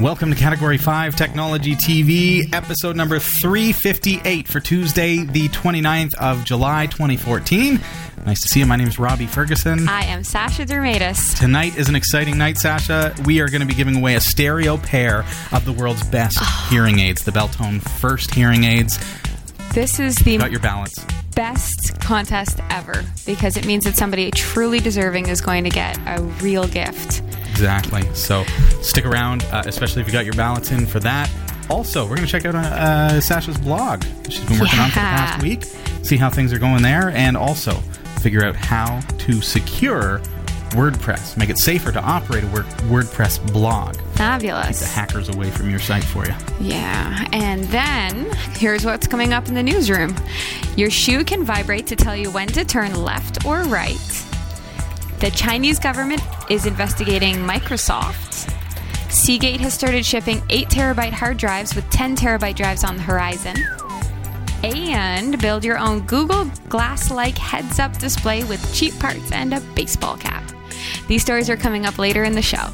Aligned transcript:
Welcome 0.00 0.30
to 0.30 0.36
Category 0.36 0.78
5 0.78 1.16
Technology 1.16 1.74
TV, 1.76 2.52
episode 2.52 2.96
number 2.96 3.18
358 3.18 4.48
for 4.48 4.58
Tuesday, 4.58 5.18
the 5.24 5.48
29th 5.48 6.14
of 6.14 6.44
July, 6.44 6.86
2014. 6.86 7.80
Nice 8.26 8.42
to 8.42 8.48
see 8.48 8.60
you. 8.60 8.66
My 8.66 8.76
name 8.76 8.88
is 8.88 8.98
Robbie 8.98 9.26
Ferguson. 9.26 9.88
I 9.88 10.04
am 10.04 10.24
Sasha 10.24 10.64
Dirmeitis. 10.64 11.38
Tonight 11.38 11.76
is 11.76 11.88
an 11.88 11.94
exciting 11.94 12.38
night, 12.38 12.56
Sasha. 12.56 13.14
We 13.24 13.40
are 13.40 13.48
going 13.48 13.60
to 13.60 13.66
be 13.66 13.74
giving 13.74 13.96
away 13.96 14.14
a 14.14 14.20
stereo 14.20 14.76
pair 14.76 15.24
of 15.52 15.64
the 15.64 15.72
world's 15.72 16.04
best 16.08 16.38
oh. 16.40 16.68
hearing 16.70 16.98
aids, 16.98 17.24
the 17.24 17.32
Beltone 17.32 17.80
First 17.82 18.34
hearing 18.34 18.64
aids. 18.64 18.98
This 19.72 19.98
is 20.00 20.16
the 20.16 20.36
Got 20.36 20.50
your 20.50 20.60
balance. 20.60 21.04
best 21.34 22.00
contest 22.00 22.60
ever 22.70 23.04
because 23.24 23.56
it 23.56 23.66
means 23.66 23.84
that 23.84 23.96
somebody 23.96 24.30
truly 24.30 24.80
deserving 24.80 25.28
is 25.28 25.40
going 25.40 25.64
to 25.64 25.70
get 25.70 25.98
a 26.06 26.22
real 26.42 26.66
gift. 26.66 27.22
Exactly. 27.62 28.02
So 28.14 28.42
stick 28.82 29.06
around, 29.06 29.44
uh, 29.52 29.62
especially 29.66 30.02
if 30.02 30.08
you 30.08 30.12
got 30.12 30.24
your 30.24 30.34
balance 30.34 30.72
in 30.72 30.84
for 30.84 30.98
that. 30.98 31.30
Also, 31.70 32.02
we're 32.02 32.16
going 32.16 32.26
to 32.26 32.32
check 32.32 32.44
out 32.44 32.56
uh, 32.56 32.58
uh, 32.58 33.20
Sasha's 33.20 33.56
blog. 33.56 34.02
She's 34.28 34.40
been 34.44 34.58
working 34.58 34.80
on 34.80 34.88
for 34.88 34.96
the 34.96 35.00
past 35.00 35.42
week. 35.42 35.62
See 36.02 36.16
how 36.16 36.28
things 36.28 36.52
are 36.52 36.58
going 36.58 36.82
there, 36.82 37.10
and 37.10 37.36
also 37.36 37.74
figure 38.20 38.44
out 38.44 38.56
how 38.56 38.98
to 39.18 39.40
secure 39.40 40.20
WordPress, 40.70 41.36
make 41.36 41.50
it 41.50 41.58
safer 41.58 41.92
to 41.92 42.00
operate 42.02 42.42
a 42.42 42.46
Word- 42.48 42.64
WordPress 42.88 43.52
blog. 43.52 43.96
fabulous 44.14 44.80
The 44.80 44.86
hackers 44.86 45.28
away 45.28 45.50
from 45.50 45.70
your 45.70 45.78
site 45.78 46.02
for 46.02 46.26
you. 46.26 46.34
Yeah. 46.60 47.28
And 47.32 47.62
then 47.64 48.28
here's 48.54 48.84
what's 48.84 49.06
coming 49.06 49.32
up 49.32 49.46
in 49.48 49.54
the 49.54 49.62
newsroom 49.62 50.16
your 50.76 50.90
shoe 50.90 51.22
can 51.24 51.44
vibrate 51.44 51.86
to 51.88 51.96
tell 51.96 52.16
you 52.16 52.30
when 52.32 52.48
to 52.48 52.64
turn 52.64 52.94
left 52.94 53.44
or 53.44 53.62
right. 53.64 53.98
The 55.22 55.30
Chinese 55.30 55.78
government 55.78 56.20
is 56.50 56.66
investigating 56.66 57.36
Microsoft. 57.36 58.50
Seagate 59.08 59.60
has 59.60 59.72
started 59.72 60.04
shipping 60.04 60.42
8 60.50 60.68
terabyte 60.68 61.12
hard 61.12 61.36
drives 61.36 61.76
with 61.76 61.88
10 61.90 62.16
terabyte 62.16 62.56
drives 62.56 62.82
on 62.82 62.96
the 62.96 63.02
horizon. 63.02 63.54
And 64.64 65.40
build 65.40 65.64
your 65.64 65.78
own 65.78 66.00
Google 66.06 66.46
Glass 66.68 67.08
like 67.12 67.38
heads 67.38 67.78
up 67.78 67.96
display 67.98 68.42
with 68.42 68.74
cheap 68.74 68.98
parts 68.98 69.30
and 69.30 69.54
a 69.54 69.60
baseball 69.76 70.16
cap. 70.16 70.42
These 71.06 71.22
stories 71.22 71.48
are 71.48 71.56
coming 71.56 71.86
up 71.86 71.98
later 71.98 72.24
in 72.24 72.32
the 72.32 72.42
show. 72.42 72.66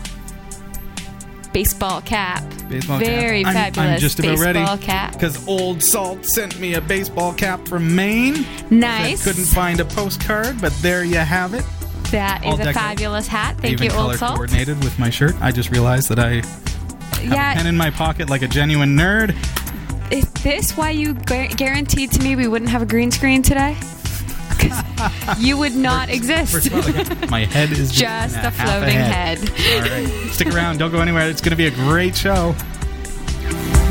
Baseball 1.53 2.01
cap. 2.01 2.43
Baseball 2.71 2.99
cap. 2.99 3.07
Very 3.07 3.45
I'm- 3.45 3.55
fabulous. 3.55 3.91
I'm 3.91 3.99
just 3.99 4.21
about 4.21 4.39
baseball 4.39 4.55
ready. 4.77 4.83
cap. 4.87 5.13
Because 5.13 5.47
Old 5.47 5.83
Salt 5.83 6.25
sent 6.25 6.59
me 6.59 6.75
a 6.75 6.81
baseball 6.81 7.35
cap 7.35 7.69
from 7.69 7.95
Maine. 7.95 8.47
Nice. 8.71 9.21
I 9.21 9.31
couldn't 9.31 9.49
find 9.49 9.81
a 9.81 9.85
postcard, 9.85 10.63
but 10.63 10.73
there 10.81 11.05
you 11.05 11.17
have 11.17 11.53
it. 11.53 11.65
That 12.11 12.43
all 12.45 12.59
is 12.59 12.67
a 12.67 12.73
fabulous 12.73 13.27
hat. 13.27 13.57
Thank 13.59 13.73
Even 13.75 13.85
you, 13.85 13.91
color 13.91 14.11
Old 14.13 14.17
Salt. 14.19 14.35
coordinated 14.37 14.83
with 14.83 14.99
my 14.99 15.11
shirt. 15.11 15.35
I 15.41 15.51
just 15.53 15.71
realized 15.71 16.09
that 16.09 16.19
I 16.19 16.37
have 16.37 17.33
a 17.33 17.59
pen 17.59 17.67
in 17.67 17.77
my 17.77 17.91
pocket 17.91 18.31
like 18.31 18.43
a 18.43 18.49
genuine 18.49 18.97
nerd. 18.97 19.35
is 20.11 20.25
this 20.43 20.77
why 20.77 20.91
you 20.91 21.13
gu- 21.15 21.49
guaranteed 21.49 22.11
to 22.13 22.23
me 22.23 22.35
we 22.37 22.47
wouldn't 22.49 22.71
have 22.71 22.81
a 22.83 22.87
green 22.87 23.11
screen 23.11 23.43
today? 23.43 23.77
'Cause 24.59 24.83
you 25.39 25.57
would 25.59 25.77
not 25.77 26.09
exist. 26.09 26.53
First 26.53 26.67
of 26.69 27.21
all, 27.21 27.29
my 27.31 27.45
head 27.45 27.71
is 27.73 27.93
just, 27.93 28.35
Just 28.35 28.37
a 28.45 28.49
a 28.49 28.51
floating 28.51 28.95
head. 28.97 29.39
head. 29.39 29.83
All 29.83 29.91
right, 29.91 30.33
stick 30.33 30.49
around. 30.55 30.79
Don't 30.79 30.91
go 30.91 31.01
anywhere. 31.01 31.29
It's 31.29 31.41
going 31.43 31.51
to 31.51 31.57
be 31.57 31.67
a 31.67 31.71
great 31.71 32.17
show. 32.17 32.55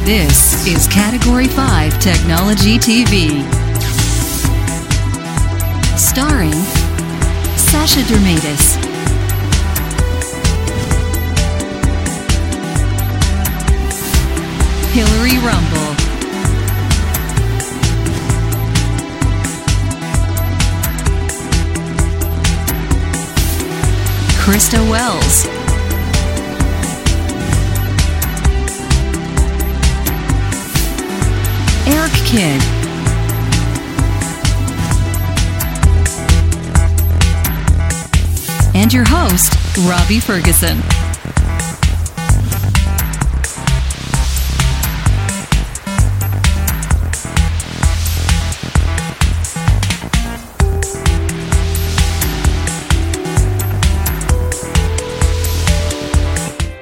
This 0.04 0.66
is 0.66 0.88
Category 0.88 1.48
5 1.48 2.00
Technology 2.00 2.78
TV. 2.80 3.44
Starring 5.98 6.54
Sasha 7.88 8.06
Dirmeitis, 8.06 8.76
Hillary 14.92 15.38
Rumble, 15.40 15.96
Krista 24.36 24.82
Wells. 24.90 25.48
Eric 31.88 32.12
Kidd. 32.26 32.77
And 38.78 38.94
your 38.94 39.06
host, 39.08 39.56
Robbie 39.90 40.20
Ferguson. 40.20 40.78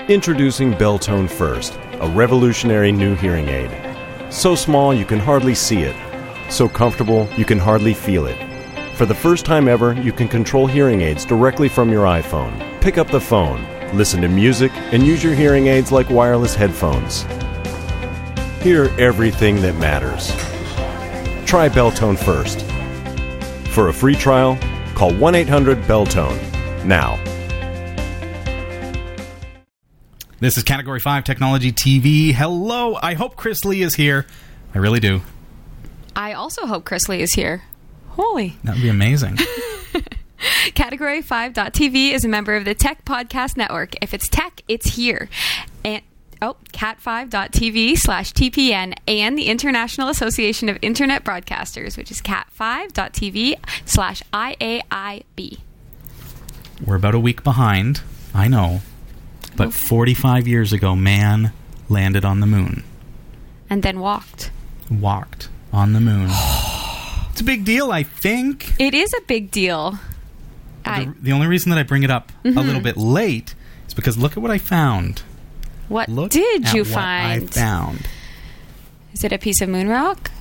Introducing 0.09 0.73
Beltone 0.73 1.29
First, 1.29 1.79
a 2.01 2.09
revolutionary 2.09 2.91
new 2.91 3.15
hearing 3.15 3.47
aid. 3.47 3.71
So 4.29 4.53
small 4.53 4.93
you 4.93 5.05
can 5.05 5.19
hardly 5.19 5.55
see 5.55 5.83
it, 5.83 5.95
so 6.51 6.67
comfortable 6.67 7.29
you 7.37 7.45
can 7.45 7.57
hardly 7.57 7.93
feel 7.93 8.25
it. 8.25 8.44
For 8.95 9.05
the 9.05 9.13
first 9.13 9.45
time 9.45 9.67
ever, 9.67 9.91
you 9.91 10.13
can 10.13 10.29
control 10.29 10.67
hearing 10.67 11.01
aids 11.01 11.25
directly 11.25 11.67
from 11.67 11.91
your 11.91 12.05
iPhone. 12.05 12.79
Pick 12.79 12.97
up 12.97 13.07
the 13.11 13.19
phone, 13.19 13.61
listen 13.93 14.21
to 14.21 14.29
music, 14.29 14.71
and 14.93 15.05
use 15.05 15.21
your 15.21 15.33
hearing 15.33 15.67
aids 15.67 15.91
like 15.91 16.09
wireless 16.09 16.55
headphones. 16.55 17.23
Hear 18.63 18.85
everything 18.97 19.57
that 19.63 19.75
matters. 19.75 20.29
Try 21.45 21.67
Beltone 21.67 22.17
First. 22.17 22.61
For 23.71 23.89
a 23.89 23.93
free 23.93 24.15
trial, 24.15 24.57
call 24.93 25.13
1 25.13 25.35
800 25.35 25.79
Beltone 25.79 26.85
now. 26.85 27.21
This 30.39 30.55
is 30.55 30.63
Category 30.63 31.01
5 31.01 31.25
Technology 31.25 31.73
TV. 31.73 32.31
Hello. 32.33 32.97
I 33.03 33.15
hope 33.15 33.35
Chris 33.35 33.65
Lee 33.65 33.81
is 33.81 33.95
here. 33.95 34.25
I 34.73 34.77
really 34.77 35.01
do. 35.01 35.19
I 36.15 36.31
also 36.31 36.65
hope 36.65 36.85
Chris 36.85 37.09
Lee 37.09 37.21
is 37.21 37.33
here. 37.33 37.63
Holy. 38.15 38.55
That 38.63 38.75
would 38.75 38.81
be 38.81 38.89
amazing. 38.89 39.35
Category5.tv 40.73 42.11
is 42.13 42.23
a 42.23 42.29
member 42.29 42.55
of 42.55 42.63
the 42.63 42.73
Tech 42.73 43.03
Podcast 43.03 43.57
Network. 43.57 43.93
If 44.01 44.13
it's 44.13 44.29
tech, 44.29 44.61
it's 44.69 44.95
here. 44.95 45.27
And 45.83 46.01
oh, 46.41 46.55
cat5.tv 46.71 47.97
slash 47.97 48.31
TPN 48.31 48.93
and 49.05 49.37
the 49.37 49.47
International 49.47 50.07
Association 50.07 50.69
of 50.69 50.77
Internet 50.81 51.25
Broadcasters, 51.25 51.97
which 51.97 52.09
is 52.09 52.21
cat5.tv 52.21 53.55
slash 53.85 54.23
IAIB. 54.31 55.59
We're 56.85 56.95
about 56.95 57.15
a 57.15 57.19
week 57.19 57.43
behind. 57.43 58.01
I 58.33 58.47
know. 58.47 58.79
But 59.57 59.73
45 59.73 60.47
years 60.47 60.71
ago, 60.71 60.95
man 60.95 61.51
landed 61.89 62.23
on 62.23 62.39
the 62.39 62.47
moon. 62.47 62.85
And 63.69 63.83
then 63.83 63.99
walked. 63.99 64.51
Walked 64.89 65.49
on 65.73 65.91
the 65.91 65.99
moon. 65.99 66.29
it's 67.35 67.41
a 67.41 67.43
big 67.43 67.65
deal, 67.65 67.91
I 67.91 68.03
think. 68.03 68.79
It 68.79 68.93
is 68.93 69.13
a 69.13 69.19
big 69.23 69.51
deal. 69.51 69.99
I, 70.85 71.03
The, 71.03 71.15
the 71.19 71.31
only 71.33 71.47
reason 71.47 71.69
that 71.71 71.77
I 71.77 71.83
bring 71.83 72.03
it 72.03 72.09
up 72.09 72.31
a 72.45 72.47
mm-hmm. 72.47 72.57
little 72.57 72.79
bit 72.79 72.95
late 72.95 73.55
is 73.89 73.93
because 73.93 74.17
look 74.17 74.37
at 74.37 74.37
what 74.37 74.51
I 74.51 74.57
found. 74.57 75.23
what 75.89 76.07
Look 76.07 76.31
did 76.31 76.71
you 76.71 76.85
find? 76.85 77.43
I 77.43 77.47
found. 77.47 78.07
Is 79.11 79.25
it 79.25 79.33
a 79.33 79.37
piece 79.37 79.59
of 79.59 79.67
moon 79.67 79.89
rock? 79.89 80.31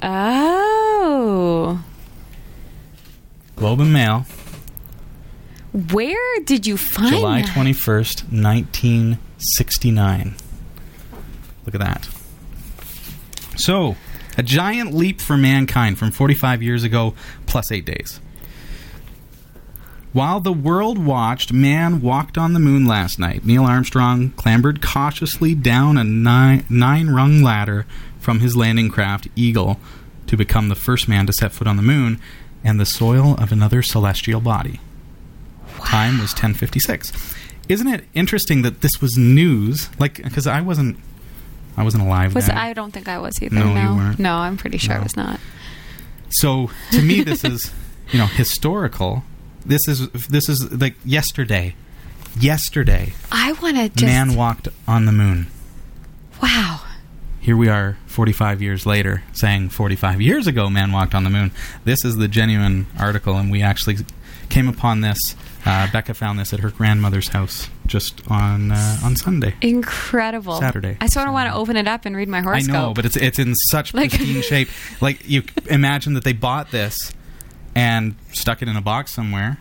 Oh. 0.00 1.82
Globe 3.56 3.80
and 3.80 3.92
Mail, 3.92 4.24
Where 5.72 6.40
did 6.44 6.68
you 6.68 6.76
find 6.76 7.14
it? 7.14 7.18
July 7.18 7.42
21st, 7.42 8.30
1969. 8.30 10.36
Look 11.66 11.74
at 11.74 11.80
that. 11.80 12.08
So, 13.56 13.96
a 14.36 14.42
giant 14.42 14.94
leap 14.94 15.20
for 15.20 15.36
mankind 15.36 15.98
from 15.98 16.10
45 16.10 16.62
years 16.62 16.84
ago 16.84 17.14
plus 17.46 17.70
eight 17.70 17.84
days. 17.84 18.20
While 20.12 20.40
the 20.40 20.52
world 20.52 20.98
watched, 20.98 21.54
man 21.54 22.02
walked 22.02 22.36
on 22.36 22.52
the 22.52 22.60
moon 22.60 22.86
last 22.86 23.18
night. 23.18 23.46
Neil 23.46 23.64
Armstrong 23.64 24.30
clambered 24.32 24.82
cautiously 24.82 25.54
down 25.54 25.96
a 25.96 26.04
nine, 26.04 26.66
nine 26.68 27.08
rung 27.08 27.42
ladder 27.42 27.86
from 28.20 28.40
his 28.40 28.54
landing 28.54 28.90
craft, 28.90 29.28
Eagle, 29.34 29.80
to 30.26 30.36
become 30.36 30.68
the 30.68 30.74
first 30.74 31.08
man 31.08 31.26
to 31.26 31.32
set 31.32 31.52
foot 31.52 31.66
on 31.66 31.76
the 31.76 31.82
moon 31.82 32.20
and 32.62 32.78
the 32.78 32.86
soil 32.86 33.34
of 33.36 33.52
another 33.52 33.82
celestial 33.82 34.40
body. 34.40 34.80
Time 35.78 36.18
was 36.18 36.32
1056. 36.32 37.12
Isn't 37.68 37.88
it 37.88 38.04
interesting 38.12 38.62
that 38.62 38.82
this 38.82 39.00
was 39.00 39.16
news? 39.16 39.88
Like, 39.98 40.22
because 40.22 40.46
I 40.46 40.60
wasn't, 40.60 40.98
I 41.76 41.82
wasn't 41.84 42.02
alive 42.04 42.34
Was 42.34 42.46
then. 42.46 42.56
I 42.58 42.72
don't 42.72 42.90
think 42.92 43.08
I 43.08 43.18
was 43.18 43.40
either. 43.42 43.54
No, 43.54 43.72
No, 43.72 43.82
you 43.90 43.96
weren't. 43.96 44.18
No, 44.18 44.34
I'm 44.36 44.56
pretty 44.56 44.78
sure 44.78 44.94
No. 44.94 45.00
I 45.00 45.02
was 45.02 45.16
not. 45.16 45.40
So 46.30 46.70
to 46.92 47.02
me, 47.02 47.22
this 47.22 47.44
is 47.52 47.72
you 48.10 48.18
know 48.18 48.26
historical. 48.26 49.24
This 49.64 49.86
is 49.88 50.08
this 50.10 50.48
is 50.48 50.70
like 50.72 50.96
yesterday. 51.04 51.74
yesterday. 52.38 53.12
I 53.30 53.52
want 53.52 53.76
to 53.76 53.88
just. 53.88 54.04
Man 54.04 54.34
walked 54.34 54.68
on 54.88 55.06
the 55.06 55.12
moon. 55.12 55.46
Wow. 56.42 56.80
Here 57.40 57.56
we 57.56 57.68
are 57.68 57.96
45 58.06 58.62
years 58.62 58.86
later 58.86 59.22
saying 59.32 59.70
45 59.70 60.20
years 60.20 60.46
ago 60.46 60.70
man 60.70 60.92
walked 60.92 61.14
on 61.14 61.24
the 61.24 61.30
moon. 61.30 61.50
This 61.84 62.04
is 62.04 62.16
the 62.16 62.28
genuine 62.28 62.86
article, 62.98 63.36
and 63.36 63.50
we 63.50 63.62
actually 63.62 63.96
came 64.48 64.68
upon 64.68 65.00
this. 65.00 65.18
Uh, 65.64 65.90
Becca 65.92 66.14
found 66.14 66.38
this 66.38 66.52
at 66.52 66.60
her 66.60 66.70
grandmother's 66.70 67.28
house 67.28 67.68
just 67.92 68.22
on 68.28 68.72
uh, 68.72 68.98
on 69.04 69.14
Sunday. 69.16 69.54
Incredible. 69.60 70.58
Saturday. 70.58 70.96
I 71.00 71.06
sort 71.06 71.28
of 71.28 71.34
want 71.34 71.48
to 71.50 71.54
open 71.54 71.76
it 71.76 71.86
up 71.86 72.06
and 72.06 72.16
read 72.16 72.28
my 72.28 72.40
horoscope. 72.40 72.74
I 72.74 72.78
know, 72.78 72.94
but 72.94 73.04
it's 73.04 73.16
it's 73.16 73.38
in 73.38 73.54
such 73.54 73.92
Like- 73.94 74.10
pristine 74.10 74.42
shape. 74.42 74.68
Like 75.00 75.28
you 75.28 75.42
imagine 75.70 76.14
that 76.14 76.24
they 76.24 76.32
bought 76.32 76.70
this 76.70 77.12
and 77.74 78.14
stuck 78.32 78.62
it 78.62 78.68
in 78.68 78.76
a 78.76 78.80
box 78.80 79.12
somewhere, 79.12 79.58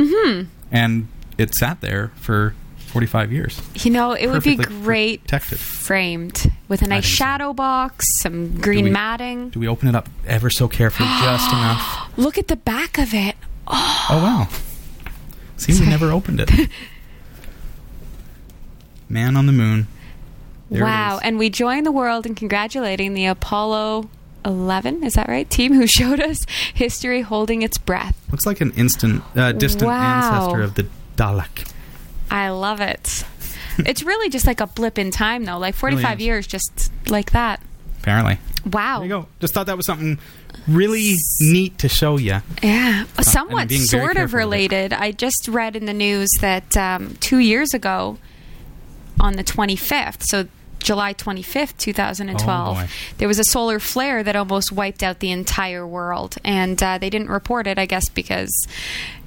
hmm 0.00 0.42
and 0.70 1.08
it 1.38 1.54
sat 1.54 1.80
there 1.80 2.12
for 2.16 2.54
45 2.88 3.32
years. 3.32 3.60
You 3.74 3.90
know, 3.90 4.12
it 4.12 4.26
would 4.28 4.42
be 4.42 4.56
great 4.56 5.22
protected. 5.22 5.58
framed 5.58 6.50
with 6.68 6.82
a 6.82 6.86
nice 6.86 7.04
think 7.04 7.12
so. 7.16 7.24
shadow 7.24 7.52
box, 7.54 8.04
some 8.20 8.58
green 8.60 8.84
we- 8.84 8.90
matting. 8.90 9.48
Do 9.50 9.60
we 9.60 9.68
open 9.68 9.88
it 9.88 9.94
up 9.94 10.08
ever 10.26 10.50
so 10.50 10.68
carefully, 10.68 11.08
just 11.20 11.50
enough? 11.52 12.10
Look 12.18 12.36
at 12.38 12.48
the 12.48 12.56
back 12.56 12.98
of 12.98 13.14
it. 13.14 13.34
Oh 14.10 14.20
wow! 14.22 14.48
See, 15.56 15.78
we 15.80 15.88
never 15.88 16.10
opened 16.10 16.40
it. 16.40 16.50
Man 19.12 19.36
on 19.36 19.46
the 19.46 19.52
moon. 19.52 19.86
There 20.70 20.82
wow. 20.84 21.20
And 21.22 21.38
we 21.38 21.50
join 21.50 21.84
the 21.84 21.92
world 21.92 22.24
in 22.24 22.34
congratulating 22.34 23.12
the 23.12 23.26
Apollo 23.26 24.08
11, 24.44 25.04
is 25.04 25.14
that 25.14 25.28
right? 25.28 25.48
Team 25.48 25.74
who 25.74 25.86
showed 25.98 26.18
us 26.18 26.38
history 26.72 27.20
holding 27.20 27.62
its 27.62 27.76
breath. 27.76 28.18
Looks 28.30 28.46
like 28.46 28.60
an 28.62 28.72
instant, 28.72 29.22
uh, 29.36 29.52
distant 29.52 29.88
Wow. 29.88 30.32
ancestor 30.32 30.62
of 30.62 30.74
the 30.74 30.86
Dalek. 31.16 31.70
I 32.30 32.48
love 32.48 32.80
it. 32.80 33.24
it's 33.78 34.02
really 34.02 34.30
just 34.30 34.46
like 34.46 34.60
a 34.60 34.66
blip 34.66 34.98
in 34.98 35.10
time, 35.10 35.44
though. 35.44 35.58
Like 35.58 35.74
45 35.74 36.18
is. 36.18 36.24
years, 36.26 36.46
just 36.46 36.90
like 37.08 37.32
that. 37.32 37.60
Apparently. 38.00 38.38
Wow. 38.64 38.98
There 39.00 39.08
you 39.08 39.12
go. 39.12 39.26
Just 39.40 39.52
thought 39.52 39.66
that 39.66 39.76
was 39.76 39.84
something 39.86 40.18
really 40.66 41.16
neat 41.40 41.78
to 41.78 41.88
show 41.88 42.16
you. 42.16 42.38
Yeah, 42.62 43.04
somewhat 43.20 43.62
I'm 43.62 43.68
being 43.68 43.86
very 43.86 44.02
sort 44.02 44.10
of 44.12 44.16
careful 44.16 44.24
with 44.24 44.32
it. 44.34 44.36
related. 44.46 44.92
I 44.94 45.12
just 45.12 45.48
read 45.48 45.76
in 45.76 45.84
the 45.84 45.92
news 45.92 46.28
that 46.40 46.76
um, 46.76 47.16
two 47.20 47.38
years 47.38 47.74
ago, 47.74 48.18
on 49.20 49.34
the 49.34 49.44
25th, 49.44 50.22
so 50.22 50.46
July 50.78 51.14
25th, 51.14 51.76
2012, 51.76 52.76
Oh, 52.76 52.86
there 53.18 53.28
was 53.28 53.38
a 53.38 53.44
solar 53.44 53.78
flare 53.78 54.22
that 54.24 54.34
almost 54.34 54.72
wiped 54.72 55.02
out 55.04 55.20
the 55.20 55.30
entire 55.30 55.86
world. 55.86 56.34
And 56.44 56.82
uh, 56.82 56.98
they 56.98 57.08
didn't 57.08 57.28
report 57.28 57.68
it, 57.68 57.78
I 57.78 57.86
guess, 57.86 58.08
because 58.08 58.50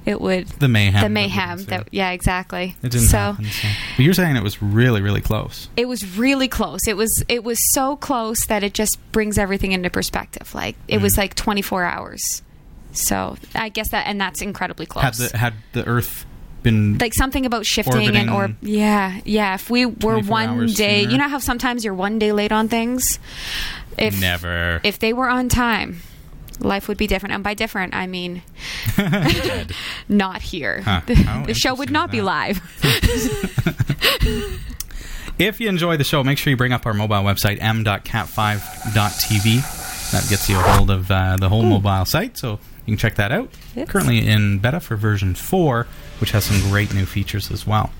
it 0.04 0.20
would. 0.20 0.48
The 0.48 0.68
mayhem. 0.68 1.02
The 1.02 1.08
mayhem. 1.08 1.52
ensue. 1.52 1.64
That, 1.70 1.88
yeah, 1.92 2.10
exactly. 2.10 2.76
It 2.82 2.90
didn't 2.92 3.06
so 3.08 3.16
happen. 3.16 3.46
So. 3.46 3.68
But 3.96 4.02
you're 4.04 4.12
saying 4.12 4.36
it 4.36 4.42
was 4.42 4.60
really, 4.62 5.00
really 5.00 5.22
close. 5.22 5.70
it 5.78 5.88
was 5.88 6.16
really 6.18 6.46
close. 6.48 6.86
It 6.86 6.96
was 6.98 7.24
it 7.28 7.42
was 7.42 7.58
so 7.72 7.96
close 7.96 8.44
that 8.46 8.62
it 8.62 8.74
just 8.74 8.98
brings 9.12 9.38
everything 9.38 9.72
into 9.72 9.88
perspective. 9.88 10.54
Like 10.54 10.76
it 10.88 10.98
Mm. 10.98 11.02
was 11.02 11.16
like 11.16 11.34
24 11.36 11.84
hours. 11.84 12.42
So 12.92 13.36
I 13.54 13.70
guess 13.70 13.90
that 13.92 14.06
and 14.06 14.20
that's 14.20 14.42
incredibly 14.42 14.84
close. 14.86 15.04
Had 15.04 15.14
the 15.14 15.38
had 15.38 15.54
the 15.72 15.86
Earth 15.86 16.24
been 16.66 16.98
like 16.98 17.14
something 17.14 17.46
about 17.46 17.64
shifting 17.64 18.16
and 18.16 18.28
or 18.28 18.50
yeah 18.60 19.20
yeah 19.24 19.54
if 19.54 19.70
we 19.70 19.86
were 19.86 20.18
one 20.20 20.66
day 20.66 21.02
sooner. 21.02 21.12
you 21.12 21.18
know 21.18 21.28
how 21.28 21.38
sometimes 21.38 21.84
you're 21.84 21.94
one 21.94 22.18
day 22.18 22.32
late 22.32 22.50
on 22.50 22.66
things 22.68 23.20
if 23.96 24.20
never. 24.20 24.80
if 24.82 24.98
they 24.98 25.12
were 25.12 25.28
on 25.28 25.48
time 25.48 26.00
life 26.58 26.88
would 26.88 26.96
be 26.98 27.06
different 27.06 27.32
and 27.34 27.44
by 27.44 27.54
different 27.54 27.94
i 27.94 28.04
mean 28.06 28.42
not 30.08 30.42
here 30.42 30.80
Huh. 30.82 31.02
the, 31.06 31.44
the 31.46 31.54
show 31.54 31.72
would 31.74 31.90
not 31.92 32.10
be 32.10 32.20
live 32.20 32.60
If 35.38 35.60
you 35.60 35.68
enjoy 35.68 35.98
the 35.98 36.04
show, 36.04 36.24
make 36.24 36.38
sure 36.38 36.50
you 36.50 36.56
bring 36.56 36.72
up 36.72 36.86
our 36.86 36.94
mobile 36.94 37.16
website, 37.16 37.58
m.cat5.tv. 37.60 40.10
That 40.12 40.26
gets 40.30 40.48
you 40.48 40.56
a 40.56 40.60
hold 40.62 40.90
of 40.90 41.10
uh, 41.10 41.36
the 41.38 41.50
whole 41.50 41.62
mobile 41.62 42.06
site, 42.06 42.38
so 42.38 42.58
you 42.86 42.92
can 42.92 42.96
check 42.98 43.16
that 43.16 43.32
out. 43.32 43.50
Currently 43.88 44.26
in 44.26 44.58
beta 44.58 44.80
for 44.80 44.96
version 44.96 45.34
4, 45.34 45.86
which 46.20 46.30
has 46.30 46.44
some 46.44 46.60
great 46.70 46.94
new 46.94 47.04
features 47.06 47.50
as 47.50 47.66
well. 47.66 47.90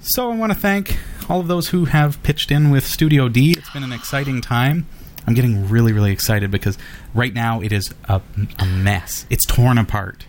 So 0.00 0.30
I 0.30 0.36
want 0.36 0.52
to 0.52 0.58
thank 0.58 0.98
all 1.28 1.40
of 1.40 1.48
those 1.48 1.68
who 1.68 1.86
have 1.86 2.22
pitched 2.22 2.50
in 2.50 2.70
with 2.70 2.86
Studio 2.86 3.28
D. 3.28 3.52
It's 3.52 3.70
been 3.70 3.82
an 3.84 3.92
exciting 3.92 4.40
time. 4.40 4.86
I'm 5.26 5.32
getting 5.34 5.68
really, 5.68 5.92
really 5.92 6.12
excited 6.12 6.50
because 6.50 6.76
right 7.14 7.32
now 7.32 7.60
it 7.62 7.72
is 7.72 7.94
a, 8.04 8.20
a 8.58 8.66
mess. 8.66 9.24
It's 9.30 9.46
torn 9.46 9.78
apart. 9.78 10.26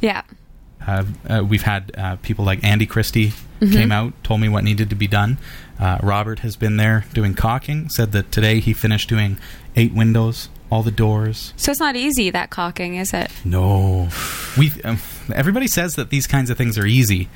yeah 0.00 0.22
Uh, 0.86 1.04
uh, 1.28 1.44
we've 1.44 1.62
had 1.62 1.90
uh, 1.98 2.16
people 2.22 2.44
like 2.44 2.62
Andy 2.62 2.86
Christie 2.86 3.32
came 3.60 3.90
out, 3.90 4.12
told 4.22 4.40
me 4.40 4.48
what 4.48 4.62
needed 4.62 4.88
to 4.90 4.94
be 4.94 5.08
done. 5.08 5.36
Uh, 5.80 5.98
Robert 6.00 6.38
has 6.40 6.54
been 6.54 6.76
there 6.76 7.04
doing 7.12 7.34
caulking. 7.34 7.88
Said 7.88 8.12
that 8.12 8.30
today 8.30 8.60
he 8.60 8.72
finished 8.72 9.08
doing 9.08 9.36
eight 9.74 9.92
windows, 9.92 10.48
all 10.70 10.82
the 10.82 10.90
doors. 10.90 11.54
so 11.56 11.70
it's 11.70 11.80
not 11.80 11.96
easy 11.96 12.30
that 12.30 12.50
caulking 12.50 12.96
is 12.96 13.12
it 13.14 13.30
No, 13.44 14.08
we. 14.56 14.70
Um, 14.84 14.98
everybody 15.34 15.66
says 15.66 15.94
that 15.96 16.10
these 16.10 16.26
kinds 16.26 16.50
of 16.50 16.56
things 16.58 16.76
are 16.78 16.86
easy, 16.86 17.28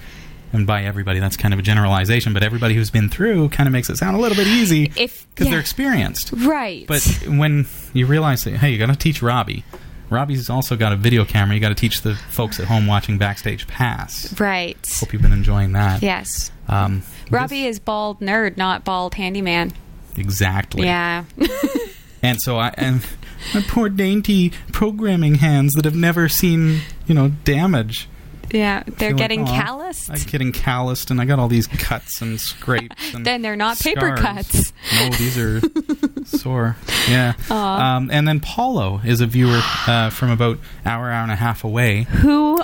and 0.53 0.67
by 0.67 0.85
everybody, 0.85 1.19
that's 1.19 1.37
kind 1.37 1.55
of 1.55 1.59
a 1.61 1.63
generalization. 1.63 2.33
But 2.35 2.43
everybody 2.43 2.75
who's 2.75 2.91
been 2.91 3.09
through 3.09 3.49
kind 3.49 3.67
of 3.67 3.73
makes 3.73 3.89
it 3.89 3.97
sound 3.97 4.17
a 4.17 4.21
little 4.21 4.37
bit 4.37 4.47
easy 4.47 4.93
if 4.97 5.27
because 5.31 5.47
yeah. 5.47 5.53
they're 5.53 5.61
experienced. 5.61 6.33
right 6.33 6.87
But 6.87 7.03
when 7.27 7.67
you 7.95 8.07
realize 8.07 8.45
that, 8.45 8.57
hey, 8.59 8.71
you 8.71 8.79
got 8.79 8.89
to 8.89 8.97
teach 8.97 9.23
Robbie. 9.23 9.65
Robbie's 10.11 10.51
also 10.51 10.77
got 10.77 10.93
a 10.93 10.97
video 10.97 11.25
camera. 11.25 11.55
You 11.55 11.61
got 11.63 11.71
to 11.71 11.75
teach 11.75 12.03
the 12.03 12.15
folks 12.15 12.61
at 12.61 12.67
home 12.67 12.87
watching 12.87 13.17
Backstage 13.17 13.67
Pass. 13.67 14.39
right 14.39 14.77
Hope 15.01 15.15
you've 15.15 15.23
been 15.23 15.33
enjoying 15.33 15.73
that. 15.73 16.03
yes 16.03 16.53
Um, 16.69 17.03
robbie 17.31 17.65
is 17.65 17.79
bald 17.79 18.21
nerd 18.21 18.59
not 18.59 18.85
bald 18.85 19.15
handyman 19.15 19.73
exactly. 20.19 20.85
yeah 20.85 21.25
And 22.23 22.41
so 22.41 22.57
I 22.59 22.69
and 22.77 23.05
my 23.55 23.63
poor 23.63 23.89
dainty 23.89 24.53
programming 24.73 25.37
hands 25.37 25.73
that 25.75 25.85
have 25.85 25.97
never 25.97 26.29
seen 26.29 26.81
you 27.07 27.15
know 27.15 27.31
damage. 27.45 28.09
yeah 28.51 28.83
they're 28.87 29.11
like, 29.11 29.17
getting 29.19 29.43
"Aw, 29.49 29.61
calloused 29.63 30.11
I'm 30.11 30.21
getting 30.27 30.53
calloused, 30.53 31.11
and 31.11 31.21
I 31.21 31.25
got 31.25 31.39
all 31.39 31.49
these 31.49 31.67
cuts 31.67 32.23
and 32.23 32.41
scrapes. 32.41 32.95
And 33.15 33.27
Then 33.27 33.43
they're 33.43 33.57
not 33.57 33.79
paper 33.79 34.17
cuts. 34.17 34.73
No, 34.95 35.09
these 35.11 35.37
are 35.39 35.61
sore. 36.25 36.77
Yeah. 37.09 37.35
Um, 37.51 38.11
and 38.13 38.27
then 38.29 38.41
Paulo 38.41 39.01
is 39.05 39.21
a 39.21 39.27
viewer 39.27 39.61
uh, 39.87 40.11
from 40.11 40.31
about 40.31 40.59
hour, 40.87 41.11
hour 41.11 41.23
and 41.23 41.33
a 41.33 41.37
half 41.37 41.65
away. 41.65 42.05
who 42.05 42.63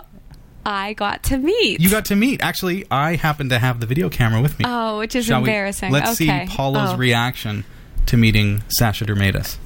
I 0.65 0.93
got 0.93 1.23
to 1.25 1.39
meet. 1.39 1.81
You 1.81 1.89
got 1.91 2.05
to 2.07 2.17
meet. 2.17 2.43
Actually, 2.43 2.85
I 2.91 3.17
happen 3.17 3.49
to 3.49 3.59
have 3.59 3.81
the 3.81 3.87
video 3.87 4.09
camera 4.11 4.41
with 4.43 4.59
me. 4.59 4.65
oh, 4.69 4.99
which 4.99 5.15
is 5.17 5.25
Shall 5.27 5.41
we- 5.43 5.49
embarrassing. 5.49 5.91
Let's 5.91 6.21
okay. 6.21 6.47
see 6.47 6.53
Paulo's 6.55 6.93
Oh. 6.93 6.97
reaction 6.97 7.65
to 8.09 8.17
meeting 8.17 8.63
Sasha 8.69 9.05
Dirmeitis. 9.05 9.59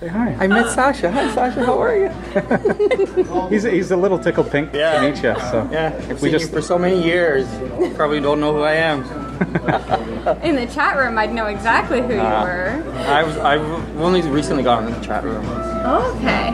Say 0.00 0.08
hi. 0.08 0.36
I 0.40 0.48
met 0.48 0.66
ah. 0.66 0.74
Sasha. 0.74 1.12
Hi, 1.12 1.32
Sasha. 1.32 1.64
How 1.64 1.80
are 1.80 1.96
you? 1.96 3.48
He's, 3.48 3.62
he's 3.62 3.92
a 3.92 3.96
little 3.96 4.18
tickled 4.18 4.50
pink 4.50 4.70
Yeah. 4.74 5.00
to 5.00 5.08
meet 5.08 5.22
you. 5.22 5.34
So 5.50 5.68
Yeah, 5.70 5.94
I've 5.96 6.08
we 6.08 6.16
seen 6.16 6.32
just 6.32 6.46
you 6.46 6.56
for 6.56 6.60
so 6.60 6.76
many 6.76 7.00
years. 7.02 7.46
Probably 7.94 8.20
don't 8.20 8.40
know 8.40 8.52
who 8.52 8.62
I 8.62 8.74
am. 8.74 9.04
In 10.42 10.56
the 10.56 10.66
chat 10.66 10.96
room, 10.96 11.16
I'd 11.18 11.32
know 11.32 11.46
exactly 11.46 12.02
who 12.02 12.14
you 12.14 12.20
uh, 12.20 12.42
were. 12.42 12.82
I 13.06 13.22
was 13.22 13.36
I've 13.36 13.62
only 13.98 14.22
recently 14.22 14.62
got 14.62 14.84
in 14.84 14.92
the 14.92 15.00
chat 15.00 15.24
room. 15.24 15.44
Okay. 15.46 16.52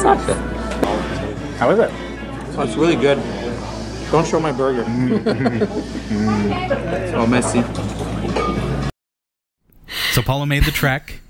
Sasha. 0.00 0.34
how 1.58 1.70
is 1.70 1.78
it? 1.78 1.90
Oh, 2.56 2.62
it's 2.62 2.76
really 2.76 2.96
good. 2.96 3.18
Don't 4.10 4.26
show 4.26 4.40
my 4.40 4.52
burger. 4.52 4.84
it's 4.88 7.12
all 7.14 7.22
oh, 7.22 7.26
messy. 7.26 7.62
So 10.12 10.22
Paulo 10.22 10.46
made 10.46 10.64
the 10.64 10.70
trek, 10.70 11.20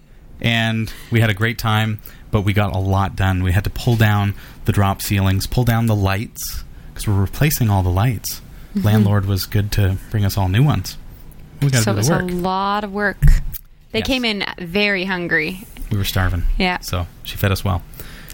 and 0.41 0.93
we 1.11 1.21
had 1.21 1.31
a 1.31 1.35
great 1.35 1.59
time. 1.59 2.01
But 2.31 2.43
we 2.43 2.53
got 2.53 2.73
a 2.75 2.79
lot 2.79 3.17
done. 3.17 3.43
We 3.43 3.51
had 3.51 3.65
to 3.65 3.71
pull 3.71 3.97
down 3.97 4.35
the 4.65 4.71
drop 4.73 5.03
ceilings, 5.03 5.49
pull 5.49 5.65
down 5.65 5.87
the 5.87 5.97
lights 5.97 6.63
because 6.89 7.09
we're 7.09 7.21
replacing 7.21 7.71
all 7.71 7.83
the 7.83 7.89
lights. 7.91 8.41
Landlord 8.73 9.27
was 9.27 9.47
good 9.47 9.73
to 9.73 9.97
bring 10.13 10.25
us 10.25 10.37
all 10.39 10.49
new 10.49 10.63
ones. 10.63 10.97
We 11.61 11.71
got 11.71 11.79
to 11.79 11.83
So 11.85 11.93
it 11.93 11.97
was 11.97 12.09
a 12.09 12.19
lot 12.21 12.85
of 12.85 12.93
work. 12.93 13.21
They 13.91 13.99
Yes. 13.99 14.07
came 14.07 14.25
in 14.25 14.45
very 14.61 15.05
hungry. 15.07 15.65
We 15.91 15.99
were 15.99 16.05
starving. 16.05 16.45
Yeah. 16.57 16.79
So 16.79 17.09
she 17.25 17.37
fed 17.37 17.51
us 17.51 17.65
well. 17.65 17.83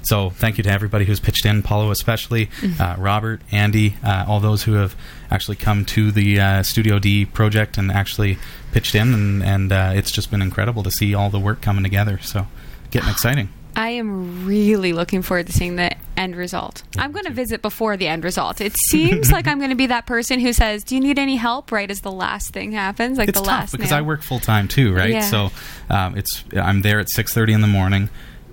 So 0.02 0.28
thank 0.28 0.58
you 0.58 0.64
to 0.64 0.70
everybody 0.70 1.06
who's 1.06 1.18
pitched 1.18 1.46
in, 1.46 1.62
Paulo 1.62 1.90
especially, 1.90 2.46
Mm-hmm. 2.60 2.80
uh, 2.82 2.96
Robert, 2.98 3.40
Andy, 3.50 3.96
uh, 4.04 4.26
all 4.28 4.40
those 4.40 4.64
who 4.64 4.74
have 4.74 4.94
actually 5.30 5.56
come 5.56 5.86
to 5.86 6.10
the 6.12 6.38
uh, 6.38 6.62
Studio 6.62 6.98
D 6.98 7.24
project 7.24 7.78
and 7.78 7.90
actually 7.90 8.36
pitched 8.76 8.94
in, 8.94 9.14
and, 9.14 9.42
and 9.42 9.72
uh, 9.72 9.92
it's 9.94 10.10
just 10.10 10.30
been 10.30 10.42
incredible 10.42 10.82
to 10.82 10.90
see 10.90 11.14
all 11.14 11.30
the 11.30 11.40
work 11.40 11.62
coming 11.62 11.82
together. 11.82 12.18
So 12.20 12.46
getting 12.90 13.08
exciting. 13.08 13.48
I 13.76 13.90
am 13.90 14.44
really 14.46 14.92
looking 14.92 15.22
forward 15.22 15.46
to 15.46 15.52
seeing 15.52 15.76
the 15.76 15.96
end 16.14 16.36
result. 16.36 16.82
I'm 16.98 17.10
going 17.12 17.24
to 17.24 17.32
visit 17.32 17.62
before 17.62 17.96
the 17.96 18.06
end 18.06 18.22
result. 18.22 18.60
It 18.60 18.76
seems 18.88 19.32
like 19.32 19.46
I'm 19.46 19.56
going 19.58 19.70
to 19.70 19.76
be 19.76 19.86
that 19.86 20.04
person 20.06 20.40
who 20.40 20.52
says, 20.52 20.84
"Do 20.84 20.94
you 20.94 21.00
need 21.00 21.18
any 21.18 21.36
help?" 21.36 21.72
Right 21.72 21.90
as 21.90 22.02
the 22.02 22.12
last 22.12 22.52
thing 22.52 22.72
happens, 22.72 23.16
like 23.16 23.30
it's 23.30 23.38
the 23.38 23.44
tough 23.44 23.48
last 23.48 23.72
because 23.72 23.92
nail. 23.92 24.00
I 24.00 24.02
work 24.02 24.20
full 24.20 24.40
time 24.40 24.68
too, 24.68 24.94
right? 24.94 25.10
Yeah. 25.10 25.20
So 25.22 25.50
um, 25.88 26.18
it's 26.18 26.44
I'm 26.54 26.82
there 26.82 27.00
at 27.00 27.08
six 27.08 27.32
thirty 27.32 27.54
in 27.54 27.62
the 27.62 27.66
morning. 27.66 28.10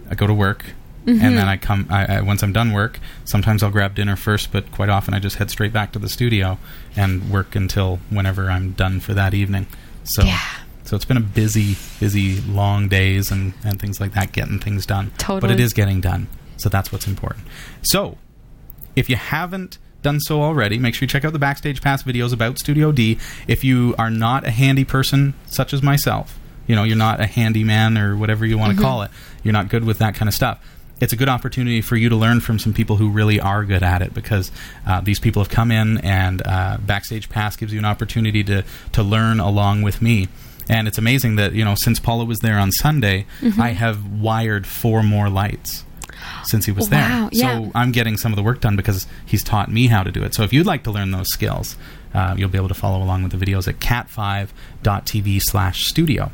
I 0.10 0.16
go 0.16 0.26
to 0.26 0.34
work. 0.34 0.64
and 1.06 1.20
then 1.38 1.50
I 1.50 1.58
come. 1.58 1.88
I, 1.90 2.20
I 2.20 2.22
once 2.22 2.44
I'm 2.44 2.54
done 2.54 2.72
work, 2.72 2.98
sometimes 3.26 3.62
I'll 3.62 3.72
grab 3.72 3.94
dinner 3.96 4.16
first, 4.16 4.54
but 4.54 4.72
quite 4.72 4.88
often 4.88 5.14
I 5.14 5.20
just 5.20 5.36
head 5.36 5.50
straight 5.52 5.74
back 5.74 5.92
to 5.94 6.00
the 6.00 6.08
studio 6.08 6.58
and 6.96 7.30
work 7.30 7.58
until 7.58 8.00
whenever 8.10 8.50
I'm 8.50 8.72
done 8.72 9.02
for 9.02 9.14
that 9.14 9.34
evening. 9.34 9.68
So. 10.04 10.24
Yeah. 10.24 10.40
So 10.86 10.98
it's 10.98 11.06
been 11.06 11.18
a 11.18 11.22
busy, 11.22 11.78
busy, 12.00 12.42
long 12.42 12.90
days 12.90 13.32
and, 13.32 13.54
and 13.64 13.80
things 13.80 14.02
like 14.02 14.14
that, 14.14 14.34
getting 14.34 14.60
things 14.60 14.86
done. 14.86 15.12
Totally. 15.18 15.40
But 15.40 15.52
it 15.52 15.60
is 15.60 15.74
getting 15.74 16.02
done. 16.02 16.28
So 16.58 16.70
that's 16.70 16.92
what's 16.92 17.08
important. 17.08 17.46
So 17.84 18.18
if 18.96 19.10
you 19.10 19.16
haven't 19.16 19.78
done 20.02 20.20
so 20.20 20.42
already, 20.42 20.78
make 20.78 20.94
sure 20.94 21.06
you 21.06 21.08
check 21.08 21.26
out 21.26 21.34
the 21.34 21.40
Backstage 21.40 21.82
Pass 21.82 22.04
videos 22.04 22.34
about 22.34 22.60
Studio 22.60 22.92
D. 22.92 23.18
If 23.48 23.64
you 23.64 23.96
are 23.98 24.10
not 24.10 24.46
a 24.46 24.52
handy 24.52 24.84
person, 24.84 25.34
such 25.48 25.74
as 25.74 25.82
myself, 25.82 26.38
you 26.68 26.76
know, 26.76 26.84
you're 26.84 26.98
not 26.98 27.20
a 27.20 27.26
handyman 27.26 27.98
or 27.98 28.16
whatever 28.16 28.46
you 28.46 28.58
want 28.58 28.72
to 28.72 28.76
mm-hmm. 28.76 28.84
call 28.84 29.02
it, 29.04 29.12
you're 29.42 29.54
not 29.54 29.70
good 29.70 29.84
with 29.84 29.98
that 30.00 30.16
kind 30.16 30.28
of 30.28 30.36
stuff. 30.36 30.64
It's 31.04 31.12
a 31.12 31.18
good 31.18 31.28
opportunity 31.28 31.82
for 31.82 31.98
you 31.98 32.08
to 32.08 32.16
learn 32.16 32.40
from 32.40 32.60
some 32.60 32.74
people 32.74 32.96
who 32.96 33.10
really 33.10 33.38
are 33.38 33.66
good 33.66 33.84
at 33.84 34.02
it 34.02 34.14
because 34.14 34.52
uh, 34.88 35.02
these 35.02 35.20
people 35.20 35.44
have 35.44 35.52
come 35.52 35.70
in 35.70 35.98
and 35.98 36.42
uh, 36.46 36.78
Backstage 36.80 37.28
Pass 37.28 37.58
gives 37.58 37.74
you 37.74 37.80
an 37.80 37.84
opportunity 37.86 38.42
to, 38.46 38.64
to 38.94 39.04
learn 39.04 39.42
along 39.42 39.82
with 39.82 40.02
me. 40.02 40.30
And 40.70 40.88
it's 40.88 40.98
amazing 40.98 41.36
that, 41.36 41.52
you 41.54 41.66
know, 41.66 41.76
since 41.76 42.00
Paulo 42.00 42.24
was 42.24 42.40
there 42.40 42.58
on 42.58 42.72
Sunday, 42.72 43.26
I 43.60 43.72
have 43.72 44.06
wired 44.22 44.66
four 44.66 45.04
more 45.04 45.28
lights 45.30 45.84
since 46.46 46.66
he 46.66 46.72
was 46.72 46.90
Wow, 46.90 47.28
there. 47.28 47.30
yeah. 47.34 47.60
So 47.66 47.72
I'm 47.76 47.92
getting 47.92 48.16
some 48.16 48.32
of 48.32 48.38
the 48.38 48.44
work 48.44 48.62
done 48.62 48.78
because 48.78 49.06
he's 49.26 49.44
taught 49.44 49.70
me 49.70 49.88
how 49.88 50.04
to 50.04 50.12
do 50.12 50.24
it. 50.24 50.34
So 50.34 50.44
if 50.44 50.54
you'd 50.54 50.66
like 50.66 50.84
to 50.84 50.92
learn 50.92 51.12
those 51.12 51.28
skills, 51.28 51.76
uh, 52.14 52.36
you'll 52.38 52.48
be 52.48 52.58
able 52.58 52.70
to 52.70 52.74
follow 52.74 53.04
along 53.04 53.24
with 53.24 53.38
the 53.38 53.46
videos 53.46 53.68
at 53.68 53.80
cat5.tv 53.82 55.42
slash 55.42 55.86
studio. 55.86 56.32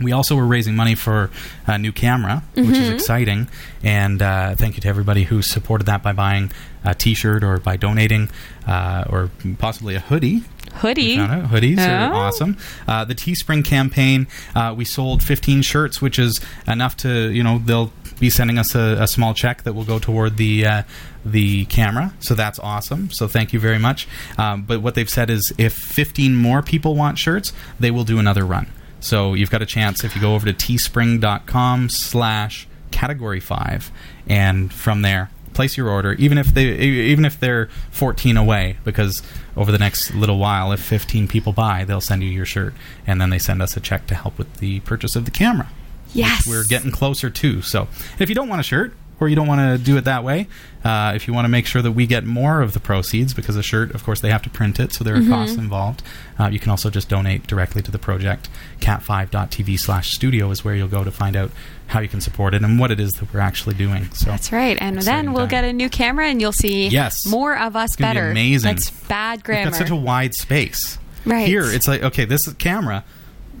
We 0.00 0.12
also 0.12 0.36
were 0.36 0.46
raising 0.46 0.76
money 0.76 0.94
for 0.94 1.30
a 1.66 1.78
new 1.78 1.92
camera, 1.92 2.42
which 2.54 2.76
is 2.76 2.90
exciting. 2.90 3.48
And 3.82 4.20
uh, 4.20 4.54
thank 4.54 4.74
you 4.76 4.80
to 4.82 4.88
everybody 4.88 5.24
who 5.24 5.40
supported 5.42 5.84
that 5.84 6.02
by 6.02 6.12
buying 6.12 6.52
a 6.84 6.94
t 6.94 7.14
shirt 7.14 7.42
or 7.42 7.56
by 7.58 7.76
donating 7.76 8.28
uh, 8.66 9.04
or 9.08 9.30
possibly 9.58 9.94
a 9.94 10.00
hoodie. 10.00 10.42
Hoodie. 10.74 11.12
We 11.12 11.16
found 11.16 11.32
out. 11.44 11.50
Hoodies 11.50 11.78
are 11.78 12.12
Oh. 12.12 12.16
awesome. 12.18 12.58
Uh, 12.86 13.04
the 13.06 13.14
Teespring 13.14 13.64
campaign, 13.64 14.26
uh, 14.54 14.74
we 14.76 14.84
sold 14.84 15.22
15 15.22 15.62
shirts, 15.62 16.02
which 16.02 16.18
is 16.18 16.40
enough 16.66 16.94
to, 16.98 17.30
you 17.30 17.42
know, 17.42 17.58
they'll 17.64 17.90
be 18.20 18.28
sending 18.28 18.58
us 18.58 18.74
a, 18.74 18.98
a 19.00 19.06
small 19.06 19.32
check 19.32 19.62
that 19.62 19.72
will 19.72 19.84
go 19.84 19.98
toward 19.98 20.36
the 20.36 20.66
uh, 20.66 20.82
the 21.24 21.64
camera. 21.66 22.12
So 22.20 22.34
that's 22.34 22.58
awesome. 22.58 23.10
So 23.10 23.26
thank 23.28 23.52
you 23.54 23.58
very 23.60 23.78
much. 23.78 24.06
Um, 24.36 24.62
but 24.62 24.82
what 24.82 24.94
they've 24.94 25.08
said 25.08 25.30
is 25.30 25.52
if 25.56 25.72
15 25.72 26.34
more 26.36 26.60
people 26.62 26.94
want 26.94 27.16
shirts, 27.18 27.52
they 27.80 27.90
will 27.90 28.04
do 28.04 28.18
another 28.18 28.44
run. 28.44 28.66
So 29.00 29.34
you've 29.34 29.50
got 29.50 29.62
a 29.62 29.66
chance 29.66 30.04
if 30.04 30.14
you 30.14 30.20
go 30.20 30.34
over 30.34 30.50
to 30.50 30.52
teespring.com 30.52 31.88
slash 31.90 32.66
category 32.90 33.40
5 33.40 33.90
and 34.28 34.72
from 34.72 35.02
there 35.02 35.30
place 35.52 35.76
your 35.76 35.88
order 35.88 36.12
even 36.14 36.38
if 36.38 36.48
they 36.54 36.66
even 36.78 37.24
if 37.24 37.38
they're 37.40 37.68
14 37.90 38.36
away 38.36 38.76
because 38.84 39.22
over 39.56 39.70
the 39.72 39.78
next 39.78 40.14
little 40.14 40.38
while 40.38 40.70
if 40.72 40.80
15 40.80 41.28
people 41.28 41.52
buy 41.52 41.84
they'll 41.84 42.00
send 42.00 42.22
you 42.22 42.28
your 42.28 42.44
shirt 42.46 42.72
and 43.06 43.20
then 43.20 43.28
they 43.30 43.38
send 43.38 43.60
us 43.60 43.76
a 43.76 43.80
check 43.80 44.06
to 44.06 44.14
help 44.14 44.36
with 44.38 44.52
the 44.58 44.80
purchase 44.80 45.14
of 45.16 45.24
the 45.24 45.30
camera 45.30 45.68
Yes. 46.14 46.46
we're 46.46 46.64
getting 46.64 46.90
closer 46.90 47.28
to 47.28 47.60
so 47.62 47.88
if 48.18 48.28
you 48.28 48.34
don't 48.34 48.48
want 48.48 48.60
a 48.60 48.64
shirt 48.64 48.94
or 49.18 49.28
you 49.28 49.34
don't 49.36 49.46
want 49.46 49.60
to 49.60 49.82
do 49.82 49.96
it 49.96 50.04
that 50.04 50.22
way 50.24 50.46
uh, 50.84 51.12
if 51.16 51.26
you 51.26 51.32
want 51.34 51.44
to 51.44 51.48
make 51.48 51.64
sure 51.66 51.80
that 51.82 51.92
we 51.92 52.06
get 52.06 52.24
more 52.24 52.60
of 52.60 52.72
the 52.74 52.80
proceeds 52.80 53.32
because 53.34 53.56
a 53.56 53.62
shirt 53.62 53.94
of 53.94 54.04
course 54.04 54.20
they 54.20 54.30
have 54.30 54.42
to 54.42 54.50
print 54.50 54.78
it 54.78 54.92
so 54.92 55.02
there 55.04 55.16
are 55.16 55.26
costs 55.26 55.56
involved 55.56 56.02
uh, 56.38 56.46
you 56.48 56.58
can 56.58 56.70
also 56.70 56.90
just 56.90 57.08
donate 57.08 57.46
directly 57.46 57.80
to 57.82 57.90
the 57.90 57.98
project 57.98 58.48
cat5.tv 58.80 59.78
slash 59.78 60.12
studio 60.12 60.50
is 60.50 60.64
where 60.64 60.74
you'll 60.74 60.88
go 60.88 61.04
to 61.04 61.10
find 61.10 61.36
out 61.36 61.50
how 61.88 62.00
you 62.00 62.08
can 62.08 62.20
support 62.20 62.52
it 62.54 62.62
and 62.64 62.78
what 62.80 62.90
it 62.90 62.98
is 62.98 63.12
that 63.12 63.32
we're 63.32 63.40
actually 63.40 63.74
doing 63.74 64.10
so 64.12 64.26
That's 64.26 64.52
right. 64.52 64.76
And 64.80 65.00
then 65.00 65.32
we'll 65.32 65.42
time. 65.44 65.48
get 65.50 65.64
a 65.64 65.72
new 65.72 65.88
camera 65.88 66.26
and 66.26 66.40
you'll 66.40 66.52
see 66.52 66.88
Yes. 66.88 67.24
more 67.26 67.56
of 67.56 67.76
us 67.76 67.94
better. 67.96 68.30
amazing. 68.30 68.74
That's 68.74 68.90
bad 68.90 69.44
grammar. 69.44 69.70
got 69.70 69.76
such 69.78 69.90
a 69.90 69.96
wide 69.96 70.34
space. 70.34 70.98
Right. 71.24 71.46
Here, 71.46 71.64
it's 71.64 71.86
like, 71.88 72.02
okay, 72.02 72.24
this 72.24 72.46
is 72.48 72.54
camera. 72.54 73.04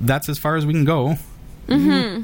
That's 0.00 0.28
as 0.28 0.38
far 0.38 0.56
as 0.56 0.66
we 0.66 0.72
can 0.72 0.84
go. 0.84 1.16
Mm-hmm. 1.68 2.22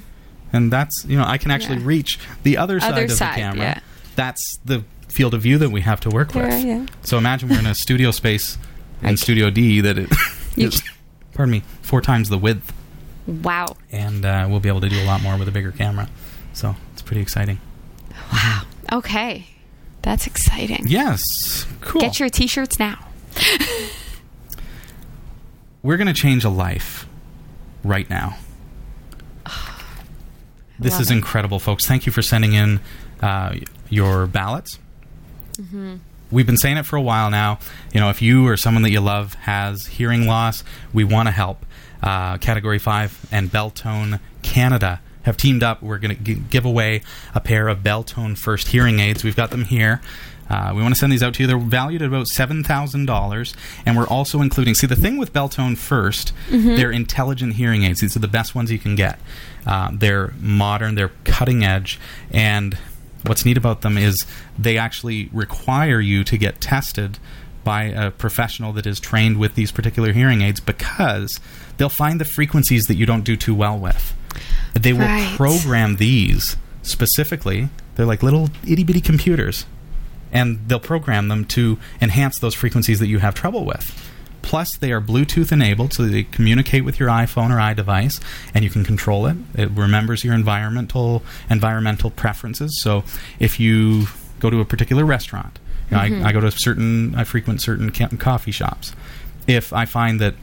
And 0.53 0.73
that's, 0.73 1.05
you 1.07 1.17
know, 1.17 1.25
I 1.27 1.39
can 1.39 1.51
actually 1.51 1.79
Yeah. 1.79 1.87
reach 1.87 2.19
the 2.43 2.57
other 2.59 2.81
side 2.81 3.05
of 3.05 3.13
side, 3.13 3.35
the 3.35 3.41
camera. 3.41 3.61
yeah. 3.63 3.81
That's 4.17 4.59
the 4.65 4.85
field 5.09 5.35
of 5.35 5.43
view 5.43 5.59
that 5.59 5.71
we 5.71 5.81
have 5.83 6.01
to 6.01 6.11
work 6.11 6.33
There, 6.33 6.47
with. 6.47 6.65
yeah. 6.65 6.87
So 7.03 7.19
imagine 7.19 7.49
we're 7.49 7.59
in 7.59 7.67
a 7.67 7.75
studio 7.75 8.11
space 8.11 8.59
in. 9.03 9.17
Studio 9.17 9.51
D 9.51 9.81
that 9.81 9.99
it 9.99 10.11
is, 10.57 10.83
pardon 11.35 11.53
me, 11.53 11.63
four 11.83 12.01
times 12.01 12.29
the 12.29 12.39
width. 12.39 12.73
wow. 13.27 13.77
And 13.91 14.25
uh, 14.25 14.47
we'll 14.49 14.61
be 14.61 14.69
able 14.69 14.81
to 14.83 14.89
do 14.89 15.01
a 15.03 15.07
lot 15.07 15.23
more 15.23 15.37
with 15.39 15.49
a 15.49 15.53
bigger 15.53 15.73
camera. 15.73 16.09
So 16.53 16.77
it's 16.93 17.03
pretty 17.03 17.23
exciting. 17.23 17.59
Wow. 18.33 18.63
Okay. 18.93 19.47
That's 20.03 20.27
exciting. 20.27 20.85
Yes. 20.89 21.67
Cool. 21.81 22.01
Get 22.01 22.19
your 22.21 22.29
t 22.29 22.47
shirts 22.47 22.79
now. 22.79 22.99
we're 25.83 25.97
going 25.97 26.07
to 26.07 26.13
change 26.15 26.45
a 26.45 26.49
life 26.51 27.07
right 27.85 28.09
now. 28.11 28.37
This 30.79 30.99
is 31.01 31.11
it. 31.11 31.15
incredible, 31.15 31.59
folks. 31.59 31.87
Thank 31.87 32.07
you 32.07 32.13
for 32.13 32.23
sending 32.23 32.53
in 32.55 32.81
uh, 33.21 33.55
your 33.89 34.27
ballots. 34.27 34.79
Mm-hmm. 35.59 35.97
We've 36.31 36.47
been 36.47 36.57
saying 36.57 36.79
it 36.79 36.87
for 36.87 36.97
a 36.97 37.03
while 37.03 37.31
now. 37.31 37.59
You 37.93 38.01
know, 38.01 38.09
if 38.09 38.23
you 38.23 38.49
or 38.49 38.57
someone 38.57 38.83
that 38.85 38.91
you 38.91 39.01
love 39.01 39.35
has 39.35 39.87
hearing 39.87 40.27
loss, 40.27 40.65
we 40.93 41.05
want 41.05 41.29
to 41.29 41.31
help. 41.33 41.65
Uh, 42.03 42.39
Category 42.39 42.79
5 42.79 43.27
and 43.31 43.51
Beltone 43.51 44.19
Canada 44.43 45.01
have 45.25 45.37
teamed 45.37 45.63
up. 45.63 45.83
We're 45.83 45.99
going 45.99 46.17
to 46.17 46.23
g- 46.23 46.43
give 46.51 46.65
away 46.65 47.03
a 47.35 47.41
pair 47.41 47.69
of 47.69 47.81
Beltone 47.81 48.37
First 48.37 48.69
hearing 48.69 48.99
aids. 48.99 49.23
We've 49.23 49.37
got 49.37 49.51
them 49.51 49.67
here. 49.67 50.01
Uh, 50.51 50.73
we 50.75 50.83
want 50.83 50.95
to 50.95 50.99
send 50.99 51.13
these 51.13 51.23
out 51.23 51.35
to 51.35 51.43
you. 51.43 51.47
They're 51.47 51.59
valued 51.59 52.03
at 52.03 52.09
about 52.09 52.27
seven 52.27 52.65
thousand 52.65 53.07
dollars, 53.07 53.55
and 53.87 53.97
we're 53.97 54.07
also 54.09 54.41
including. 54.43 54.75
See, 54.75 54.87
the 54.87 54.97
thing 54.97 55.17
with 55.17 55.33
Beltone 55.33 55.77
1st 55.77 56.33
Mm-hmm. 56.51 56.77
they're 56.77 56.91
intelligent 56.91 57.55
hearing 57.55 57.85
aids. 57.85 58.01
These 58.01 58.17
are 58.17 58.21
the 58.21 58.29
best 58.29 58.55
ones 58.55 58.71
you 58.73 58.79
can 58.79 58.95
get. 58.97 59.19
Uh, 59.67 59.91
they're 59.93 60.33
modern, 60.41 60.95
they're 60.95 61.13
cutting 61.25 61.65
edge, 61.65 61.99
and 62.33 62.77
what's 63.25 63.45
neat 63.45 63.57
about 63.57 63.83
them 63.83 63.97
is 63.97 64.27
they 64.59 64.77
actually 64.77 65.29
require 65.33 66.01
you 66.01 66.25
to 66.25 66.37
get 66.37 66.61
tested 66.61 67.19
by 67.65 67.85
a 67.85 68.11
professional 68.11 68.73
that 68.73 68.87
is 68.87 68.99
trained 68.99 69.37
with 69.39 69.55
these 69.55 69.71
particular 69.71 70.13
hearing 70.13 70.43
aids 70.43 70.59
because 70.59 71.39
they'll 71.77 71.89
find 71.89 72.21
the 72.21 72.25
frequencies 72.25 72.89
that 72.89 72.97
you 72.97 73.07
don't 73.07 73.23
do 73.23 73.37
too 73.37 73.55
well 73.55 73.79
with. 73.79 74.15
They 74.75 74.93
will 74.93 75.01
Right. 75.07 75.37
program 75.37 75.97
these 75.97 76.57
specifically. 76.83 77.69
They're 77.95 78.07
like 78.07 78.23
little 78.23 78.51
itty 78.67 78.83
bitty 78.83 79.01
computers, 79.01 79.65
and 80.33 80.59
they'll 80.67 80.81
program 80.81 81.29
them 81.29 81.45
to 81.47 81.79
enhance 82.01 82.39
those 82.41 82.55
frequencies 82.55 82.99
that 82.99 83.07
you 83.07 83.21
have 83.21 83.35
trouble 83.35 83.65
with. 83.65 83.95
Plus, 84.53 84.77
they 84.77 84.93
are 84.93 85.01
Bluetooth 85.01 85.51
enabled, 85.51 85.95
so 85.95 86.03
they 86.03 86.25
communicate 86.25 86.85
with 86.85 87.01
your 87.01 87.09
iPhone 87.09 87.49
or 87.49 87.57
iDevice, 87.57 88.21
and 88.53 88.63
you 88.63 88.69
can 88.69 88.85
control 88.85 89.25
it. 89.25 89.35
It 89.55 89.71
remembers 89.71 90.25
your 90.25 90.35
environmental 90.35 91.23
environmental 91.49 92.11
preferences. 92.11 92.79
So, 92.83 93.03
if 93.39 93.59
you 93.59 94.09
go 94.41 94.51
to 94.51 94.61
a 94.61 94.67
particular 94.67 95.07
restaurant, 95.07 95.59
you 95.91 95.97
know, 95.97 96.03
I, 96.03 96.11
mm-hmm. 96.11 96.27
I 96.27 96.33
go 96.33 96.41
to 96.41 96.51
certain, 96.51 97.15
I 97.15 97.25
frequent 97.25 97.63
certain 97.63 97.91
coffee 98.19 98.51
shops. 98.51 98.95
If 99.47 99.73
I 99.73 99.87
find 99.87 100.21
that 100.21 100.35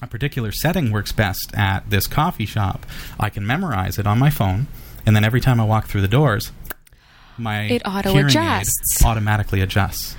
a 0.00 0.06
particular 0.06 0.52
setting 0.52 0.92
works 0.92 1.10
best 1.10 1.52
at 1.52 1.90
this 1.90 2.06
coffee 2.06 2.46
shop, 2.46 2.86
I 3.18 3.28
can 3.28 3.44
memorize 3.44 3.98
it 3.98 4.06
on 4.06 4.20
my 4.20 4.30
phone, 4.30 4.68
and 5.04 5.16
then 5.16 5.24
every 5.24 5.40
time 5.40 5.58
I 5.60 5.64
walk 5.64 5.86
through 5.86 6.02
the 6.02 6.06
doors, 6.06 6.52
my 7.36 7.62
It 7.62 7.82
auto 7.84 8.16
adjusts. 8.16 9.04
automatically 9.04 9.60
adjusts. 9.60 10.14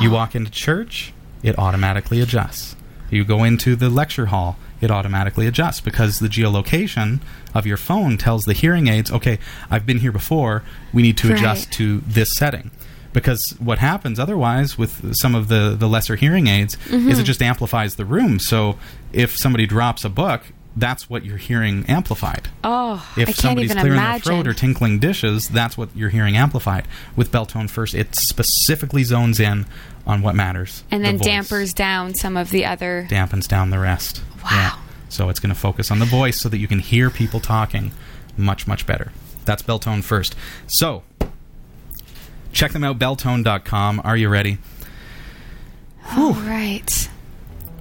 You 0.00 0.10
ah. 0.10 0.12
walk 0.12 0.34
into 0.34 0.50
church, 0.50 1.12
it 1.42 1.58
automatically 1.58 2.20
adjusts. 2.20 2.76
You 3.10 3.24
go 3.24 3.44
into 3.44 3.76
the 3.76 3.88
lecture 3.88 4.26
hall, 4.26 4.56
it 4.80 4.90
automatically 4.90 5.46
adjusts 5.46 5.80
because 5.80 6.18
the 6.18 6.28
geolocation 6.28 7.20
of 7.54 7.66
your 7.66 7.76
phone 7.76 8.18
tells 8.18 8.44
the 8.44 8.52
hearing 8.52 8.88
aids, 8.88 9.10
okay, 9.10 9.38
I've 9.70 9.86
been 9.86 9.98
here 9.98 10.12
before, 10.12 10.62
we 10.92 11.02
need 11.02 11.16
to 11.18 11.28
Right. 11.28 11.38
adjust 11.38 11.72
to 11.72 12.02
this 12.06 12.30
setting. 12.34 12.70
Because 13.12 13.54
what 13.58 13.78
happens 13.78 14.18
otherwise 14.18 14.76
with 14.76 15.14
some 15.16 15.34
of 15.34 15.48
the, 15.48 15.74
the 15.78 15.88
lesser 15.88 16.16
hearing 16.16 16.48
aids 16.48 16.74
is 16.74 16.92
it 16.92 16.96
mm-hmm. 16.96 17.22
just 17.22 17.40
amplifies 17.40 17.94
the 17.94 18.04
room. 18.04 18.38
So 18.38 18.76
if 19.12 19.36
somebody 19.36 19.66
drops 19.66 20.04
a 20.04 20.10
book, 20.10 20.42
that's 20.76 21.08
what 21.08 21.24
you're 21.24 21.38
hearing 21.38 21.86
amplified. 21.88 22.48
Oh, 22.62 22.96
If 23.16 23.22
I 23.22 23.24
can't 23.32 23.36
somebody's 23.36 23.72
clearing 23.72 23.92
imagine. 23.92 24.28
their 24.28 24.42
throat 24.42 24.46
or 24.46 24.52
tinkling 24.52 24.98
dishes, 24.98 25.48
that's 25.48 25.78
what 25.78 25.88
you're 25.96 26.10
hearing 26.10 26.36
amplified. 26.36 26.86
With 27.16 27.32
Beltone 27.32 27.70
First, 27.70 27.94
it 27.94 28.14
specifically 28.14 29.02
zones 29.02 29.40
in 29.40 29.64
on 30.06 30.22
what 30.22 30.34
matters. 30.34 30.84
and 30.90 31.04
then 31.04 31.18
voice. 31.18 31.26
dampers 31.26 31.72
down 31.74 32.14
some 32.14 32.36
of 32.36 32.50
the 32.50 32.64
other. 32.64 33.06
dampens 33.10 33.48
down 33.48 33.70
the 33.70 33.78
rest. 33.78 34.22
Wow. 34.44 34.78
So 35.08 35.28
it's 35.28 35.40
going 35.40 35.52
to 35.54 35.58
focus 35.60 35.90
on 35.90 35.98
the 35.98 36.04
voice 36.04 36.40
so 36.40 36.48
that 36.48 36.58
you 36.58 36.68
can 36.68 36.78
hear 36.78 37.10
people 37.10 37.40
talking 37.40 37.92
much, 38.36 38.66
much 38.66 38.86
better. 38.86 39.12
That's 39.44 39.62
Beltone 39.62 40.02
First. 40.04 40.34
So 40.66 41.02
check 42.52 42.72
them 42.72 42.84
out, 42.84 42.98
beltone.com. 42.98 44.00
Are 44.04 44.16
you 44.16 44.28
ready? 44.28 44.58
All 46.16 46.34
right. 46.34 47.08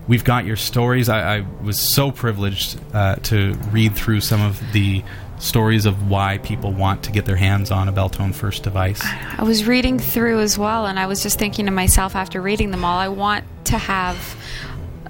we've 0.07 0.23
got 0.23 0.45
your 0.45 0.55
stories. 0.55 1.09
I, 1.09 1.37
I 1.37 1.45
was 1.61 1.79
so 1.79 2.11
privileged 2.11 2.79
uh, 2.93 3.15
to 3.23 3.53
read 3.71 3.95
through 3.95 4.21
some 4.21 4.41
of 4.41 4.61
the 4.73 5.03
stories 5.39 5.85
of 5.85 6.09
why 6.09 6.37
people 6.39 6.71
want 6.71 7.03
to 7.03 7.11
get 7.11 7.25
their 7.25 7.35
hands 7.35 7.71
on 7.71 7.87
a 7.87 7.93
Beltone 7.93 8.33
First 8.33 8.63
device. 8.63 9.01
I 9.37 9.43
was 9.43 9.65
reading 9.67 9.99
through 9.99 10.39
as 10.39 10.57
well, 10.57 10.85
and 10.85 10.97
I 10.99 11.07
was 11.07 11.21
just 11.23 11.37
thinking 11.37 11.65
to 11.65 11.71
myself 11.71 12.15
after 12.15 12.41
reading 12.41 12.71
them 12.71 12.85
all, 12.85 12.97
I 12.97 13.09
want 13.09 13.45
to 13.65 13.77
have 13.77 14.35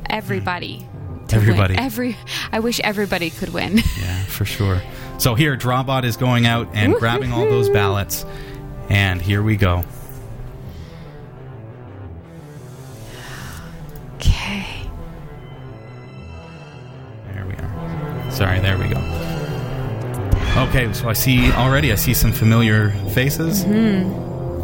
everybody. 0.09 0.79
to 0.79 1.37
win. 1.37 1.49
Everybody. 1.49 1.75
Every. 1.77 2.17
I 2.51 2.59
wish 2.59 2.79
everybody 2.79 3.29
could 3.29 3.49
win. 3.53 3.79
Yeah, 3.99 4.23
for 4.25 4.45
sure. 4.45 4.81
So 5.17 5.33
here, 5.35 5.55
Drawbot 5.55 6.03
is 6.03 6.17
going 6.17 6.45
out 6.45 6.67
and 6.73 6.93
grabbing 6.95 7.31
all 7.31 7.45
those 7.45 7.69
ballots, 7.69 8.25
and 8.89 9.21
here 9.21 9.41
we 9.41 9.55
go. 9.55 9.83
okay. 14.15 14.65
There 17.33 17.45
we 17.45 17.53
are. 17.53 18.31
Sorry, 18.31 18.59
there 18.59 18.77
we 18.77 18.89
go. 18.89 19.14
Okay, 20.55 20.91
so 20.93 21.09
I 21.09 21.13
see 21.13 21.51
already. 21.51 21.91
I 21.91 21.95
see 21.95 22.13
some 22.13 22.31
familiar 22.31 22.91
faces. 23.13 23.65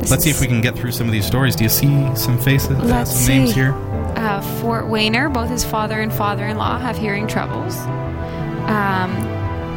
Let's 0.10 0.24
see 0.24 0.30
if 0.30 0.40
we 0.40 0.48
can 0.48 0.62
get 0.62 0.76
through 0.76 0.94
some 0.94 1.06
of 1.08 1.12
these 1.14 1.26
stories. 1.26 1.56
Do 1.56 1.64
you 1.64 1.70
see 1.70 2.16
some 2.16 2.40
faces? 2.40 2.72
uh, 2.80 3.04
some 3.06 3.28
names 3.28 3.54
here. 3.54 3.74
Uh, 4.16 4.42
Fort 4.62 4.88
Wayner, 4.88 5.30
both 5.30 5.50
his 5.50 5.64
father 5.66 6.00
and 6.00 6.12
father-in-law 6.14 6.80
have 6.80 6.98
hearing 6.98 7.28
troubles. 7.28 7.78
Um, 8.68 9.12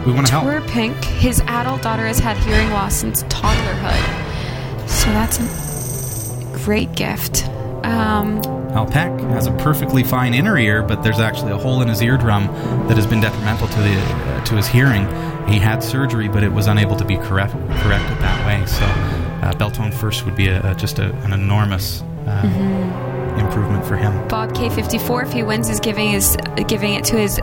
We 0.06 0.12
want 0.12 0.26
to 0.28 0.32
help. 0.32 0.44
Tor 0.44 0.60
Pink, 0.68 0.96
his 1.04 1.40
adult 1.48 1.82
daughter 1.82 2.06
has 2.06 2.18
had 2.20 2.36
hearing 2.38 2.70
loss 2.70 2.94
since 2.94 3.22
toddlerhood, 3.24 4.88
so 4.88 5.06
that's 5.10 5.38
a 5.40 6.58
great 6.64 6.94
gift. 6.94 7.48
Um, 7.84 8.40
Alpec 8.72 9.20
has 9.30 9.46
a 9.46 9.52
perfectly 9.52 10.02
fine 10.04 10.32
inner 10.32 10.56
ear, 10.58 10.82
but 10.82 11.02
there's 11.02 11.20
actually 11.20 11.52
a 11.52 11.58
hole 11.58 11.82
in 11.82 11.88
his 11.88 12.00
eardrum 12.02 12.46
that 12.88 12.96
has 12.96 13.06
been 13.06 13.20
detrimental 13.20 13.66
to 13.68 13.78
the 13.80 13.94
uh, 14.00 14.44
to 14.44 14.54
his 14.56 14.66
hearing. 14.68 15.06
He 15.48 15.58
had 15.58 15.82
surgery, 15.82 16.28
but 16.28 16.42
it 16.42 16.52
was 16.52 16.66
unable 16.66 16.96
to 16.96 17.04
be 17.04 17.16
correct, 17.16 17.52
corrected 17.52 18.18
that 18.18 18.46
way. 18.46 18.66
So, 18.66 18.84
uh, 18.84 19.52
Beltone 19.54 19.92
First 19.92 20.24
would 20.24 20.36
be 20.36 20.48
a, 20.48 20.72
a, 20.72 20.74
just 20.74 20.98
a, 20.98 21.12
an 21.24 21.32
enormous 21.32 22.02
uh, 22.26 23.36
improvement 23.38 23.84
for 23.84 23.96
him. 23.96 24.26
Bob 24.28 24.52
K54, 24.52 25.26
if 25.26 25.32
he 25.32 25.42
wins, 25.42 25.68
is 25.68 25.80
giving 25.80 26.10
his 26.10 26.36
giving 26.66 26.94
it 26.94 27.04
to 27.06 27.16
his 27.16 27.40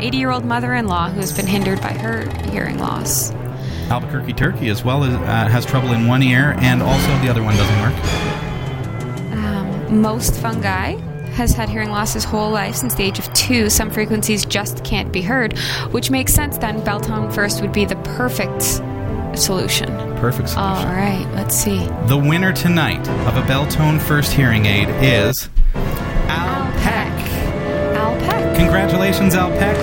80-year-old 0.00 0.44
mother-in-law 0.44 1.10
who 1.10 1.20
has 1.20 1.36
been 1.36 1.46
hindered 1.46 1.80
by 1.80 1.92
her 1.92 2.28
hearing 2.50 2.78
loss. 2.78 3.32
Albuquerque 3.90 4.32
Turkey, 4.32 4.68
as 4.68 4.84
well 4.84 5.04
as 5.04 5.12
uh, 5.14 5.48
has 5.48 5.66
trouble 5.66 5.92
in 5.92 6.06
one 6.06 6.22
ear, 6.22 6.54
and 6.58 6.82
also 6.82 7.08
the 7.18 7.28
other 7.28 7.42
one 7.42 7.54
doesn't 7.56 7.80
work. 7.80 7.94
Um, 9.32 10.00
most 10.00 10.36
fungi 10.36 10.94
has 11.32 11.52
had 11.52 11.68
hearing 11.68 11.90
loss 11.90 12.12
his 12.14 12.24
whole 12.24 12.50
life 12.50 12.74
since 12.74 12.94
the 12.94 13.02
age 13.02 13.18
of 13.18 13.32
two. 13.32 13.70
Some 13.70 13.90
frequencies 13.90 14.44
just 14.44 14.84
can't 14.84 15.12
be 15.12 15.22
heard, 15.22 15.58
which 15.90 16.10
makes 16.10 16.32
sense. 16.32 16.58
Then 16.58 16.80
Beltone 16.82 17.32
First 17.32 17.60
would 17.60 17.72
be 17.72 17.84
the 17.84 17.96
perfect 17.96 18.62
solution. 19.38 19.88
Perfect 20.16 20.50
solution. 20.50 20.58
All 20.58 20.84
right, 20.86 21.26
let's 21.34 21.54
see. 21.54 21.78
The 22.06 22.16
winner 22.16 22.52
tonight 22.52 23.06
of 23.26 23.36
a 23.36 23.42
Beltone 23.42 24.00
First 24.00 24.32
hearing 24.32 24.66
aid 24.66 24.88
is 25.02 25.48
Al 25.74 26.72
Peck. 26.80 27.12
Al 27.96 28.18
Peck. 28.20 28.56
Congratulations, 28.56 29.34
Al 29.34 29.50
Peck. 29.50 29.76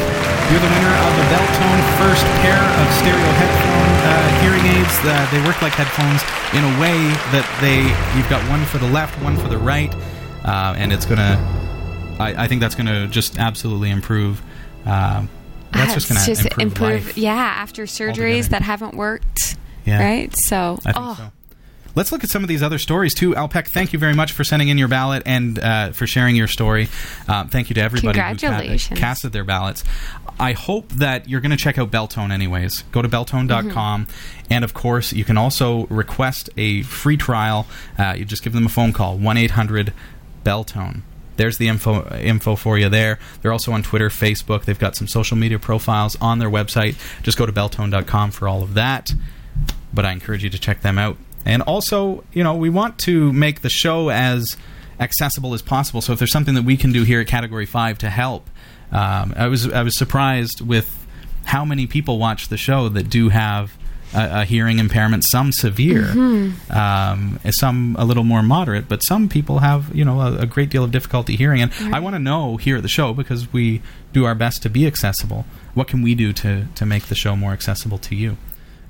You're 0.51 0.61
the 0.61 0.73
winner 0.79 0.95
of 0.95 1.11
the 1.17 1.27
Beltone 1.27 1.81
first 1.99 2.23
pair 2.39 2.55
of 2.55 2.87
stereo 2.95 3.31
headphone 3.35 3.91
uh, 4.07 4.41
hearing 4.41 4.63
aids. 4.79 4.95
Uh, 5.03 5.27
they 5.31 5.43
work 5.45 5.61
like 5.61 5.73
headphones 5.73 6.23
in 6.55 6.63
a 6.63 6.79
way 6.79 6.95
that 7.35 7.43
they 7.59 7.83
you've 8.15 8.29
got 8.29 8.39
one 8.49 8.63
for 8.63 8.77
the 8.77 8.87
left, 8.87 9.21
one 9.21 9.35
for 9.35 9.49
the 9.49 9.57
right, 9.57 9.93
uh, 10.47 10.73
and 10.77 10.93
it's 10.93 11.05
gonna. 11.05 11.37
I, 12.19 12.45
I 12.45 12.47
think 12.47 12.61
that's 12.61 12.75
gonna 12.75 13.07
just 13.07 13.37
absolutely 13.37 13.91
improve. 13.91 14.41
Um, 14.85 15.29
that's 15.71 15.93
just 15.93 16.09
gonna 16.09 16.21
It's 16.25 16.45
improve, 16.57 17.05
life. 17.05 17.17
Yeah, 17.17 17.33
after 17.33 17.83
surgeries 17.83 18.09
altogether. 18.09 18.49
that 18.49 18.61
haven't 18.63 18.95
worked. 18.95 19.57
Yeah. 19.85 20.03
Right. 20.03 20.35
So. 20.35 20.79
I 20.85 20.91
think 20.93 21.05
oh, 21.05 21.15
so. 21.17 21.31
Let's 21.95 22.11
look 22.11 22.23
at 22.23 22.29
some 22.29 22.43
of 22.43 22.47
these 22.47 22.61
other 22.61 22.77
stories 22.77 23.15
too. 23.15 23.35
Alpec, 23.35 23.69
thank 23.69 23.91
you 23.91 23.97
very 23.97 24.13
much 24.13 24.31
for 24.31 24.43
sending 24.43 24.67
in 24.67 24.77
your 24.77 24.87
ballot 24.87 25.23
and 25.25 25.57
uh, 25.57 25.93
for 25.93 26.05
sharing 26.05 26.35
your 26.35 26.45
story. 26.45 26.89
Um, 27.27 27.49
thank 27.49 27.71
you 27.71 27.73
to 27.73 27.81
everybody 27.81 28.19
who 28.19 28.35
ca- 28.35 28.95
casted 28.95 29.31
their 29.31 29.43
ballots. 29.43 29.83
I 30.39 30.51
hope 30.51 30.89
that 30.89 31.27
you're 31.27 31.41
going 31.41 31.49
to 31.49 31.57
check 31.57 31.79
out 31.79 31.89
Beltone 31.89 32.31
anyways. 32.31 32.83
Go 32.91 33.01
to 33.01 33.09
beltone.com. 33.09 34.05
And 34.51 34.63
of 34.63 34.75
course, 34.75 35.11
you 35.11 35.25
can 35.25 35.37
also 35.37 35.87
request 35.87 36.51
a 36.55 36.83
free 36.83 37.17
trial. 37.17 37.65
Uh, 37.97 38.13
you 38.15 38.25
just 38.25 38.43
give 38.43 38.53
them 38.53 38.67
a 38.67 38.69
phone 38.69 38.93
call 38.93 39.17
1 39.17 39.35
800 39.35 39.91
Beltone. 40.47 41.01
There's 41.35 41.57
the 41.57 41.67
info 41.67 42.09
info 42.17 42.55
for 42.55 42.77
you 42.77 42.89
there. 42.89 43.19
They're 43.41 43.51
also 43.51 43.71
on 43.73 43.83
Twitter, 43.83 44.09
Facebook. 44.09 44.63
They've 44.63 44.79
got 44.79 44.95
some 44.95 45.07
social 45.07 45.37
media 45.37 45.59
profiles 45.59 46.15
on 46.21 46.39
their 46.39 46.49
website. 46.49 46.95
Just 47.21 47.37
go 47.37 47.45
to 47.45 47.51
beltone.com 47.51 48.31
for 48.31 48.47
all 48.47 48.63
of 48.63 48.73
that. 48.73 49.11
But 49.93 50.05
I 50.05 50.11
encourage 50.11 50.43
you 50.43 50.49
to 50.49 50.59
check 50.59 50.81
them 50.81 50.97
out. 50.97 51.17
And 51.45 51.61
also, 51.61 52.23
you 52.33 52.43
know, 52.43 52.55
we 52.55 52.69
want 52.69 52.97
to 52.99 53.31
make 53.33 53.61
the 53.61 53.69
show 53.69 54.09
as 54.09 54.57
accessible 54.99 55.53
as 55.53 55.61
possible. 55.61 56.01
So 56.01 56.13
if 56.13 56.19
there's 56.19 56.31
something 56.31 56.55
that 56.55 56.63
we 56.63 56.77
can 56.77 56.91
do 56.91 57.03
here 57.03 57.21
at 57.21 57.27
Category 57.27 57.65
Five 57.65 57.97
to 57.99 58.09
help, 58.09 58.49
um, 58.91 59.33
I 59.35 59.47
was 59.47 59.69
I 59.71 59.83
was 59.83 59.97
surprised 59.97 60.61
with 60.61 61.05
how 61.45 61.65
many 61.65 61.87
people 61.87 62.19
watch 62.19 62.47
the 62.47 62.57
show 62.57 62.89
that 62.89 63.09
do 63.09 63.29
have 63.29 63.77
a, 64.13 64.41
a 64.41 64.45
hearing 64.45 64.79
impairment, 64.79 65.23
some 65.27 65.51
severe, 65.51 66.09
um, 66.69 67.39
some 67.51 67.95
a 67.99 68.05
little 68.05 68.23
more 68.23 68.41
moderate, 68.43 68.87
but 68.87 69.03
some 69.03 69.29
people 69.29 69.59
have 69.59 69.93
you 69.95 70.05
know 70.05 70.21
a, 70.21 70.37
a 70.39 70.45
great 70.45 70.69
deal 70.69 70.83
of 70.83 70.91
difficulty 70.91 71.35
hearing. 71.35 71.61
And 71.61 71.71
I 71.93 71.99
want 71.99 72.15
to 72.15 72.19
know 72.19 72.57
here 72.57 72.77
at 72.77 72.83
the 72.83 72.89
show 72.89 73.13
because 73.13 73.51
we 73.53 73.81
do 74.13 74.25
our 74.25 74.35
best 74.35 74.61
to 74.63 74.69
be 74.69 74.87
accessible. 74.87 75.45
What 75.73 75.87
can 75.87 76.01
we 76.01 76.15
do 76.15 76.33
to 76.33 76.65
to 76.75 76.85
make 76.85 77.07
the 77.07 77.15
show 77.15 77.35
more 77.35 77.51
accessible 77.51 77.97
to 77.99 78.15
you? 78.15 78.37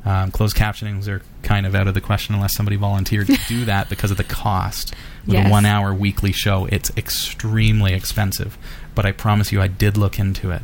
Um, 0.06 0.32
closed 0.32 0.56
captionings 0.56 1.10
are 1.10 1.22
kind 1.44 1.66
of 1.66 1.76
out 1.76 1.88
of 1.90 1.94
the 1.94 2.00
question 2.00 2.34
unless 2.34 2.56
somebody 2.56 2.78
volunteered 2.78 3.28
to 3.28 3.38
do 3.50 3.66
that 3.66 3.90
because 3.90 4.10
of 4.12 4.18
the 4.18 4.24
cost. 4.24 4.94
With 5.26 5.34
Yes. 5.36 5.48
a 5.48 5.52
one 5.52 5.66
hour 5.66 5.94
weekly 5.94 6.32
show, 6.32 6.66
it's 6.72 6.90
extremely 6.96 7.94
expensive. 7.94 8.58
But 8.96 9.06
I 9.06 9.12
promise 9.12 9.52
you, 9.52 9.62
I 9.62 9.68
did 9.68 9.98
look 9.98 10.18
into 10.18 10.52
it. 10.52 10.62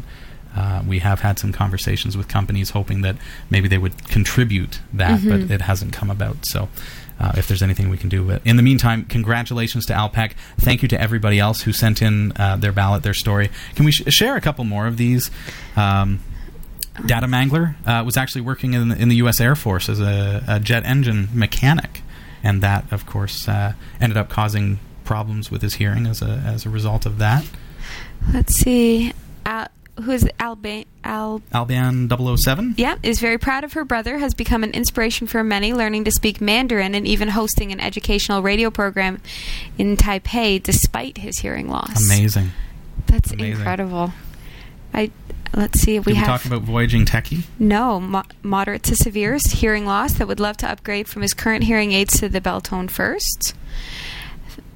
Uh, 0.56 0.84
we 0.88 1.00
have 1.00 1.22
had 1.22 1.40
some 1.40 1.52
conversations 1.52 2.16
with 2.16 2.28
companies 2.28 2.72
hoping 2.72 3.02
that 3.02 3.16
maybe 3.50 3.68
they 3.68 3.78
would 3.78 4.08
contribute 4.10 4.80
that, 4.94 5.22
but 5.28 5.52
it 5.52 5.62
hasn't 5.62 5.94
come 5.94 6.10
about. 6.10 6.46
So. 6.46 6.70
Uh, 7.20 7.32
if 7.38 7.48
there's 7.48 7.62
anything 7.62 7.90
we 7.90 7.96
can 7.96 8.10
do. 8.10 8.24
But 8.26 8.42
in 8.44 8.58
the 8.58 8.64
meantime, 8.64 9.06
congratulations 9.06 9.86
to 9.86 9.94
Alpec. 9.94 10.36
Thank 10.58 10.82
you 10.82 10.88
to 10.90 11.00
everybody 11.00 11.38
else 11.40 11.62
who 11.62 11.72
sent 11.72 12.02
in 12.02 12.34
uh, 12.38 12.58
their 12.58 12.72
ballot, 12.72 13.04
their 13.04 13.14
story. 13.14 13.52
Can 13.76 13.86
we 13.86 13.92
sh- 13.92 14.02
share 14.08 14.36
a 14.36 14.42
couple 14.42 14.66
more 14.66 14.88
of 14.88 14.98
these? 14.98 15.30
Um, 15.78 16.22
Data 17.06 17.28
Mangler 17.28 17.76
uh, 17.88 18.04
was 18.04 18.18
actually 18.18 18.42
working 18.42 18.74
in, 18.74 18.92
in 18.92 19.10
the 19.10 19.16
U.S. 19.18 19.40
Air 19.40 19.56
Force 19.56 19.90
as 19.90 20.00
a, 20.02 20.44
a 20.48 20.60
jet 20.60 20.86
engine 20.86 21.30
mechanic, 21.34 22.02
and 22.44 22.62
that, 22.62 22.92
of 22.92 23.06
course, 23.06 23.48
uh, 23.48 23.74
ended 24.02 24.18
up 24.18 24.30
causing 24.30 24.80
problems 25.04 25.52
with 25.52 25.62
his 25.62 25.76
hearing 25.76 26.08
as 26.08 26.22
a 26.22 26.42
as 26.46 26.66
a 26.66 26.70
result 26.70 27.06
of 27.06 27.18
that. 27.20 27.46
let's 28.34 28.56
see. 28.56 29.14
Al, 29.46 29.68
who's 30.02 30.26
Alba? 30.40 30.86
Al? 31.04 31.42
Alban 31.54 32.10
007? 32.38 32.76
Yeah, 32.78 32.96
is 33.04 33.20
very 33.20 33.38
proud 33.38 33.64
of 33.64 33.74
her 33.74 33.84
brother, 33.86 34.18
has 34.18 34.34
become 34.34 34.64
an 34.64 34.72
inspiration 34.72 35.28
for 35.28 35.44
many, 35.44 35.74
learning 35.74 36.06
to 36.06 36.12
speak 36.12 36.40
Mandarin 36.42 36.96
and 36.96 37.08
even 37.08 37.30
hosting 37.30 37.72
an 37.72 37.80
educational 37.80 38.42
radio 38.42 38.70
program 38.72 39.22
in 39.78 39.98
Taipei 39.98 40.62
despite 40.64 41.18
his 41.18 41.40
hearing 41.40 41.68
loss. 41.70 42.06
Amazing. 42.06 42.52
That's 43.08 43.32
Amazing. 43.32 43.58
incredible. 43.58 44.14
I 44.94 45.12
let's 45.56 45.80
see. 45.82 45.98
If 45.98 46.06
we 46.06 46.14
Did 46.14 46.20
we 46.20 46.26
have 46.26 46.42
talk 46.42 46.46
about 46.46 46.62
voyaging 46.64 47.06
techie? 47.06 47.44
no 47.60 48.00
mo- 48.00 48.24
moderate 48.42 48.84
to 48.84 48.96
severe 48.96 49.38
hearing 49.50 49.86
loss 49.86 50.14
that 50.14 50.28
would 50.28 50.40
love 50.40 50.58
to 50.58 50.70
upgrade 50.72 51.08
from 51.08 51.22
his 51.22 51.34
current 51.34 51.66
hearing 51.66 51.92
aids 51.92 52.20
to 52.20 52.30
the 52.30 52.42
Beltone 52.42 52.90
first. 52.90 53.54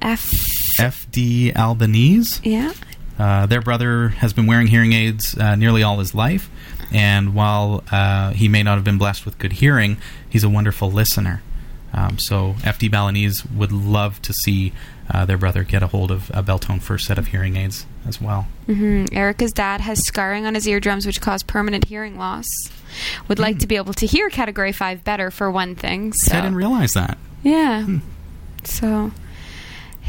F. 0.00 0.30
FD 0.76 1.56
Albanese. 1.56 2.40
Yeah. 2.48 2.72
Uh, 3.18 3.46
their 3.46 3.60
brother 3.60 4.08
has 4.08 4.32
been 4.32 4.46
wearing 4.46 4.68
hearing 4.68 4.92
aids 4.92 5.36
uh, 5.36 5.54
nearly 5.56 5.82
all 5.82 5.98
his 5.98 6.14
life, 6.14 6.48
and 6.92 7.34
while 7.34 7.82
uh, 7.90 8.30
he 8.30 8.48
may 8.48 8.62
not 8.62 8.76
have 8.76 8.84
been 8.84 8.98
blessed 8.98 9.24
with 9.24 9.38
good 9.38 9.54
hearing, 9.54 9.96
he's 10.28 10.44
a 10.44 10.48
wonderful 10.48 10.90
listener. 10.90 11.42
Um, 11.92 12.18
so 12.18 12.54
FD 12.58 12.90
Balinese 12.90 13.44
would 13.46 13.72
love 13.72 14.20
to 14.22 14.32
see 14.32 14.72
uh, 15.10 15.24
their 15.24 15.38
brother 15.38 15.64
get 15.64 15.82
a 15.82 15.86
hold 15.86 16.10
of 16.10 16.30
a 16.34 16.42
Beltone 16.42 16.82
first 16.82 17.06
set 17.06 17.18
of 17.18 17.28
hearing 17.28 17.56
aids 17.56 17.86
as 18.06 18.20
well. 18.20 18.46
hmm 18.66 19.06
Erica's 19.10 19.52
dad 19.52 19.80
has 19.80 20.04
scarring 20.06 20.44
on 20.44 20.54
his 20.54 20.68
eardrums, 20.68 21.06
which 21.06 21.20
cause 21.20 21.42
permanent 21.42 21.86
hearing 21.86 22.18
loss. 22.18 22.46
Would 23.26 23.38
like 23.38 23.58
to 23.60 23.66
be 23.66 23.76
able 23.76 23.94
to 23.94 24.06
hear 24.06 24.28
Category 24.28 24.72
Five 24.72 25.02
better, 25.04 25.30
for 25.30 25.50
one 25.50 25.74
thing. 25.74 26.12
So 26.12 26.36
I 26.36 26.40
didn't 26.42 26.56
realize 26.56 26.92
that. 26.92 27.16
Yeah. 27.42 27.86
So, 28.64 29.12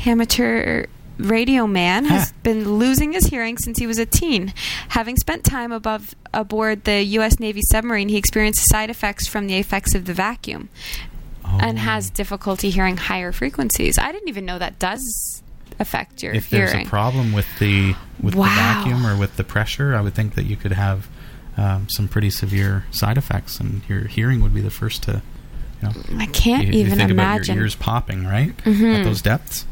amateur 0.06 0.86
radio 1.19 1.67
man 1.67 2.05
has 2.05 2.29
Huh. 2.29 2.36
been 2.43 2.77
losing 2.79 3.12
his 3.13 3.25
hearing 3.27 3.58
since 3.58 3.77
he 3.77 3.86
was 3.86 3.99
a 3.99 4.05
teen. 4.05 4.53
Having 4.89 5.17
spent 5.17 5.43
time 5.43 5.71
above 5.71 6.15
aboard 6.34 6.86
the 6.86 7.03
U.S. 7.03 7.39
Navy 7.39 7.62
submarine, 7.71 8.10
he 8.10 8.17
experienced 8.17 8.67
side 8.69 8.89
effects 8.89 9.27
from 9.27 9.47
the 9.47 9.55
effects 9.58 9.93
of 9.95 10.05
the 10.05 10.13
vacuum 10.13 10.69
Oh. 11.45 11.58
and 11.62 11.79
has 11.79 12.10
difficulty 12.10 12.69
hearing 12.69 12.97
higher 12.97 13.32
frequencies. 13.32 13.97
I 13.97 14.12
didn't 14.12 14.29
even 14.29 14.45
know 14.45 14.60
that 14.60 14.77
does 14.79 15.41
affect 15.79 16.21
your 16.21 16.34
hearing. 16.34 16.43
if 16.43 16.49
there's 16.49 16.71
hearing. 16.71 16.86
a 16.88 16.89
problem 16.89 17.32
with 17.34 17.47
the 17.60 17.95
with 18.21 18.36
Wow. 18.36 18.45
the 18.45 18.49
vacuum 18.55 19.05
or 19.08 19.15
with 19.17 19.36
the 19.38 19.43
pressure, 19.43 19.95
I 19.95 20.01
would 20.01 20.13
think 20.13 20.36
that 20.36 20.45
you 20.45 20.55
could 20.55 20.73
have 20.73 21.08
um, 21.58 21.89
some 21.89 22.08
pretty 22.08 22.29
severe 22.29 22.86
side 22.91 23.17
effects, 23.17 23.60
and 23.60 23.82
your 23.89 24.01
hearing 24.08 24.41
would 24.41 24.53
be 24.53 24.62
the 24.62 24.69
first 24.69 25.03
to. 25.03 25.21
You 25.82 25.88
know, 25.89 25.93
I 26.17 26.25
can't 26.27 26.67
you, 26.67 26.73
you 26.73 26.79
even 26.86 26.97
think 26.97 27.12
about 27.12 27.36
imagine. 27.38 27.55
your 27.55 27.63
ears 27.65 27.75
popping, 27.75 28.25
right? 28.25 28.55
Mhm. 28.65 28.99
At 28.99 29.03
those 29.03 29.21
depths. 29.21 29.65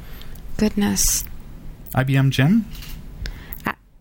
Goodness. 0.57 1.23
IBM 1.97 2.29
Jim, 2.29 2.65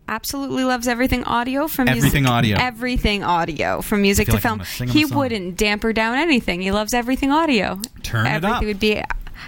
absolutely 0.07 0.63
loves 0.63 0.87
everything 0.87 1.23
audio 1.23 1.67
from 1.67 1.85
music. 1.85 2.03
Everything 2.03 2.25
audio. 2.25 2.57
Everything 2.57 3.23
audio 3.23 3.81
from 3.81 4.01
music 4.01 4.27
to 4.27 4.33
like 4.33 4.41
film. 4.41 4.57
gonna 4.59 4.65
sing 4.65 4.87
him 4.87 4.93
He 4.93 5.05
wouldn't 5.05 5.57
damper 5.57 5.93
down 5.93 6.15
anything. 6.15 6.61
He 6.61 6.71
loves 6.71 6.93
everything 6.93 7.31
audio. 7.31 7.81
Turn 8.03 8.25
it 8.25 8.29
everything 8.29 8.55
up. 8.55 8.63
would 8.63 8.79
be 8.79 9.03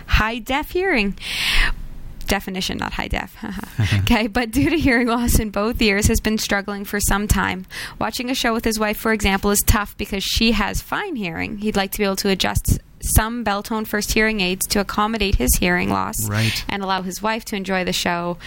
high 0.07 0.39
def 0.39 0.71
hearing. 0.71 1.17
Definition, 2.27 2.77
not 2.77 2.93
high 2.93 3.07
def. 3.07 3.35
okay, 4.01 4.27
but 4.27 4.51
due 4.51 4.69
to 4.69 4.77
hearing 4.77 5.07
loss 5.07 5.39
in 5.39 5.49
both 5.49 5.81
ears, 5.81 6.07
has 6.07 6.19
been 6.19 6.37
struggling 6.37 6.85
for 6.85 6.99
some 6.99 7.27
time. 7.27 7.65
Watching 7.97 8.29
a 8.29 8.35
show 8.35 8.53
with 8.53 8.65
his 8.65 8.77
wife, 8.77 8.97
for 8.97 9.13
example, 9.13 9.49
is 9.49 9.61
tough 9.65 9.97
because 9.97 10.23
she 10.23 10.51
has 10.51 10.81
fine 10.81 11.15
hearing. 11.15 11.57
He'd 11.59 11.75
like 11.75 11.91
to 11.93 11.97
be 11.97 12.03
able 12.03 12.17
to 12.17 12.29
adjust 12.29 12.79
some 13.01 13.43
Beltone 13.45 13.85
first 13.87 14.13
hearing 14.13 14.41
aids 14.41 14.65
to 14.67 14.79
accommodate 14.79 15.35
his 15.35 15.55
hearing 15.55 15.89
loss 15.89 16.27
Right. 16.29 16.63
and 16.67 16.83
allow 16.83 17.01
his 17.01 17.21
wife 17.21 17.45
to 17.45 17.55
enjoy 17.55 17.83
the 17.83 17.93
show 17.93 18.37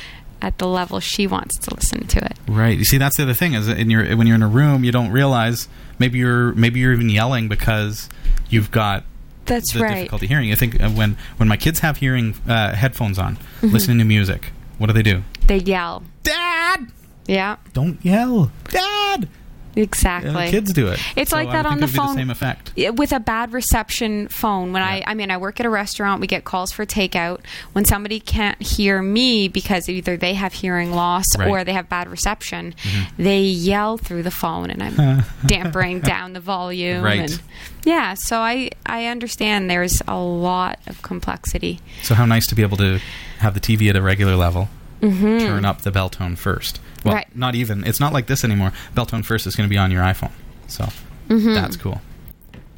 at 0.40 0.58
the 0.58 0.66
level 0.66 0.98
she 1.00 1.26
wants 1.26 1.56
to 1.58 1.74
listen 1.74 2.06
to 2.08 2.24
it. 2.24 2.36
right? 2.48 2.76
You 2.76 2.84
see, 2.84 2.98
that's 2.98 3.16
the 3.16 3.22
other 3.22 3.34
thing 3.34 3.54
is 3.54 3.68
in 3.68 3.90
your 3.90 4.16
when 4.16 4.26
you're 4.26 4.34
in 4.36 4.42
a 4.42 4.48
room, 4.48 4.82
you 4.84 4.90
don't 4.92 5.10
realize 5.12 5.68
maybe 5.98 6.18
you're 6.18 6.52
maybe 6.54 6.80
you're 6.80 6.92
even 6.92 7.08
yelling 7.08 7.48
because 7.48 8.08
you've 8.50 8.70
got 8.72 9.04
That's 9.46 9.72
the 9.72 9.80
right. 9.80 9.94
difficulty 9.96 10.26
hearing. 10.26 10.50
I 10.50 10.56
think 10.56 10.82
uh, 10.82 10.90
when 10.90 11.16
when 11.36 11.48
my 11.48 11.56
kids 11.56 11.78
have 11.80 11.98
hearing 11.98 12.34
uh, 12.48 12.74
headphones 12.74 13.18
on, 13.18 13.36
Mm-hmm. 13.36 13.68
listening 13.68 13.98
to 13.98 14.04
music, 14.04 14.50
what 14.78 14.88
do 14.88 14.92
they 14.92 15.02
do? 15.04 15.22
They 15.46 15.58
yell. 15.58 16.02
Dad, 16.24 16.88
Yeah, 17.26 17.56
don't 17.72 18.04
yell, 18.04 18.50
Dad. 18.68 19.28
Exactly. 19.76 20.50
Kids 20.50 20.72
do 20.72 20.88
it. 20.88 21.00
It's 21.16 21.30
So 21.30 21.36
like 21.36 21.50
that 21.50 21.66
on 21.66 21.78
the 21.78 21.84
it 21.84 21.86
would 21.86 21.92
be 21.92 21.96
phone. 21.98 22.14
The 22.14 22.20
same 22.20 22.30
effect. 22.30 22.72
With 22.76 23.12
a 23.12 23.20
bad 23.20 23.52
reception 23.52 24.28
phone 24.28 24.72
when 24.72 24.82
Yeah. 24.82 24.88
i 24.88 25.04
i 25.08 25.14
mean 25.14 25.30
i 25.30 25.36
work 25.36 25.60
at 25.60 25.66
a 25.66 25.70
restaurant 25.70 26.20
we 26.20 26.26
get 26.26 26.44
calls 26.44 26.72
for 26.72 26.84
takeout 26.86 27.40
when 27.72 27.84
somebody 27.84 28.20
can't 28.20 28.60
hear 28.62 29.00
me 29.02 29.48
because 29.48 29.88
either 29.88 30.16
they 30.16 30.34
have 30.34 30.52
hearing 30.52 30.92
loss 30.92 31.24
Right. 31.36 31.44
Mm-hmm. 31.46 31.50
or 31.52 31.64
they 31.64 31.72
have 31.72 31.88
bad 31.88 32.08
reception 32.08 32.74
they 33.16 33.40
yell 33.40 33.96
through 33.98 34.22
the 34.22 34.30
phone 34.30 34.70
and 34.70 34.82
i'm 34.82 35.24
dampering 35.46 36.00
down 36.00 36.32
the 36.32 36.40
volume 36.40 37.02
Right. 37.02 37.20
and 37.30 37.42
yeah 37.84 38.14
so 38.14 38.38
i 38.38 38.70
i 38.86 39.06
understand 39.06 39.70
there's 39.70 40.02
a 40.08 40.18
lot 40.18 40.78
of 40.86 41.02
complexity 41.02 41.80
So 42.02 42.14
how 42.14 42.24
nice 42.26 42.46
to 42.48 42.54
be 42.54 42.62
able 42.62 42.76
to 42.78 43.00
have 43.38 43.54
the 43.54 43.60
TV 43.60 43.88
at 43.90 43.96
a 43.96 44.02
regular 44.02 44.36
level. 44.36 44.68
Turn 45.02 45.64
up 45.64 45.82
the 45.82 45.90
Beltone 45.90 46.38
first. 46.38 46.78
Well, 47.04 47.14
Mm-hmm. 47.14 47.16
Right. 47.16 47.36
not 47.36 47.54
even. 47.56 47.84
It's 47.84 47.98
not 47.98 48.12
like 48.12 48.26
this 48.28 48.44
anymore. 48.44 48.72
Beltone 48.94 49.24
first 49.24 49.46
is 49.48 49.56
going 49.56 49.68
to 49.68 49.70
be 49.70 49.76
on 49.76 49.90
your 49.90 50.02
iPhone. 50.02 50.30
So 50.68 50.84
Mm-hmm. 51.28 51.54
that's 51.54 51.76
cool. 51.76 52.00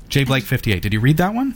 J 0.08 0.24
Blake 0.24 0.44
fifty 0.44 0.72
eight. 0.72 0.82
Did 0.82 0.92
you 0.92 1.00
read 1.00 1.16
that 1.18 1.34
one? 1.34 1.54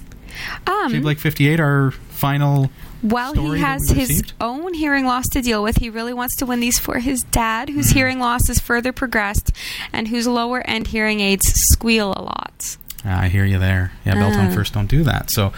um 0.67 0.91
J 0.91 0.99
Blake 1.01 1.19
fifty 1.19 1.49
eight. 1.49 1.59
Our 1.61 1.91
final. 1.91 2.71
While 3.01 3.33
he 3.35 3.61
has 3.61 3.89
his 3.91 4.09
received? 4.09 4.33
own 4.41 4.75
hearing 4.75 5.05
loss 5.07 5.29
to 5.29 5.41
deal 5.41 5.63
with, 5.63 5.77
he 5.79 5.89
really 5.89 6.13
wants 6.13 6.35
to 6.37 6.47
win 6.47 6.59
these 6.61 6.79
for 6.81 6.99
his 6.99 7.23
dad, 7.23 7.69
whose 7.71 7.87
Mm-hmm. 7.89 7.99
hearing 7.99 8.19
loss 8.19 8.49
is 8.51 8.59
further 8.59 8.93
progressed 8.93 9.53
and 9.93 10.09
whose 10.09 10.27
lower 10.27 10.61
end 10.67 10.89
hearing 10.89 11.21
aids 11.21 11.47
squeal 11.71 12.13
a 12.17 12.21
lot. 12.23 12.77
Ah, 13.05 13.23
I 13.23 13.29
hear 13.29 13.45
you 13.45 13.59
there. 13.59 13.93
Yeah, 14.05 14.15
Beltone 14.17 14.51
Ah. 14.51 14.55
first. 14.55 14.75
Don't 14.75 14.89
do 14.89 15.05
that. 15.05 15.31
So 15.31 15.53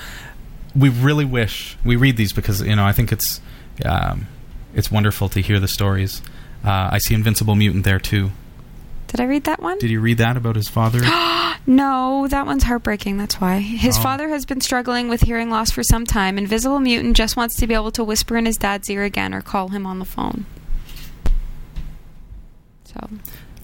we 0.77 0.89
really 0.91 1.25
wish 1.25 1.77
we 1.85 1.97
read 1.97 2.17
these 2.19 2.33
because 2.35 2.61
you 2.63 2.77
know 2.77 2.85
I 2.85 2.93
think 2.93 3.11
it's 3.11 3.41
um, 3.85 4.27
it's 4.75 4.91
wonderful 4.91 5.29
to 5.31 5.41
hear 5.41 5.59
the 5.61 5.69
stories. 5.69 6.23
Uh, 6.65 6.91
I 6.93 6.99
see 6.99 7.15
Invincible 7.15 7.55
Mutant 7.55 7.85
there 7.85 7.99
too. 7.99 8.31
Did 9.09 9.21
I 9.21 9.25
read 9.25 9.45
that 9.45 9.61
one? 9.61 9.79
Did 9.79 9.91
you 9.91 10.01
read 10.01 10.19
that 10.19 10.37
about 10.37 10.57
his 10.57 10.69
father? 10.69 11.01
No, 11.67 12.27
that 12.29 12.47
one's 12.47 12.63
heartbreaking. 12.65 13.19
That's 13.19 13.39
why. 13.39 13.59
His 13.59 13.99
Oh. 13.99 14.03
father 14.03 14.31
has 14.31 14.47
been 14.47 14.63
struggling 14.63 15.09
with 15.11 15.21
hearing 15.21 15.51
loss 15.51 15.71
for 15.71 15.83
some 15.83 16.07
time. 16.07 16.39
Invisible 16.39 16.81
Mutant 16.81 17.17
just 17.19 17.37
wants 17.37 17.55
to 17.57 17.67
be 17.67 17.75
able 17.75 17.91
to 17.93 18.03
whisper 18.03 18.39
in 18.39 18.47
his 18.47 18.57
dad's 18.57 18.89
ear 18.89 19.05
again 19.05 19.35
or 19.35 19.43
call 19.43 19.69
him 19.69 19.85
on 19.87 19.99
the 19.99 20.07
phone. 20.07 20.47
So, 22.85 23.09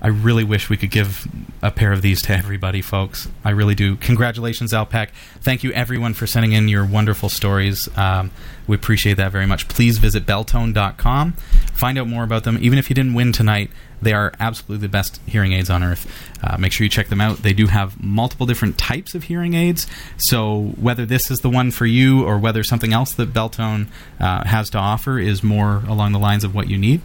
I 0.00 0.08
really 0.08 0.44
wish 0.44 0.68
we 0.68 0.76
could 0.76 0.90
give 0.90 1.26
a 1.62 1.70
pair 1.70 1.92
of 1.92 2.02
these 2.02 2.20
to 2.22 2.32
everybody, 2.36 2.82
folks. 2.82 3.28
I 3.44 3.50
really 3.50 3.74
do. 3.74 3.96
Congratulations, 3.96 4.72
Alpac. 4.72 5.08
Thank 5.40 5.64
you, 5.64 5.72
everyone, 5.72 6.14
for 6.14 6.26
sending 6.26 6.52
in 6.52 6.68
your 6.68 6.84
wonderful 6.84 7.28
stories. 7.28 7.88
Um, 7.96 8.30
we 8.66 8.76
appreciate 8.76 9.14
that 9.14 9.32
very 9.32 9.46
much. 9.46 9.68
Please 9.68 9.98
visit 9.98 10.26
beltone.com. 10.26 11.32
Find 11.72 11.98
out 11.98 12.08
more 12.08 12.24
about 12.24 12.44
them. 12.44 12.58
Even 12.60 12.78
if 12.78 12.90
you 12.90 12.94
didn't 12.94 13.14
win 13.14 13.32
tonight, 13.32 13.70
they 14.02 14.12
are 14.12 14.32
absolutely 14.38 14.86
the 14.86 14.90
best 14.90 15.20
hearing 15.26 15.52
aids 15.52 15.70
on 15.70 15.82
earth. 15.82 16.06
Uh, 16.42 16.58
make 16.58 16.72
sure 16.72 16.84
you 16.84 16.90
check 16.90 17.08
them 17.08 17.20
out. 17.20 17.38
They 17.38 17.52
do 17.52 17.66
have 17.66 18.02
multiple 18.02 18.44
different 18.44 18.76
types 18.76 19.14
of 19.14 19.24
hearing 19.24 19.54
aids. 19.54 19.86
So 20.18 20.74
whether 20.76 21.06
this 21.06 21.30
is 21.30 21.40
the 21.40 21.50
one 21.50 21.70
for 21.70 21.86
you 21.86 22.24
or 22.24 22.38
whether 22.38 22.62
something 22.62 22.92
else 22.92 23.12
that 23.14 23.32
Beltone 23.32 23.86
uh, 24.20 24.44
has 24.44 24.68
to 24.70 24.78
offer 24.78 25.18
is 25.18 25.42
more 25.42 25.82
along 25.88 26.12
the 26.12 26.18
lines 26.18 26.44
of 26.44 26.54
what 26.54 26.68
you 26.68 26.76
need, 26.76 27.00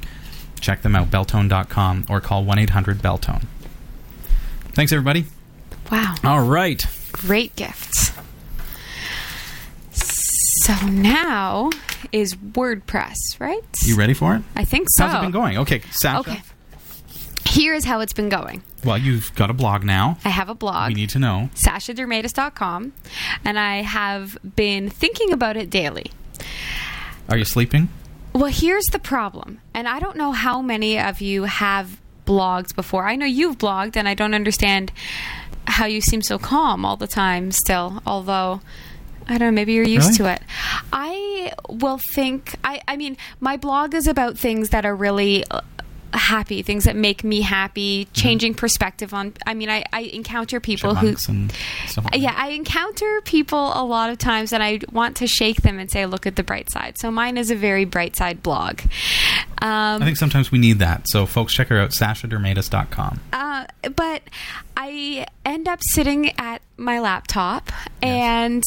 check 0.62 0.82
them 0.84 0.96
out, 0.96 1.10
beltone.com, 1.10 2.06
or 2.10 2.22
call 2.22 2.46
1 2.46 2.60
800 2.60 3.00
Beltone. 3.00 3.44
Thanks, 4.74 4.94
everybody. 4.94 5.26
wow. 5.92 6.16
All 6.24 6.42
right. 6.42 6.86
Great 7.12 7.56
gifts. 7.56 8.14
So 9.92 10.74
now 10.88 11.72
is 12.12 12.36
WordPress, 12.36 13.16
right? 13.40 13.62
You 13.84 13.96
ready 13.98 14.14
for 14.14 14.36
it? 14.36 14.44
I 14.56 14.64
think 14.64 14.88
so. 14.92 15.08
How's 15.08 15.18
it 15.18 15.22
been 15.26 15.32
going? 15.32 15.58
Okay, 15.58 15.82
Sasha. 15.92 16.20
Okay. 16.20 16.42
Here 17.48 17.74
is 17.74 17.84
how 17.84 18.00
it's 18.00 18.14
been 18.14 18.30
going. 18.30 18.64
Well, 18.86 18.98
you've 18.98 19.34
got 19.36 19.50
a 19.50 19.54
blog 19.54 19.84
now. 19.84 20.18
I 20.24 20.30
have 20.30 20.48
a 20.50 20.56
blog. 20.56 20.90
We 20.90 20.94
need 20.94 21.10
to 21.10 21.20
know. 21.20 21.50
sashadirmeitis.com 21.56 22.94
and 23.44 23.60
I 23.60 23.82
have 23.82 24.38
been 24.56 24.90
thinking 24.90 25.34
about 25.34 25.58
it 25.58 25.70
daily. 25.70 26.12
Are 27.28 27.38
you 27.38 27.46
sleeping? 27.46 27.90
Well, 28.34 28.52
here's 28.52 28.86
the 28.92 29.00
problem. 29.00 29.60
And 29.74 29.88
I 29.88 30.00
don't 30.00 30.16
know 30.18 30.32
how 30.32 30.62
many 30.62 31.00
of 31.00 31.22
you 31.22 31.44
have 31.44 32.00
blogged 32.26 32.76
before. 32.76 33.06
I 33.08 33.16
know 33.16 33.26
you've 33.26 33.58
blogged 33.58 33.96
and 33.98 34.08
I 34.08 34.14
don't 34.14 34.34
understand 34.34 34.92
how 35.68 35.86
you 35.86 36.02
seem 36.02 36.22
so 36.22 36.38
calm 36.38 36.86
all 36.86 36.96
the 36.98 37.08
time 37.08 37.52
still, 37.52 38.02
although 38.06 38.62
I 39.28 39.38
don't 39.38 39.48
know, 39.50 39.52
maybe 39.52 39.74
you're 39.74 39.86
used 39.88 40.20
Really? 40.20 40.30
to 40.30 40.36
it. 40.36 40.42
I 40.92 41.54
will 41.70 41.98
think 41.98 42.56
I 42.64 42.82
I 42.88 42.98
mean, 42.98 43.18
my 43.40 43.58
blog 43.58 43.94
is 43.94 44.08
about 44.08 44.38
things 44.38 44.70
that 44.70 44.86
are 44.86 44.96
really 44.96 45.44
happy, 46.14 46.62
things 46.62 46.86
that 46.86 46.96
make 46.96 47.24
me 47.24 47.42
happy, 47.42 48.06
changing 48.14 48.54
perspective 48.54 49.14
on 49.14 49.34
I 49.46 49.54
mean, 49.54 49.70
I, 49.70 49.84
I 49.94 50.02
encounter 50.02 50.60
people 50.60 50.96
who 50.96 51.16
Chipmunks 51.16 51.58
stuff 51.88 52.06
like 52.06 52.22
yeah. 52.22 52.34
I 52.36 52.50
encounter 52.50 53.22
people 53.22 53.72
a 53.74 53.84
lot 53.84 54.10
of 54.10 54.18
times 54.18 54.54
and 54.54 54.62
I 54.62 54.80
want 54.92 55.18
to 55.18 55.28
shake 55.28 55.62
them 55.62 55.80
and 55.80 55.90
say, 55.90 56.06
look 56.06 56.28
at 56.28 56.36
the 56.36 56.44
bright 56.44 56.70
side. 56.70 56.98
So 56.98 57.12
mine 57.12 57.38
is 57.38 57.52
a 57.52 57.56
very 57.56 57.86
bright 57.86 58.16
side 58.16 58.44
blog. 58.44 58.82
Um, 59.62 60.02
I 60.02 60.06
think 60.06 60.18
sometimes 60.18 60.52
we 60.52 60.58
need 60.58 60.80
that. 60.80 61.08
So, 61.08 61.26
folks, 61.26 61.54
check 61.54 61.68
her 61.68 61.80
out, 61.80 61.92
sashadirmeitis.com. 61.92 63.20
uh, 63.34 63.66
but 63.96 64.24
I 64.76 65.28
end 65.46 65.68
up 65.68 65.80
sitting 65.84 66.32
at 66.40 66.62
my 66.78 67.00
laptop 67.00 67.72
and 68.02 68.64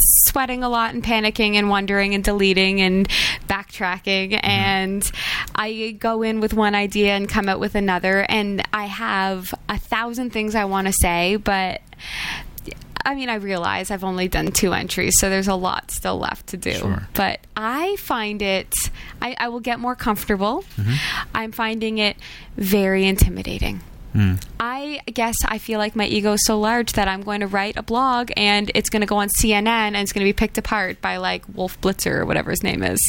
sweating 0.00 0.62
a 0.62 0.68
lot 0.68 0.94
and 0.94 1.02
panicking 1.02 1.54
and 1.54 1.68
wondering 1.68 2.14
and 2.14 2.24
deleting 2.24 2.80
and 2.80 3.08
backtracking. 3.48 4.32
Mm-hmm. 4.32 4.46
And 4.46 5.12
I 5.54 5.96
go 5.98 6.22
in 6.22 6.40
with 6.40 6.54
one 6.54 6.74
idea 6.74 7.12
and 7.12 7.28
come 7.28 7.48
out 7.48 7.60
with 7.60 7.74
another. 7.74 8.24
And 8.28 8.62
I 8.72 8.86
have 8.86 9.54
a 9.68 9.78
thousand 9.78 10.30
things 10.30 10.54
I 10.54 10.64
want 10.64 10.86
to 10.86 10.92
say 10.92 11.36
but 11.36 11.82
I 13.04 13.14
mean 13.14 13.28
I 13.28 13.36
realize 13.36 13.90
I've 13.90 14.04
only 14.04 14.28
done 14.28 14.52
two 14.52 14.72
entries 14.72 15.18
so 15.18 15.30
there's 15.30 15.48
a 15.48 15.54
lot 15.54 15.90
still 15.90 16.18
left 16.18 16.48
to 16.48 16.56
do. 16.56 16.72
Sure. 16.72 17.08
but 17.14 17.40
I 17.56 17.96
find 17.96 18.42
it 18.42 18.74
I, 19.20 19.36
I 19.38 19.48
will 19.48 19.60
get 19.60 19.78
more 19.78 19.94
comfortable. 19.96 20.64
Mm-hmm. 20.76 21.26
I'm 21.34 21.52
finding 21.52 21.98
it 21.98 22.16
very 22.56 23.06
intimidating 23.06 23.80
Hmm. 24.12 24.34
I 24.58 25.00
guess 25.06 25.36
I 25.44 25.58
feel 25.58 25.78
like 25.78 25.94
my 25.94 26.06
ego 26.06 26.32
is 26.32 26.44
so 26.44 26.58
large 26.58 26.92
that 26.94 27.06
I'm 27.06 27.22
going 27.22 27.40
to 27.40 27.46
write 27.46 27.76
a 27.76 27.82
blog 27.82 28.30
and 28.36 28.70
it's 28.74 28.90
going 28.90 29.00
to 29.00 29.06
go 29.06 29.16
on 29.16 29.28
CNN 29.28 29.66
and 29.66 29.96
it's 29.96 30.12
going 30.12 30.24
to 30.24 30.28
be 30.28 30.32
picked 30.32 30.58
apart 30.58 31.00
by 31.00 31.16
like 31.18 31.44
Wolf 31.54 31.80
Blitzer 31.80 32.16
or 32.16 32.26
whatever 32.26 32.50
his 32.50 32.62
name 32.62 32.82
is. 32.82 33.00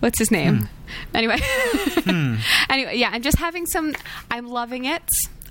What's 0.00 0.18
his 0.18 0.30
name? 0.30 0.58
Hmm. 0.58 1.16
Anyway. 1.16 1.38
Hmm. 2.04 2.36
anyway, 2.68 2.98
yeah, 2.98 3.10
I'm 3.12 3.22
just 3.22 3.38
having 3.38 3.64
some 3.64 3.94
I'm 4.30 4.46
loving 4.46 4.84
it. 4.84 5.02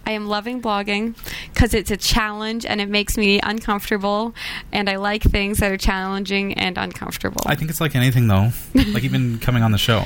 I 0.06 0.12
am 0.12 0.28
loving 0.28 0.62
blogging 0.62 1.16
because 1.54 1.74
it's 1.74 1.90
a 1.90 1.98
challenge 1.98 2.66
and 2.66 2.82
it 2.82 2.90
makes 2.90 3.18
me 3.18 3.40
uncomfortable 3.42 4.36
and 4.72 4.90
I 4.90 4.98
like 4.98 5.24
things 5.24 5.60
that 5.60 5.72
are 5.72 5.78
challenging 5.78 6.54
and 6.54 6.78
uncomfortable. 6.78 7.42
I 7.46 7.56
think 7.56 7.72
it's 7.72 7.82
like 7.82 7.96
anything, 7.96 8.28
though. 8.28 8.52
like 8.76 9.04
even 9.04 9.40
coming 9.42 9.64
on 9.64 9.72
the 9.72 9.78
show. 9.78 10.04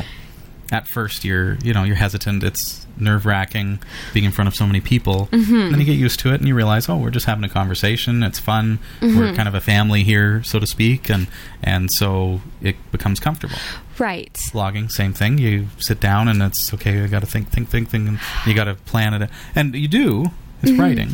At 0.71 0.87
first, 0.87 1.23
you're 1.23 1.55
you 1.63 1.73
know 1.73 1.83
you're 1.83 1.95
hesitant. 1.95 2.43
It's 2.43 2.85
nerve 2.99 3.25
wracking 3.25 3.79
being 4.13 4.25
in 4.25 4.31
front 4.31 4.47
of 4.47 4.55
so 4.55 4.65
many 4.65 4.81
people. 4.81 5.27
Mm-hmm. 5.31 5.71
Then 5.71 5.79
you 5.79 5.85
get 5.85 5.97
used 5.97 6.19
to 6.21 6.33
it, 6.33 6.39
and 6.41 6.47
you 6.47 6.55
realize, 6.55 6.89
oh, 6.89 6.97
we're 6.97 7.09
just 7.11 7.25
having 7.25 7.43
a 7.43 7.49
conversation. 7.49 8.21
It's 8.23 8.39
fun. 8.39 8.79
Mm-hmm. 8.99 9.17
We're 9.19 9.33
kind 9.33 9.47
of 9.47 9.55
a 9.55 9.61
family 9.61 10.03
here, 10.03 10.43
so 10.43 10.59
to 10.59 10.67
speak, 10.67 11.09
and 11.09 11.27
and 11.63 11.89
so 11.91 12.41
it 12.61 12.75
becomes 12.91 13.19
comfortable. 13.19 13.57
Right. 13.99 14.33
blogging 14.53 14.91
same 14.91 15.13
thing 15.13 15.39
you 15.39 15.67
sit 15.79 15.99
down 15.99 16.27
and 16.27 16.39
it's 16.43 16.71
okay 16.71 16.95
you 17.01 17.07
gotta 17.07 17.25
think 17.25 17.49
think 17.49 17.67
think 17.69 17.89
think 17.89 18.07
and 18.07 18.19
you 18.45 18.53
gotta 18.53 18.75
plan 18.75 19.15
it 19.19 19.27
and 19.55 19.73
you 19.73 19.87
do 19.87 20.25
it's 20.61 20.71
Mm-hmm. 20.71 20.79
writing 20.81 21.09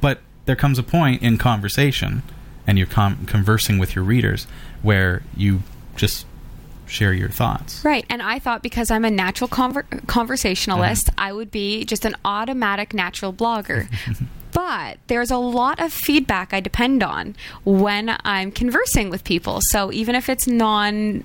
but 0.00 0.18
there 0.46 0.56
comes 0.56 0.76
a 0.76 0.82
point 0.82 1.22
in 1.22 1.38
conversation 1.38 2.24
and 2.66 2.76
you're 2.76 2.88
com- 2.88 3.24
conversing 3.26 3.78
with 3.78 3.94
your 3.94 4.02
readers 4.02 4.48
where 4.82 5.22
you 5.36 5.62
just 5.94 6.26
share 6.94 7.12
your 7.12 7.28
thoughts 7.28 7.84
Right. 7.84 8.06
And 8.08 8.22
I 8.22 8.38
thought 8.38 8.62
because 8.62 8.90
I'm 8.90 9.04
a 9.04 9.10
natural 9.10 9.48
conver- 9.48 10.06
conversationalist, 10.06 11.06
Mm-hmm. 11.06 11.20
I 11.20 11.32
would 11.32 11.50
be 11.50 11.84
just 11.84 12.04
an 12.04 12.14
automatic 12.24 12.94
natural 12.94 13.32
blogger. 13.32 13.88
but 14.52 14.98
there's 15.08 15.30
a 15.32 15.36
lot 15.36 15.80
of 15.80 15.92
feedback 15.92 16.54
I 16.54 16.60
depend 16.60 17.02
on 17.02 17.34
when 17.64 18.16
I'm 18.24 18.52
conversing 18.52 19.10
with 19.10 19.24
people. 19.24 19.58
So 19.72 19.92
even 19.92 20.14
if 20.14 20.28
it's 20.28 20.46
non 20.46 21.24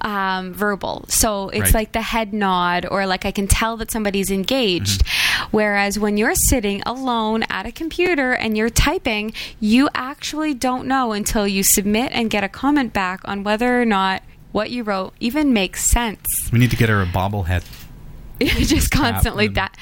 um, 0.00 0.54
verbal, 0.54 1.04
so 1.08 1.50
it's 1.50 1.60
Right. 1.60 1.74
like 1.74 1.92
the 1.92 2.00
head 2.00 2.32
nod 2.32 2.86
or 2.90 3.04
like 3.06 3.26
I 3.26 3.32
can 3.32 3.46
tell 3.46 3.76
that 3.78 3.90
somebody's 3.90 4.30
engaged. 4.30 5.06
Whereas 5.50 5.98
when 5.98 6.16
you're 6.16 6.34
sitting 6.34 6.82
alone 6.86 7.42
at 7.50 7.66
a 7.66 7.72
computer 7.72 8.32
and 8.32 8.56
you're 8.56 8.70
typing, 8.70 9.34
you 9.60 9.90
actually 9.94 10.54
don't 10.54 10.86
know 10.86 11.12
until 11.12 11.46
you 11.46 11.62
submit 11.62 12.12
and 12.12 12.30
get 12.30 12.42
a 12.44 12.48
comment 12.48 12.94
back 12.94 13.20
on 13.26 13.44
whether 13.44 13.80
or 13.80 13.84
not 13.84 14.22
what 14.52 14.70
you 14.70 14.82
wrote 14.82 15.14
even 15.20 15.52
makes 15.52 15.84
sense. 15.90 16.24
we 16.52 16.58
need 16.58 16.70
to 16.70 16.76
get 16.76 16.88
her 16.88 17.00
a 17.02 17.06
bobblehead 17.06 17.64
just 18.40 18.90
constantly 18.90 19.44
happened. 19.44 19.56
that. 19.56 19.76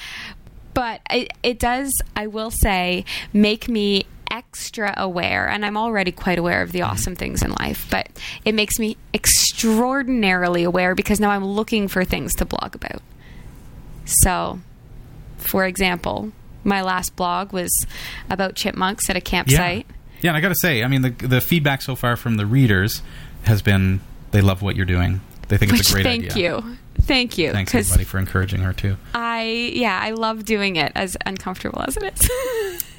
But 0.74 1.00
it, 1.10 1.32
it 1.42 1.58
does, 1.58 1.92
I 2.14 2.26
will 2.28 2.50
say, 2.50 3.04
make 3.32 3.68
me 3.68 4.06
extra 4.30 4.92
aware, 4.96 5.48
and 5.48 5.64
I'm 5.64 5.76
already 5.76 6.12
quite 6.12 6.38
aware 6.38 6.62
of 6.62 6.72
the 6.72 6.80
Mm-hmm. 6.80 6.90
awesome 6.90 7.16
things 7.16 7.42
in 7.42 7.52
life, 7.58 7.86
but 7.90 8.08
it 8.44 8.54
makes 8.54 8.78
me 8.78 8.96
extraordinarily 9.14 10.62
aware 10.64 10.94
because 10.94 11.18
now 11.20 11.30
I'm 11.30 11.44
looking 11.44 11.88
for 11.88 12.04
things 12.04 12.34
to 12.36 12.44
blog 12.44 12.74
about. 12.74 13.02
So, 14.04 14.60
for 15.38 15.64
example, 15.66 16.32
my 16.64 16.82
last 16.82 17.16
blog 17.16 17.52
was 17.52 17.70
about 18.30 18.54
chipmunks 18.54 19.08
at 19.10 19.16
a 19.16 19.20
campsite. 19.20 19.86
yeah 19.88 19.94
yeah 20.20 20.30
and 20.30 20.36
i 20.36 20.40
gotta 20.40 20.54
say 20.56 20.82
i 20.82 20.88
mean 20.88 21.02
the, 21.02 21.10
the 21.10 21.40
feedback 21.40 21.80
so 21.80 21.94
far 21.94 22.16
from 22.16 22.36
the 22.36 22.44
readers 22.44 23.02
has 23.44 23.62
been 23.62 24.00
they 24.32 24.40
love 24.40 24.62
what 24.62 24.76
you're 24.76 24.86
doing 24.86 25.20
they 25.48 25.56
think 25.56 25.72
it's 25.72 25.90
a 25.90 25.92
great 25.92 26.02
thank 26.04 26.24
idea 26.30 26.60
Thank 26.60 26.66
you. 26.74 26.78
Thank 27.00 27.38
you. 27.38 27.52
thanks 27.52 27.74
everybody 27.74 28.04
for 28.04 28.18
encouraging 28.18 28.60
her 28.60 28.72
too 28.72 28.96
I 29.14 29.42
yeah, 29.74 29.98
I 30.02 30.10
love 30.10 30.44
doing 30.44 30.76
it 30.76 30.92
as 30.94 31.16
uncomfortable 31.24 31.82
as 31.86 31.96
it 31.96 32.02
is. 32.20 32.82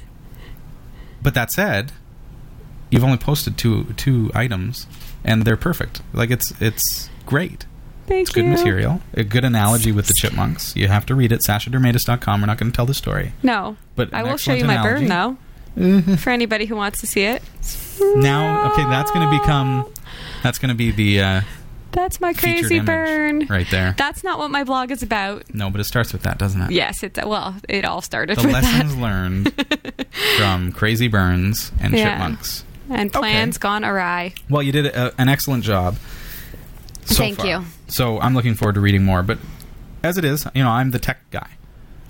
But 1.22 1.34
that 1.34 1.50
said, 1.52 1.92
you've 2.90 3.04
only 3.04 3.18
posted 3.18 3.58
two 3.58 3.92
two 3.98 4.30
items, 4.34 4.86
and 5.22 5.44
they're 5.44 5.56
perfect. 5.56 6.00
Like 6.14 6.30
it's 6.30 6.52
it's 6.62 7.10
great. 7.26 7.66
Thank 8.06 8.22
It's 8.22 8.30
good 8.32 8.44
you. 8.46 8.50
material. 8.52 9.02
A 9.14 9.22
good 9.22 9.44
analogy 9.44 9.92
with 9.92 10.06
the 10.06 10.14
chipmunks. 10.14 10.74
You 10.74 10.88
have 10.88 11.04
to 11.06 11.14
read 11.14 11.30
it. 11.30 11.42
SashaDirmeitis.com. 11.42 12.40
We're 12.40 12.46
not 12.46 12.58
going 12.58 12.72
to 12.72 12.74
tell 12.74 12.86
the 12.86 12.94
story. 12.94 13.32
No, 13.42 13.76
But 13.94 14.12
I 14.12 14.22
will 14.24 14.36
show 14.36 14.52
you 14.54 14.64
my 14.64 14.82
bird 14.82 15.02
analogy. 15.02 15.36
though. 15.76 15.82
Mm-hmm. 15.84 16.14
For 16.16 16.30
anybody 16.30 16.64
who 16.64 16.74
wants 16.74 17.00
to 17.02 17.06
see 17.06 17.22
it. 17.22 17.40
Now, 18.16 18.72
okay, 18.72 18.82
that's 18.84 19.12
going 19.12 19.30
to 19.30 19.38
become 19.38 19.86
that's 20.42 20.58
going 20.58 20.68
to 20.70 20.74
be 20.74 20.90
the 20.90 21.20
uh, 21.20 21.40
That's 21.92 22.20
my 22.20 22.32
crazy 22.32 22.80
burn. 22.80 23.46
right 23.48 23.66
there. 23.70 23.94
That's 23.96 24.22
not 24.24 24.38
what 24.38 24.50
my 24.50 24.64
blog 24.64 24.90
is 24.90 25.02
about. 25.02 25.52
no, 25.54 25.70
but 25.70 25.80
it 25.80 25.84
starts 25.84 26.12
with 26.12 26.22
that, 26.22 26.38
doesn't 26.38 26.60
it? 26.62 26.70
Yes, 26.72 27.02
it's 27.02 27.18
well, 27.24 27.56
it 27.68 27.84
all 27.84 28.00
started 28.02 28.38
The 28.38 28.42
with 28.44 28.52
lessons 28.52 28.94
that. 28.94 29.00
learned 29.00 30.06
from 30.38 30.72
Crazy 30.72 31.08
Burns 31.08 31.72
and 31.80 31.92
Yeah. 31.94 32.12
Chipmunks. 32.18 32.64
And 32.88 33.12
plans 33.12 33.56
gone 33.58 33.84
awry. 33.84 34.34
Well, 34.48 34.62
you 34.64 34.72
did 34.72 34.86
a, 34.86 35.14
an 35.20 35.28
excellent 35.28 35.62
job. 35.62 35.96
So 37.04 37.14
Thank 37.14 37.36
far. 37.38 37.46
you. 37.46 37.64
So 37.88 38.18
I'm 38.20 38.34
looking 38.34 38.54
forward 38.54 38.74
to 38.74 38.80
reading 38.80 39.04
more. 39.04 39.22
But 39.22 39.38
as 40.02 40.18
it 40.18 40.24
is, 40.24 40.46
you 40.54 40.62
know, 40.62 40.70
I'm 40.70 40.90
the 40.90 40.98
tech 40.98 41.18
guy. 41.30 41.48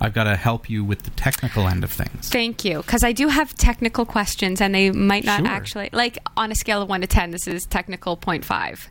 I've 0.01 0.13
got 0.13 0.23
to 0.25 0.35
help 0.35 0.69
you 0.69 0.83
with 0.83 1.03
the 1.03 1.11
technical 1.11 1.67
end 1.67 1.83
of 1.83 1.91
things. 1.91 2.27
Thank 2.29 2.65
you, 2.65 2.77
because 2.81 3.03
I 3.03 3.11
do 3.11 3.27
have 3.27 3.53
technical 3.53 4.03
questions, 4.03 4.59
and 4.59 4.73
they 4.75 4.89
might 4.91 5.23
not 5.23 5.41
Sure. 5.41 5.47
actually 5.47 5.89
like 5.93 6.17
on 6.35 6.51
a 6.51 6.55
scale 6.55 6.81
of 6.81 6.89
one 6.89 7.01
to 7.01 7.07
ten. 7.07 7.29
This 7.31 7.47
is 7.47 7.63
technical 7.65 8.17
0.5. 8.17 8.87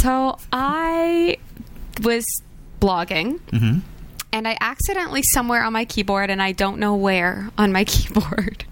So 0.00 0.38
I 0.52 1.36
was 2.02 2.24
blogging, 2.80 3.40
hmm 3.50 3.78
and 4.32 4.46
I 4.46 4.56
accidentally 4.60 5.22
somewhere 5.32 5.64
on 5.64 5.72
my 5.72 5.84
keyboard, 5.84 6.30
and 6.30 6.40
I 6.40 6.52
don't 6.52 6.78
know 6.78 6.94
where 6.94 7.50
on 7.58 7.72
my 7.72 7.82
keyboard, 7.92 8.64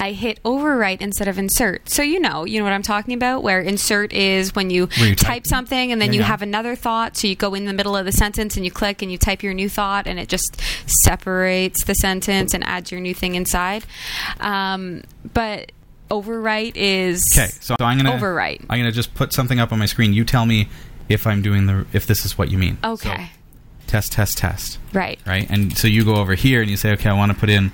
I 0.00 0.12
hit 0.12 0.42
overwrite 0.44 1.00
instead 1.00 1.28
of 1.28 1.38
insert. 1.38 1.88
So 1.88 2.02
you 2.02 2.20
know, 2.20 2.44
you 2.44 2.58
know 2.58 2.64
what 2.64 2.72
I'm 2.72 2.82
talking 2.82 3.14
about. 3.14 3.42
Where 3.42 3.60
insert 3.60 4.12
is 4.12 4.54
when 4.54 4.70
you, 4.70 4.88
you 4.96 5.14
type 5.14 5.42
type. 5.42 5.46
something, 5.46 5.92
and 5.92 6.00
then 6.00 6.08
Yeah, 6.10 6.14
you 6.16 6.20
yeah. 6.20 6.26
have 6.26 6.42
another 6.42 6.76
thought. 6.76 7.16
So 7.16 7.26
you 7.26 7.34
go 7.36 7.54
in 7.54 7.64
the 7.64 7.72
middle 7.72 7.96
of 7.96 8.04
the 8.06 8.12
sentence, 8.12 8.56
and 8.56 8.64
you 8.64 8.70
click, 8.70 9.02
and 9.02 9.10
you 9.10 9.18
type 9.18 9.42
your 9.42 9.54
new 9.54 9.68
thought, 9.68 10.06
and 10.06 10.18
it 10.18 10.28
just 10.28 10.60
separates 11.04 11.84
the 11.84 11.94
sentence 11.94 12.54
and 12.54 12.62
adds 12.64 12.90
your 12.90 13.00
new 13.00 13.14
thing 13.14 13.34
inside. 13.34 13.84
Um, 14.40 15.02
but 15.34 15.72
overwrite 16.10 16.72
is 16.74 17.24
Okay, 17.34 17.48
so 17.60 17.76
I'm 17.80 17.96
gonna 17.98 18.12
Overwrite. 18.12 18.64
I'm 18.70 18.78
gonna 18.78 18.92
just 18.92 19.14
put 19.14 19.32
something 19.32 19.58
up 19.60 19.72
on 19.72 19.78
my 19.78 19.86
screen. 19.86 20.12
You 20.12 20.24
tell 20.24 20.46
me 20.46 20.68
if 21.08 21.26
I'm 21.26 21.42
doing 21.42 21.66
the 21.66 21.86
if 21.92 22.06
this 22.06 22.24
is 22.24 22.36
what 22.38 22.50
you 22.50 22.58
mean. 22.58 22.78
okay, 22.84 23.30
So, 23.30 23.86
test, 23.88 24.12
test, 24.12 24.38
test. 24.38 24.78
right. 24.92 25.18
Right, 25.26 25.48
and 25.50 25.76
so 25.76 25.88
you 25.88 26.04
go 26.04 26.16
over 26.16 26.34
here 26.34 26.60
and 26.60 26.70
you 26.70 26.76
say, 26.76 26.92
okay, 26.92 27.08
I 27.10 27.14
want 27.14 27.32
to 27.32 27.38
put 27.38 27.48
in 27.50 27.72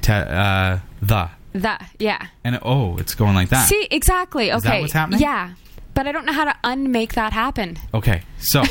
te- 0.00 0.12
uh, 0.12 0.78
the, 1.00 1.30
That 1.54 1.90
yeah. 1.98 2.28
and 2.44 2.58
oh, 2.62 2.96
it's 2.96 3.14
going 3.14 3.34
like 3.34 3.50
that. 3.50 3.68
See, 3.68 3.86
exactly. 3.90 4.50
Okay. 4.50 4.56
Is 4.56 4.62
that 4.62 4.80
what's 4.80 4.92
happening? 4.92 5.20
Yeah. 5.20 5.52
But 5.94 6.06
I 6.06 6.12
don't 6.12 6.24
know 6.24 6.32
how 6.32 6.44
to 6.44 6.54
unmake 6.64 7.12
that 7.14 7.34
happen. 7.34 7.78
Okay, 7.92 8.22
so 8.38 8.62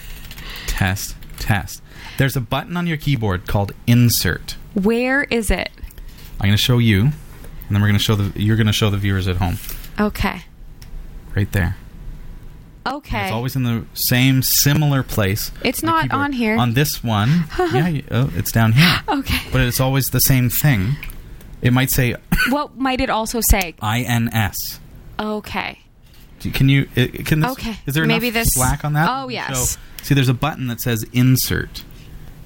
test, 0.66 1.16
test. 1.38 1.82
There's 2.16 2.36
a 2.36 2.40
button 2.40 2.76
on 2.76 2.86
your 2.86 2.96
keyboard 2.96 3.46
called 3.46 3.72
Insert. 3.86 4.56
Where 4.74 5.24
is 5.24 5.50
it? 5.50 5.70
I'm 6.40 6.46
going 6.46 6.52
to 6.52 6.56
show 6.56 6.78
you, 6.78 7.00
and 7.02 7.12
then 7.70 7.80
we're 7.82 7.88
going 7.88 7.98
to 7.98 8.02
show 8.04 8.14
the. 8.14 8.40
You're 8.40 8.56
going 8.56 8.66
to 8.66 8.72
show 8.72 8.90
the 8.90 8.96
viewers 8.96 9.28
at 9.28 9.36
home, 9.36 9.58
Okay. 10.00 10.42
right 11.36 11.50
there. 11.52 11.76
Okay. 12.86 13.24
It's 13.24 13.32
always 13.32 13.54
in 13.54 13.64
the 13.64 13.84
same 13.92 14.40
similar 14.42 15.02
place. 15.02 15.50
It's 15.62 15.82
on 15.84 15.86
not 16.08 16.12
on 16.12 16.32
here. 16.32 16.56
On 16.56 16.72
this 16.72 17.04
one, 17.04 17.44
yeah, 17.58 17.88
you, 17.88 18.04
oh, 18.10 18.30
it's 18.34 18.50
down 18.50 18.72
here. 18.72 19.00
okay. 19.08 19.40
But 19.52 19.60
it's 19.60 19.80
always 19.80 20.06
the 20.06 20.20
same 20.20 20.48
thing. 20.48 20.96
It 21.62 21.72
might 21.72 21.90
say 21.90 22.14
What 22.50 22.76
might 22.76 23.00
it 23.00 23.10
also 23.10 23.40
say? 23.40 23.74
INS. 23.82 24.80
Okay. 25.18 25.80
Do- 26.40 26.50
Can 26.52 26.68
you? 26.68 26.88
uh, 26.96 27.06
Can 27.24 27.40
this? 27.40 27.52
Okay. 27.52 27.76
Is 27.86 27.94
there 27.94 28.06
Maybe 28.06 28.28
enough 28.28 28.44
this- 28.44 28.48
slack 28.54 28.84
on 28.84 28.92
that? 28.92 29.08
Oh, 29.10 29.28
yes. 29.28 29.70
So, 29.70 29.80
see, 30.02 30.14
there's 30.14 30.28
a 30.28 30.34
button 30.34 30.68
that 30.68 30.80
says 30.80 31.04
Insert, 31.12 31.82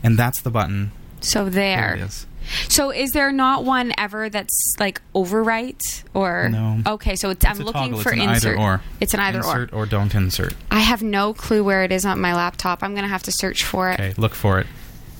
and 0.03 0.19
that's 0.19 0.41
the 0.41 0.51
button. 0.51 0.93
So 1.21 1.45
There 1.45 1.51
there. 1.53 1.95
it 1.97 2.01
is. 2.01 2.27
So 2.69 2.91
is 2.91 3.13
there 3.13 3.31
not 3.31 3.65
one 3.65 3.93
ever 3.97 4.29
that's 4.29 4.75
like 4.81 5.01
overwrite 5.15 6.03
or 6.13 6.49
No. 6.49 6.81
Okay, 6.95 7.15
so 7.15 7.31
it's, 7.31 7.45
I'm 7.45 7.53
It's 7.53 7.61
a 7.61 7.65
looking 7.65 7.81
toggle. 7.83 8.01
for 8.01 8.13
it's 8.13 8.21
an 8.21 8.29
insert. 8.31 8.53
either 8.59 8.61
or. 8.61 8.81
It's 9.01 9.15
an 9.15 9.21
either 9.21 9.39
insert 9.39 9.73
or. 9.73 9.83
or 9.83 9.87
don't 9.87 10.13
insert. 10.13 10.55
I 10.69 10.81
have 10.81 11.03
no 11.05 11.35
clue 11.35 11.63
where 11.63 11.85
it 11.85 11.93
is 11.93 12.05
on 12.05 12.21
my 12.21 12.35
laptop. 12.35 12.83
I'm 12.83 12.93
going 12.95 13.05
to 13.05 13.09
have 13.09 13.23
to 13.25 13.33
search 13.33 13.63
for 13.65 13.91
it. 13.91 14.01
Okay, 14.01 14.15
look 14.17 14.35
for 14.35 14.59
it. 14.59 14.67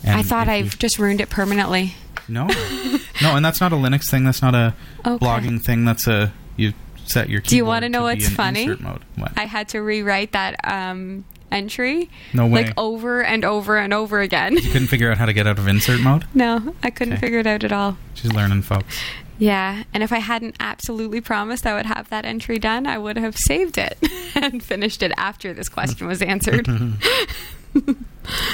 And 0.05 0.17
I 0.19 0.23
thought 0.23 0.49
I've 0.49 0.79
just 0.79 0.99
ruined 0.99 1.21
it 1.21 1.31
permanently. 1.31 1.95
no, 2.29 2.47
no, 3.23 3.37
and 3.37 3.45
that's 3.45 3.61
not 3.61 3.73
a 3.73 3.77
Linux 3.77 4.11
thing. 4.11 4.25
That's 4.25 4.43
not 4.43 4.55
a 4.55 4.75
Okay. 5.07 5.25
blogging 5.25 5.61
thing. 5.61 5.85
That's 5.85 6.07
a 6.07 6.33
you 6.57 6.73
set 7.05 7.29
your. 7.29 7.41
Do 7.41 7.57
you 7.57 7.65
want 7.65 7.83
wanna 7.83 7.89
know 7.89 8.03
what's 8.03 8.29
funny? 8.29 8.63
Insert 8.65 8.81
mode. 8.81 9.05
What? 9.17 9.33
I 9.37 9.45
had 9.47 9.69
to 9.71 9.81
rewrite 9.81 10.33
that 10.33 10.57
um, 10.65 11.25
entry 11.51 12.09
No 12.33 12.47
way. 12.47 12.65
like 12.65 12.75
over 12.77 13.23
and 13.23 13.45
over 13.45 13.77
and 13.77 13.93
over 13.93 14.21
again. 14.21 14.55
you 14.57 14.71
couldn't 14.71 14.89
figure 14.89 15.11
out 15.11 15.19
how 15.19 15.27
to 15.27 15.33
get 15.33 15.47
out 15.47 15.59
of 15.59 15.67
insert 15.69 16.01
mode. 16.01 16.25
no, 16.35 16.75
I 16.83 16.91
couldn't 16.91 17.15
Okay. 17.15 17.21
figure 17.21 17.39
it 17.41 17.47
out 17.47 17.65
at 17.65 17.73
all. 17.73 17.97
She's 18.15 18.33
learning, 18.33 18.63
folks. 18.63 18.99
Yeah, 19.39 19.83
and 19.93 20.03
if 20.05 20.13
I 20.13 20.19
hadn't 20.19 20.55
absolutely 20.61 21.21
promised 21.21 21.67
I 21.67 21.75
would 21.75 21.87
have 21.87 22.09
that 22.11 22.25
entry 22.25 22.61
done, 22.61 22.87
I 22.87 22.97
would 22.99 23.17
have 23.17 23.37
saved 23.37 23.77
it 23.77 23.99
and 24.37 24.63
finished 24.63 25.03
it 25.03 25.11
after 25.17 25.53
this 25.53 25.69
question 25.69 26.07
was 26.07 26.23
answered. 26.23 26.67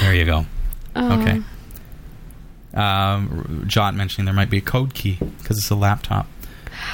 There 0.01 0.15
you 0.15 0.25
go. 0.25 0.45
Oh. 0.95 1.21
Okay. 1.21 1.41
Um, 2.73 3.63
Jot 3.67 3.95
mentioning 3.95 4.25
there 4.25 4.33
might 4.33 4.49
be 4.49 4.57
a 4.59 4.61
code 4.61 4.93
key 4.93 5.17
because 5.39 5.57
it's 5.57 5.69
a 5.69 5.75
laptop. 5.75 6.27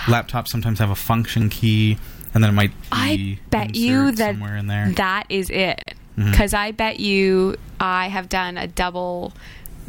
Laptops 0.06 0.48
sometimes 0.48 0.80
have 0.80 0.90
a 0.90 0.96
function 0.96 1.50
key, 1.50 1.98
and 2.34 2.44
then 2.44 2.50
it 2.52 2.54
might 2.54 2.72
be 2.72 2.76
I 2.92 3.40
bet 3.50 3.76
you 3.76 4.12
that 4.14 4.36
somewhere 4.36 4.56
in 4.58 4.68
there. 4.68 4.90
that 4.96 5.26
is 5.30 5.50
it. 5.50 5.82
Because 6.16 6.54
I 6.54 6.72
bet 6.72 7.00
you 7.02 7.58
I 7.80 8.08
have 8.08 8.30
done 8.30 8.58
a 8.58 8.68
double 8.68 9.34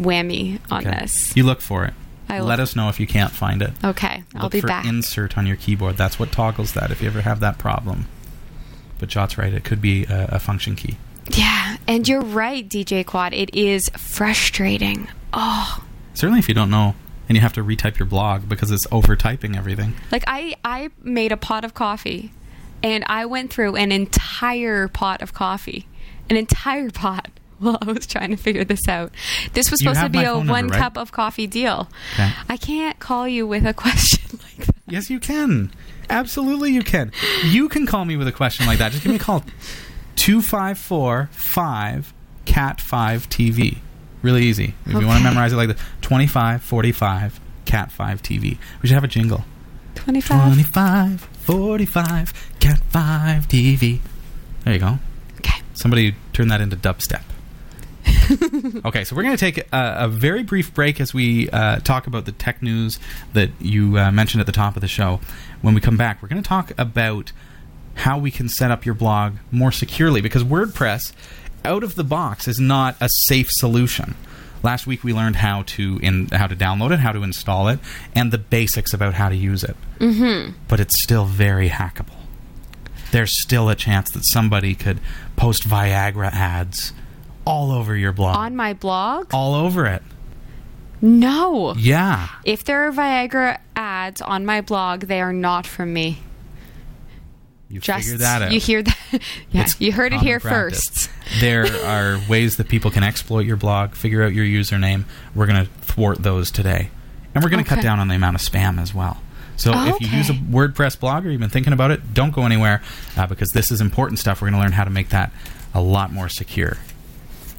whammy 0.01 0.59
on 0.73 0.85
Okay. 0.87 0.99
this. 1.01 1.37
You 1.37 1.45
look 1.45 1.61
for 1.61 1.85
it. 1.85 1.95
I 2.29 2.41
Let 2.41 2.59
us 2.59 2.75
know 2.75 2.89
if 2.89 2.99
you 2.99 3.07
can't 3.07 3.31
find 3.31 3.63
it. 3.63 3.71
Okay, 3.85 4.25
I'll 4.35 4.43
look 4.45 4.53
be 4.53 4.61
for 4.61 4.67
back. 4.67 4.85
insert 4.85 5.39
on 5.39 5.47
your 5.47 5.55
keyboard. 5.55 5.97
That's 5.97 6.19
what 6.19 6.33
toggles 6.33 6.73
that. 6.73 6.91
If 6.91 7.01
you 7.01 7.07
ever 7.07 7.21
have 7.21 7.39
that 7.39 7.59
problem. 7.59 8.07
But 8.99 9.09
Jot's 9.09 9.39
right. 9.39 9.55
It 9.55 9.63
could 9.63 9.81
be 9.81 10.05
a, 10.07 10.27
a 10.33 10.39
function 10.41 10.75
key. 10.75 10.97
Yeah, 11.33 11.77
and 11.87 12.07
you're 12.07 12.21
right, 12.23 12.69
DJ 12.69 13.05
Quad. 13.05 13.33
It 13.35 13.55
is 13.55 13.89
frustrating. 13.97 15.09
Oh, 15.33 15.83
Certainly, 16.15 16.39
if 16.41 16.49
you 16.49 16.55
don't 16.55 16.71
know 16.71 16.95
and 17.29 17.37
you 17.37 17.43
have 17.43 17.53
to 17.55 17.63
retype 17.65 17.99
your 17.99 18.07
blog 18.07 18.49
because 18.49 18.71
it's 18.71 18.87
over 18.93 19.17
typing 19.17 19.57
everything. 19.57 19.95
like 20.13 20.25
I 20.27 20.55
I 20.65 20.91
made 21.03 21.33
a 21.33 21.37
pot 21.37 21.65
of 21.65 21.75
coffee 21.75 22.33
and 22.83 23.05
I 23.07 23.27
went 23.27 23.53
through 23.53 23.77
an 23.77 23.91
entire 23.93 24.89
pot 24.89 25.23
of 25.23 25.33
coffee, 25.35 25.87
an 26.31 26.37
entire 26.37 26.91
pot. 26.91 27.29
While 27.59 27.79
I 27.81 27.87
was 27.91 28.07
trying 28.07 28.31
to 28.33 28.37
figure 28.37 28.65
this 28.65 28.87
out, 28.87 29.13
this 29.55 29.71
was 29.71 29.81
supposed 29.81 30.01
to 30.03 30.11
be 30.11 30.19
a 30.19 30.25
number, 30.25 30.53
one 30.53 30.69
right? 30.69 30.79
cup 30.79 30.99
of 30.99 31.11
coffee 31.11 31.47
deal. 31.47 31.89
Okay. 32.13 32.31
I 32.51 32.59
can't 32.59 32.99
call 32.99 33.27
you 33.27 33.47
with 33.47 33.65
a 33.65 33.73
question 33.85 34.39
like 34.43 34.67
that. 34.67 34.77
Yes, 34.87 35.09
you 35.09 35.19
can. 35.19 35.73
Absolutely, 36.11 36.73
you 36.73 36.83
can. 36.83 37.13
You 37.47 37.71
can 37.71 37.87
call 37.87 38.05
me 38.05 38.19
with 38.19 38.29
a 38.29 38.33
question 38.33 38.67
like 38.67 38.77
that. 38.79 38.93
Just 38.93 39.05
give 39.05 39.11
me 39.11 39.17
a 39.17 39.21
call. 39.21 39.43
254 40.27 41.29
5 41.31 42.15
CAT 42.47 42.81
5 42.81 43.29
TV. 43.29 43.79
Really 44.23 44.43
easy. 44.43 44.75
If 44.85 45.01
you 45.01 45.07
want 45.07 45.19
to 45.19 45.25
memorize 45.25 45.53
it 45.53 45.57
like 45.57 45.69
this 45.69 45.81
25 46.01 46.63
45 46.63 47.41
CAT 47.65 47.93
5 47.93 48.23
TV. 48.23 48.59
We 48.83 48.89
should 48.89 48.95
have 48.95 49.05
a 49.05 49.09
jingle. 49.09 49.45
Twenty 49.95 50.21
five. 50.21 50.53
25 50.53 51.21
45 51.21 52.59
CAT 52.59 52.79
5 52.79 53.47
TV. 53.47 54.01
There 54.65 54.75
you 54.75 54.81
go. 54.81 54.99
Okay. 55.39 55.63
Somebody 55.75 56.17
turn 56.33 56.49
that 56.49 56.61
into 56.61 56.75
dubstep. 56.75 57.23
okay, 58.85 59.05
so 59.05 59.15
we're 59.15 59.23
going 59.23 59.37
to 59.37 59.41
take 59.41 59.59
a, 59.59 59.67
a 59.73 60.09
very 60.09 60.43
brief 60.43 60.75
break 60.75 61.01
as 61.01 61.15
we 61.15 61.49
uh, 61.51 61.79
talk 61.79 62.09
about 62.09 62.25
the 62.25 62.33
tech 62.33 62.63
news 62.63 62.99
that 63.33 63.51
you 63.61 63.97
uh, 63.97 64.11
mentioned 64.11 64.41
at 64.41 64.47
the 64.47 64.53
top 64.53 64.75
of 64.75 64.81
the 64.81 64.89
show. 64.89 65.21
When 65.63 65.73
we 65.73 65.81
come 65.81 65.97
back, 65.97 66.21
we're 66.21 66.29
going 66.29 66.43
to 66.43 66.49
talk 66.49 66.73
about 66.77 67.31
how 67.97 68.19
we 68.19 68.31
can 68.31 68.49
set 68.49 68.71
up 68.71 68.87
your 68.87 68.95
blog 68.95 69.35
more 69.51 69.73
securely 69.73 70.21
because 70.21 70.45
WordPress, 70.45 71.13
out 71.65 71.83
of 71.83 71.95
the 71.95 72.05
box, 72.05 72.47
is 72.47 72.61
not 72.61 72.97
a 73.01 73.09
safe 73.27 73.49
solution. 73.51 74.15
Last 74.63 74.87
week 74.87 75.05
we 75.05 75.13
learned 75.13 75.37
how 75.37 75.63
to 75.63 75.99
in 76.03 76.29
how 76.29 76.47
to 76.47 76.57
download 76.57 76.93
it, 76.93 77.01
how 77.01 77.13
to 77.13 77.23
install 77.23 77.69
it, 77.69 77.79
and 78.15 78.33
the 78.33 78.39
basics 78.39 78.93
about 78.95 79.15
how 79.15 79.29
to 79.29 79.37
use 79.37 79.63
it. 79.65 79.77
Mm-hmm. 79.99 80.53
But 80.69 80.81
it's 80.81 80.95
still 81.03 81.25
very 81.25 81.69
hackable 81.69 82.27
there's 83.13 83.41
still 83.41 83.69
a 83.69 83.75
chance 83.75 84.11
that 84.11 84.23
somebody 84.27 84.75
could 84.75 85.01
post 85.37 85.67
Viagra 85.67 86.31
ads 86.33 86.93
all 87.47 87.71
over 87.73 87.97
your 87.97 88.13
blog. 88.13 88.37
On 88.37 88.57
my 88.57 88.75
blog? 88.75 89.33
all 89.33 89.55
over 89.55 89.87
it. 89.87 90.03
No. 91.01 91.75
Yeah. 91.77 92.29
If 92.45 92.65
there 92.65 92.87
are 92.87 92.93
Viagra 92.93 93.59
ads 93.75 94.21
on 94.21 94.45
my 94.47 94.61
blog, 94.61 95.03
they 95.03 95.21
are 95.21 95.33
not 95.33 95.67
from 95.67 95.93
me. 95.93 96.19
You 97.69 97.81
Just 97.81 98.05
figure 98.05 98.19
that 98.19 98.43
out. 98.43 98.53
you 98.53 98.61
hear 98.61 98.83
that? 98.83 98.97
yeah, 99.51 99.63
It's 99.63 99.81
you 99.81 99.91
heard 99.93 100.13
it 100.13 100.21
here 100.21 100.39
practice. 100.39 101.09
first. 101.09 101.11
there 101.41 101.67
are 101.85 102.21
ways 102.29 102.59
that 102.59 102.69
people 102.69 102.91
can 102.93 103.03
exploit 103.03 103.45
your 103.45 103.57
blog, 103.57 103.95
figure 103.95 104.23
out 104.23 104.33
your 104.33 104.45
username. 104.45 105.05
We're 105.35 105.47
going 105.47 105.65
to 105.65 105.71
thwart 105.83 106.23
those 106.23 106.51
today. 106.51 106.91
And 107.35 107.43
we're 107.43 107.51
going 107.51 107.63
to 107.65 107.69
cut 107.69 107.83
down 107.83 107.99
on 107.99 108.09
the 108.09 108.15
amount 108.15 108.37
of 108.37 108.41
spam 108.41 108.81
as 108.81 108.95
well. 108.95 109.21
So 109.57 109.73
if 109.75 110.01
you 110.01 110.09
use 110.09 110.31
a 110.31 110.35
WordPress 110.35 111.01
blog 111.01 111.27
or 111.27 111.31
you've 111.31 111.41
been 111.41 111.51
thinking 111.51 111.73
about 111.73 111.91
it, 111.91 112.15
don't 112.15 112.33
go 112.33 112.43
anywhere 112.45 112.83
uh, 113.17 113.27
because 113.27 113.51
this 113.51 113.71
is 113.71 113.81
important 113.81 114.19
stuff. 114.19 114.41
We're 114.41 114.51
going 114.51 114.61
to 114.61 114.65
learn 114.65 114.73
how 114.73 114.85
to 114.85 114.91
make 114.91 115.09
that 115.09 115.33
a 115.75 115.81
lot 115.81 116.13
more 116.13 116.29
secure. 116.29 116.77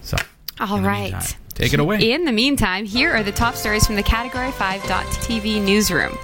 So, 0.03 0.15
All 0.59 0.77
the 0.77 0.89
meantime, 0.89 1.21
take 1.57 1.73
it 1.73 1.79
away. 1.79 2.11
In 2.11 2.23
the 2.23 2.31
meantime, 2.31 2.85
here 2.85 3.11
are 3.11 3.23
the 3.23 3.31
top 3.31 3.55
stories 3.55 3.85
from 3.85 3.95
the 3.95 4.03
Category 4.03 4.51
5.tv 4.51 5.63
newsroom. 5.63 6.17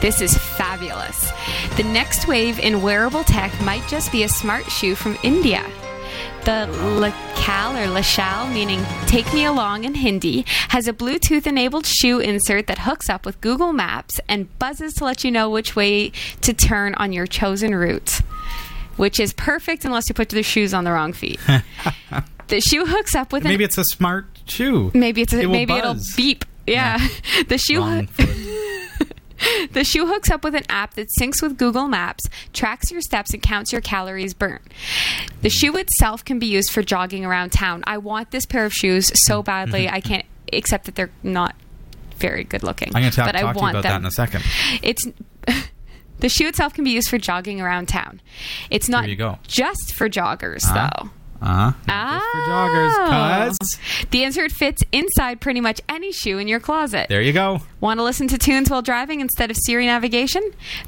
This 0.00 0.20
is 0.20 0.36
fabulous. 0.36 1.30
The 1.76 1.84
next 1.84 2.26
wave 2.26 2.58
in 2.58 2.82
wearable 2.82 3.24
tech 3.24 3.58
might 3.62 3.86
just 3.88 4.10
be 4.12 4.24
a 4.24 4.28
smart 4.28 4.64
shoe 4.70 4.94
from 4.94 5.16
India. 5.22 5.64
The 6.44 6.68
Lakal 7.00 7.74
or 7.74 7.88
Lashal, 7.92 8.52
meaning 8.52 8.84
take 9.06 9.32
me 9.32 9.44
along 9.44 9.84
in 9.84 9.94
Hindi, 9.94 10.44
has 10.68 10.86
a 10.86 10.92
Bluetooth 10.92 11.46
enabled 11.46 11.86
shoe 11.86 12.18
insert 12.20 12.66
that 12.66 12.78
hooks 12.80 13.08
up 13.08 13.26
with 13.26 13.40
Google 13.40 13.72
Maps 13.72 14.20
and 14.28 14.56
buzzes 14.58 14.94
to 14.94 15.04
let 15.04 15.24
you 15.24 15.30
know 15.30 15.50
which 15.50 15.74
way 15.74 16.10
to 16.42 16.52
turn 16.52 16.94
on 16.94 17.12
your 17.12 17.26
chosen 17.26 17.74
route, 17.74 18.20
which 18.96 19.18
is 19.18 19.32
perfect 19.32 19.84
unless 19.84 20.08
you 20.08 20.14
put 20.14 20.28
the 20.28 20.42
shoes 20.42 20.72
on 20.72 20.84
the 20.84 20.92
wrong 20.92 21.12
feet. 21.12 21.40
the 22.48 22.60
shoe 22.60 22.86
hooks 22.86 23.14
up 23.14 23.32
with 23.32 23.44
an 23.44 23.48
Maybe 23.48 23.64
it's 23.64 23.78
a 23.78 23.84
smart 23.84 24.35
shoe. 24.46 24.90
Maybe 24.94 25.22
it's 25.22 25.32
a, 25.32 25.40
It 25.42 25.48
maybe 25.48 25.72
it'll 25.74 25.96
beep. 26.16 26.44
Yeah, 26.66 26.98
the 27.48 27.58
shoe 27.58 27.78
Wrong 27.80 28.08
the 29.72 29.84
shoe 29.84 30.06
hooks 30.06 30.30
up 30.30 30.42
with 30.42 30.54
an 30.54 30.64
app 30.68 30.94
that 30.94 31.08
syncs 31.20 31.42
with 31.42 31.58
Google 31.58 31.88
Maps, 31.88 32.24
tracks 32.52 32.90
your 32.90 33.00
steps, 33.02 33.32
and 33.34 33.42
counts 33.42 33.70
your 33.70 33.80
calories 33.82 34.32
burned. 34.34 34.64
The 35.42 35.50
shoe 35.50 35.76
itself 35.76 36.24
can 36.24 36.38
be 36.38 36.46
used 36.46 36.70
for 36.72 36.82
jogging 36.82 37.24
around 37.24 37.52
town. 37.52 37.84
I 37.86 37.98
want 37.98 38.30
this 38.30 38.46
pair 38.46 38.64
of 38.64 38.72
shoes 38.72 39.12
so 39.26 39.42
badly. 39.42 39.88
I 39.88 40.00
can't 40.00 40.24
accept 40.52 40.86
that 40.86 40.94
they're 40.94 41.10
not 41.22 41.54
very 42.16 42.44
good 42.44 42.62
looking. 42.62 42.88
I'm 42.96 43.02
going 43.02 43.10
to 43.10 43.16
talk, 43.16 43.26
but 43.26 43.36
I 43.36 43.42
talk 43.42 43.52
to 43.54 43.58
you 43.58 43.62
want 43.62 43.74
about 43.76 43.82
them. 43.82 43.92
that 43.92 44.00
in 44.00 44.06
a 44.06 44.10
second. 44.10 44.42
It's 44.82 45.06
the 46.18 46.28
shoe 46.30 46.48
itself 46.48 46.72
can 46.72 46.82
be 46.84 46.90
used 46.90 47.10
for 47.10 47.18
jogging 47.18 47.60
around 47.60 47.86
town. 47.88 48.22
It's 48.70 48.88
not 48.88 49.06
just 49.46 49.92
for 49.94 50.08
joggers 50.08 50.64
Uh-huh. 50.64 50.88
though. 51.04 51.10
Uh-huh. 51.40 51.72
Not 51.86 52.20
just 52.20 52.26
for 52.32 52.50
joggers, 52.50 52.92
Oh. 52.96 53.56
cuz. 53.60 53.78
The 54.10 54.24
insert 54.24 54.52
fits 54.52 54.82
inside 54.92 55.40
pretty 55.40 55.60
much 55.60 55.80
any 55.88 56.12
shoe 56.12 56.38
in 56.38 56.48
your 56.48 56.60
closet. 56.60 57.08
There 57.08 57.22
you 57.22 57.32
go. 57.32 57.60
Want 57.80 57.98
to 57.98 58.04
listen 58.04 58.26
to 58.28 58.38
tunes 58.38 58.70
while 58.70 58.82
driving 58.82 59.20
instead 59.20 59.50
of 59.50 59.56
Siri 59.56 59.86
navigation? 59.86 60.42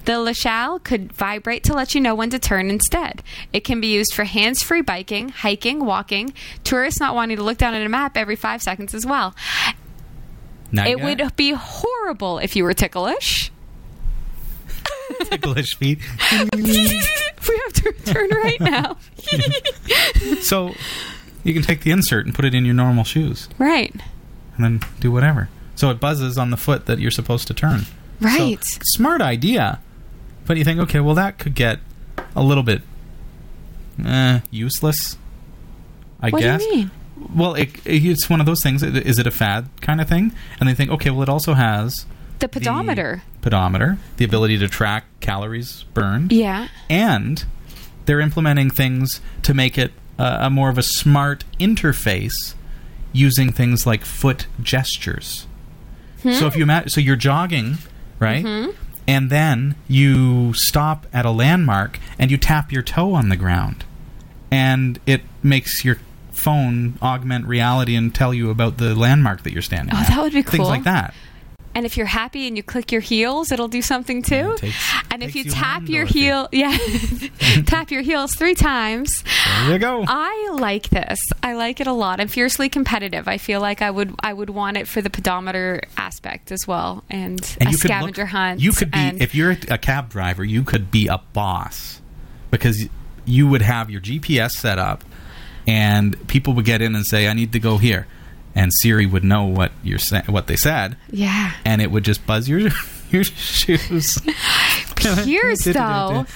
The 0.04 0.12
Lechal 0.12 0.82
could 0.82 1.12
vibrate 1.12 1.64
to 1.64 1.74
let 1.74 1.94
you 1.94 2.00
know 2.00 2.14
when 2.14 2.30
to 2.30 2.38
turn 2.38 2.70
instead. 2.70 3.22
It 3.52 3.64
can 3.64 3.80
be 3.80 3.88
used 3.88 4.14
for 4.14 4.24
hands 4.24 4.62
free 4.62 4.82
biking, 4.82 5.28
hiking, 5.28 5.84
walking, 5.84 6.32
tourists 6.64 7.00
not 7.00 7.14
wanting 7.14 7.36
to 7.36 7.42
look 7.42 7.58
down 7.58 7.74
at 7.74 7.84
a 7.84 7.88
map 7.88 8.16
every 8.16 8.36
five 8.36 8.62
seconds 8.62 8.94
as 8.94 9.04
well. 9.06 9.34
Now 10.72 10.86
you 10.86 10.92
It 10.92 10.96
got 10.98 11.04
would 11.04 11.36
be 11.36 11.52
horrible 11.52 12.38
if 12.38 12.54
you 12.56 12.64
were 12.64 12.74
ticklish. 12.74 13.50
Ticklish 15.24 15.76
feet. 15.76 15.98
we 16.54 17.58
have 17.64 17.72
to 17.74 17.92
turn 18.04 18.28
right 18.30 18.60
now. 18.60 18.96
So 20.40 20.74
you 21.44 21.54
can 21.54 21.62
take 21.62 21.80
the 21.82 21.90
insert 21.90 22.26
and 22.26 22.34
put 22.34 22.44
it 22.44 22.54
in 22.54 22.64
your 22.64 22.74
normal 22.74 23.04
shoes 23.04 23.48
right. 23.58 23.94
and 24.56 24.64
then 24.64 24.80
do 25.00 25.10
whatever. 25.10 25.48
So 25.74 25.90
it 25.90 26.00
buzzes 26.00 26.36
on 26.36 26.50
the 26.50 26.56
foot 26.56 26.86
that 26.86 26.98
you're 26.98 27.10
supposed 27.10 27.46
to 27.48 27.54
turn. 27.54 27.82
Right. 28.20 28.62
So, 28.62 28.80
smart 28.84 29.20
idea. 29.20 29.80
But 30.46 30.56
you 30.56 30.64
think, 30.64 30.80
okay, 30.80 31.00
well, 31.00 31.14
that 31.14 31.38
could 31.38 31.54
get 31.54 31.78
a 32.34 32.42
little 32.42 32.62
bit 32.64 32.82
eh, 34.04 34.40
useless. 34.50 35.16
I 36.20 36.30
What 36.30 36.40
do 36.40 36.44
you 36.46 36.52
guess. 36.52 36.60
mean? 36.70 36.90
Well, 37.34 37.54
it, 37.54 37.70
it's 37.84 38.28
one 38.30 38.40
of 38.40 38.46
those 38.46 38.62
things. 38.62 38.82
Is 38.82 39.18
it 39.18 39.26
a 39.26 39.30
fad 39.30 39.68
kind 39.80 40.00
of 40.00 40.08
thing? 40.08 40.32
And 40.58 40.68
they 40.68 40.74
think, 40.74 40.90
okay, 40.90 41.10
well, 41.10 41.22
it 41.22 41.28
also 41.28 41.54
has 41.54 42.06
The 42.38 42.46
the 42.46 42.48
pedometer. 42.48 43.22
pedometer, 43.42 43.98
the 44.16 44.24
ability 44.24 44.58
to 44.58 44.68
track 44.68 45.04
calories 45.20 45.84
burned, 45.94 46.32
yeah. 46.32 46.68
and 46.88 47.44
they're 48.06 48.20
implementing 48.20 48.70
things 48.70 49.20
to 49.42 49.54
make 49.54 49.76
it 49.76 49.92
uh, 50.18 50.38
a 50.42 50.50
more 50.50 50.68
of 50.68 50.78
a 50.78 50.82
smart 50.82 51.44
interface 51.60 52.54
using 53.12 53.50
things 53.52 53.86
like 53.86 54.04
foot 54.04 54.46
gestures. 54.62 55.46
So 56.22 56.46
if 56.46 56.56
you 56.56 56.62
imagine, 56.64 56.90
so 56.90 57.00
you're 57.00 57.16
jogging, 57.16 57.78
right? 58.18 58.44
And 59.06 59.30
then 59.30 59.76
you 59.86 60.52
stop 60.54 61.06
at 61.12 61.24
a 61.24 61.30
landmark 61.30 61.98
and 62.18 62.30
you 62.30 62.36
tap 62.36 62.70
your 62.72 62.82
toe 62.82 63.14
on 63.14 63.28
the 63.30 63.36
ground, 63.36 63.84
and 64.50 64.98
it 65.06 65.22
makes 65.42 65.84
your 65.84 65.98
phone 66.32 66.98
augment 67.02 67.46
reality 67.46 67.94
and 67.96 68.14
tell 68.14 68.32
you 68.34 68.50
about 68.50 68.78
the 68.78 68.94
landmark 68.94 69.42
that 69.44 69.52
you're 69.52 69.62
standing 69.62 69.94
Oh, 69.94 69.98
at. 69.98 70.08
that 70.08 70.22
would 70.22 70.32
be 70.32 70.42
cool. 70.42 70.52
Things 70.52 70.68
like 70.68 70.84
that. 70.84 71.14
And 71.78 71.86
if 71.86 71.96
you're 71.96 72.06
happy 72.06 72.48
and 72.48 72.56
you 72.56 72.64
click 72.64 72.90
your 72.90 73.00
heels, 73.00 73.52
it'll 73.52 73.68
do 73.68 73.82
something 73.82 74.20
too. 74.20 74.34
Yeah, 74.34 74.54
takes- 74.56 74.92
and 75.12 75.22
if 75.22 75.36
you 75.36 75.44
you 75.44 75.52
tap 75.52 75.88
your 75.88 76.02
Dorothy. 76.02 76.18
heel, 76.18 76.48
yeah, 76.52 76.76
tap 77.66 77.92
your 77.92 78.02
heels 78.02 78.34
three 78.34 78.56
times. 78.56 79.22
There 79.62 79.74
you 79.74 79.78
go. 79.78 80.04
I 80.08 80.48
like 80.54 80.88
this. 80.88 81.20
I 81.40 81.52
like 81.52 81.78
it 81.78 81.86
a 81.86 81.92
lot. 81.92 82.18
I'm 82.18 82.26
fiercely 82.26 82.68
competitive. 82.68 83.28
I 83.28 83.38
feel 83.38 83.60
like 83.60 83.80
I 83.80 83.92
would 83.92 84.12
I 84.18 84.32
would 84.32 84.50
want 84.50 84.76
it 84.76 84.88
for 84.88 85.00
the 85.00 85.08
pedometer 85.08 85.82
aspect 85.96 86.50
as 86.50 86.66
well, 86.66 87.04
and, 87.08 87.40
and 87.60 87.68
a 87.68 87.72
scavenger 87.74 88.22
look, 88.22 88.30
hunt. 88.30 88.58
You 88.60 88.72
could 88.72 88.90
be 88.90 88.98
if 89.20 89.36
you're 89.36 89.52
a 89.70 89.78
cab 89.78 90.08
driver, 90.10 90.44
you 90.44 90.64
could 90.64 90.90
be 90.90 91.06
a 91.06 91.18
boss 91.32 92.00
because 92.50 92.88
you 93.24 93.46
would 93.46 93.62
have 93.62 93.88
your 93.88 94.00
GPS 94.00 94.50
set 94.50 94.80
up, 94.80 95.04
and 95.68 96.26
people 96.26 96.54
would 96.54 96.64
get 96.64 96.82
in 96.82 96.96
and 96.96 97.06
say, 97.06 97.28
"I 97.28 97.34
need 97.34 97.52
to 97.52 97.60
go 97.60 97.78
here," 97.78 98.08
and 98.54 98.72
Siri 98.74 99.06
would 99.06 99.24
know 99.24 99.44
what 99.44 99.72
you're 99.82 99.98
sa- 99.98 100.22
what 100.26 100.46
they 100.46 100.56
said, 100.56 100.96
yeah. 101.10 101.52
and 101.64 101.80
it 101.82 101.90
would 101.90 102.04
just 102.04 102.26
buzz 102.26 102.48
your 102.48 102.60
your 103.10 103.24
shoes. 103.24 104.18
Here's 105.24 105.58
though. 105.64 106.26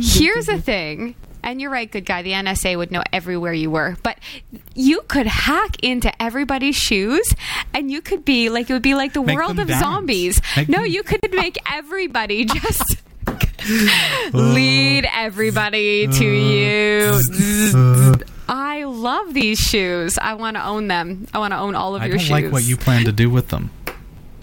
Here's 0.00 0.46
the 0.46 0.60
thing. 0.62 1.14
And 1.44 1.60
you're 1.60 1.72
right, 1.72 1.90
good 1.90 2.04
guy. 2.06 2.22
The 2.22 2.30
NSA 2.30 2.76
would 2.78 2.92
know 2.92 3.02
everywhere 3.12 3.52
you 3.52 3.68
were. 3.68 3.96
But 4.04 4.16
you 4.76 5.00
could 5.08 5.26
hack 5.26 5.76
into 5.82 6.22
everybody's 6.22 6.76
shoes 6.76 7.34
and 7.74 7.90
you 7.90 8.00
could 8.00 8.24
be 8.24 8.48
like, 8.48 8.70
it 8.70 8.72
would 8.74 8.80
be 8.82 8.94
like 8.94 9.12
the 9.12 9.22
Make 9.24 9.34
world 9.36 9.58
of 9.58 9.66
dance. 9.66 9.80
zombies. 9.82 10.40
Make 10.56 10.68
no, 10.68 10.78
them- 10.82 10.86
you 10.86 11.02
could 11.02 11.18
make 11.32 11.58
everybody 11.68 12.44
just 12.44 12.96
lead 14.32 15.04
everybody 15.12 16.06
to 16.06 16.26
uh, 16.26 17.20
you. 17.72 17.74
Uh, 17.74 18.16
I 18.54 18.84
love 18.84 19.32
these 19.32 19.58
shoes. 19.58 20.18
I 20.18 20.34
want 20.34 20.58
to 20.58 20.66
own 20.66 20.86
them. 20.86 21.26
I 21.32 21.38
want 21.38 21.52
to 21.54 21.58
own 21.58 21.74
all 21.74 21.96
of 21.96 22.02
I 22.02 22.04
your 22.04 22.18
don't 22.18 22.20
shoes. 22.20 22.30
like 22.30 22.52
what 22.52 22.64
you 22.64 22.76
plan 22.76 23.06
to 23.06 23.12
do 23.12 23.30
with 23.30 23.48
them. 23.48 23.70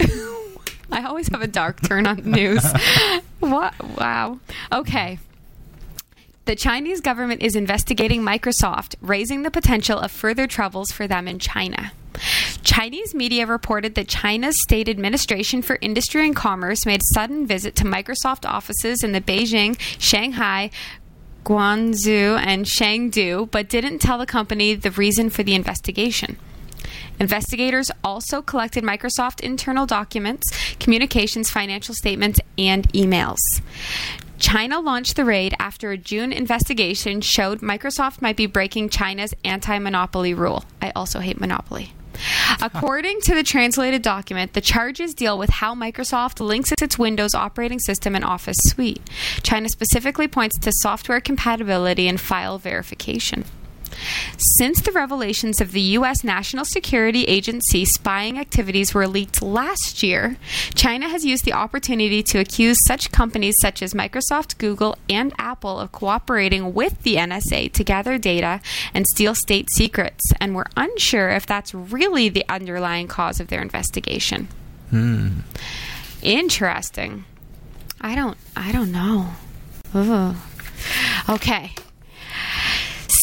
I 0.90 1.04
always 1.04 1.28
have 1.28 1.42
a 1.42 1.46
dark 1.46 1.80
turn 1.82 2.08
on 2.08 2.16
the 2.16 2.28
news. 2.28 2.64
what? 3.38 3.72
Wow. 3.96 4.40
Okay. 4.72 5.20
The 6.46 6.56
Chinese 6.56 7.00
government 7.00 7.42
is 7.42 7.54
investigating 7.54 8.22
Microsoft, 8.22 8.96
raising 9.00 9.44
the 9.44 9.50
potential 9.52 10.00
of 10.00 10.10
further 10.10 10.48
troubles 10.48 10.90
for 10.90 11.06
them 11.06 11.28
in 11.28 11.38
China. 11.38 11.92
Chinese 12.62 13.14
media 13.14 13.46
reported 13.46 13.94
that 13.94 14.08
China's 14.08 14.60
State 14.62 14.88
Administration 14.88 15.62
for 15.62 15.78
Industry 15.80 16.26
and 16.26 16.36
Commerce 16.36 16.84
made 16.84 17.00
a 17.00 17.14
sudden 17.14 17.46
visit 17.46 17.76
to 17.76 17.84
Microsoft 17.84 18.48
offices 18.48 19.02
in 19.02 19.12
the 19.12 19.20
Beijing, 19.20 19.78
Shanghai, 19.98 20.70
Guangzhou, 21.44 22.38
and 22.38 22.66
Chengdu, 22.66 23.50
but 23.50 23.68
didn't 23.68 23.98
tell 23.98 24.18
the 24.18 24.26
company 24.26 24.74
the 24.74 24.90
reason 24.90 25.30
for 25.30 25.42
the 25.42 25.54
investigation. 25.54 26.36
Investigators 27.18 27.90
also 28.02 28.40
collected 28.40 28.82
Microsoft 28.82 29.40
internal 29.40 29.84
documents, 29.84 30.44
communications, 30.78 31.50
financial 31.50 31.94
statements, 31.94 32.40
and 32.56 32.88
emails. 32.92 33.38
China 34.38 34.80
launched 34.80 35.16
the 35.16 35.24
raid 35.24 35.54
after 35.58 35.90
a 35.90 35.98
June 35.98 36.32
investigation 36.32 37.20
showed 37.20 37.60
Microsoft 37.60 38.22
might 38.22 38.36
be 38.36 38.46
breaking 38.46 38.88
China's 38.88 39.34
anti 39.44 39.78
monopoly 39.78 40.32
rule. 40.32 40.64
I 40.80 40.92
also 40.96 41.20
hate 41.20 41.38
monopoly. 41.38 41.92
According 42.62 43.20
to 43.22 43.34
the 43.34 43.42
translated 43.42 44.02
document, 44.02 44.52
the 44.52 44.60
charges 44.60 45.14
deal 45.14 45.38
with 45.38 45.50
how 45.50 45.74
Microsoft 45.74 46.40
links 46.40 46.72
its 46.72 46.98
Windows 46.98 47.34
operating 47.34 47.78
system 47.78 48.14
and 48.14 48.24
Office 48.24 48.56
suite. 48.60 49.00
China 49.42 49.68
specifically 49.68 50.28
points 50.28 50.58
to 50.58 50.72
software 50.72 51.20
compatibility 51.20 52.08
and 52.08 52.20
file 52.20 52.58
verification. 52.58 53.44
Since 54.36 54.80
the 54.80 54.92
revelations 54.92 55.60
of 55.60 55.72
the 55.72 55.80
U.S. 55.80 56.24
National 56.24 56.64
Security 56.64 57.24
Agency 57.24 57.84
spying 57.84 58.38
activities 58.38 58.94
were 58.94 59.06
leaked 59.06 59.42
last 59.42 60.02
year, 60.02 60.36
China 60.74 61.08
has 61.08 61.24
used 61.24 61.44
the 61.44 61.52
opportunity 61.52 62.22
to 62.24 62.38
accuse 62.38 62.76
such 62.86 63.12
companies 63.12 63.54
such 63.60 63.82
as 63.82 63.94
Microsoft, 63.94 64.58
Google, 64.58 64.96
and 65.08 65.32
Apple 65.38 65.78
of 65.78 65.92
cooperating 65.92 66.74
with 66.74 67.02
the 67.02 67.16
NSA 67.16 67.72
to 67.72 67.84
gather 67.84 68.18
data 68.18 68.60
and 68.94 69.06
steal 69.06 69.34
state 69.34 69.70
secrets, 69.70 70.32
and 70.40 70.54
we're 70.54 70.64
unsure 70.76 71.30
if 71.30 71.46
that's 71.46 71.74
really 71.74 72.28
the 72.28 72.44
underlying 72.48 73.08
cause 73.08 73.40
of 73.40 73.48
their 73.48 73.62
investigation. 73.62 74.48
Hmm. 74.90 75.40
Interesting. 76.22 77.24
I 78.00 78.14
don't. 78.14 78.36
I 78.56 78.72
don't 78.72 78.92
know. 78.92 79.30
Ugh. 79.94 80.36
Okay. 81.28 81.72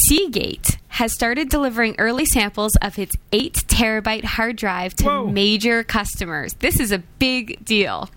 Seagate 0.08 0.78
has 0.88 1.12
started 1.14 1.50
delivering 1.50 1.96
early 1.98 2.26
samples 2.26 2.76
of 2.78 2.98
its 2.98 3.16
8 3.34 3.54
terabyte 3.68 4.24
hard 4.24 4.56
drive 4.56 4.94
to 4.96 5.04
Whoa. 5.06 5.28
major 5.28 5.84
customers. 5.84 6.54
This 6.56 6.80
is 6.80 6.92
a 6.92 7.00
big 7.00 7.64
deal. 7.66 8.10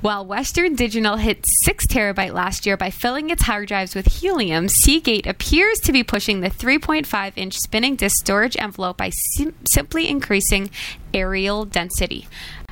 While 0.00 0.24
Western 0.26 0.74
Digital 0.74 1.16
hit 1.16 1.44
6 1.64 1.86
terabyte 1.86 2.32
last 2.32 2.64
year 2.66 2.76
by 2.76 2.90
filling 2.90 3.30
its 3.30 3.42
hard 3.42 3.68
drives 3.68 3.94
with 3.94 4.06
helium, 4.06 4.68
Seagate 4.68 5.26
appears 5.26 5.78
to 5.80 5.92
be 5.92 6.02
pushing 6.02 6.40
the 6.40 6.50
3.5 6.50 7.32
inch 7.36 7.56
spinning 7.58 7.96
disk 7.96 8.16
storage 8.24 8.56
envelope 8.58 8.96
by 8.96 9.10
sim- 9.10 9.54
simply 9.70 10.08
increasing 10.08 10.70
areal 11.12 11.70
density. 11.70 12.26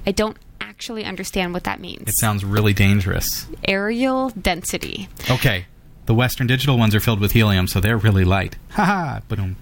I 0.06 0.10
don't 0.12 0.36
actually 0.60 1.04
understand 1.04 1.52
what 1.54 1.64
that 1.64 1.80
means. 1.80 2.08
It 2.08 2.18
sounds 2.18 2.44
really 2.44 2.72
dangerous. 2.72 3.46
areal 3.68 4.32
density. 4.40 5.08
Okay, 5.30 5.66
the 6.06 6.14
Western 6.14 6.46
Digital 6.46 6.76
ones 6.78 6.94
are 6.94 7.00
filled 7.00 7.20
with 7.20 7.32
helium, 7.32 7.66
so 7.66 7.80
they're 7.80 7.96
really 7.96 8.24
light. 8.24 8.56
Haha. 8.70 9.20
Ba-dum. 9.28 9.56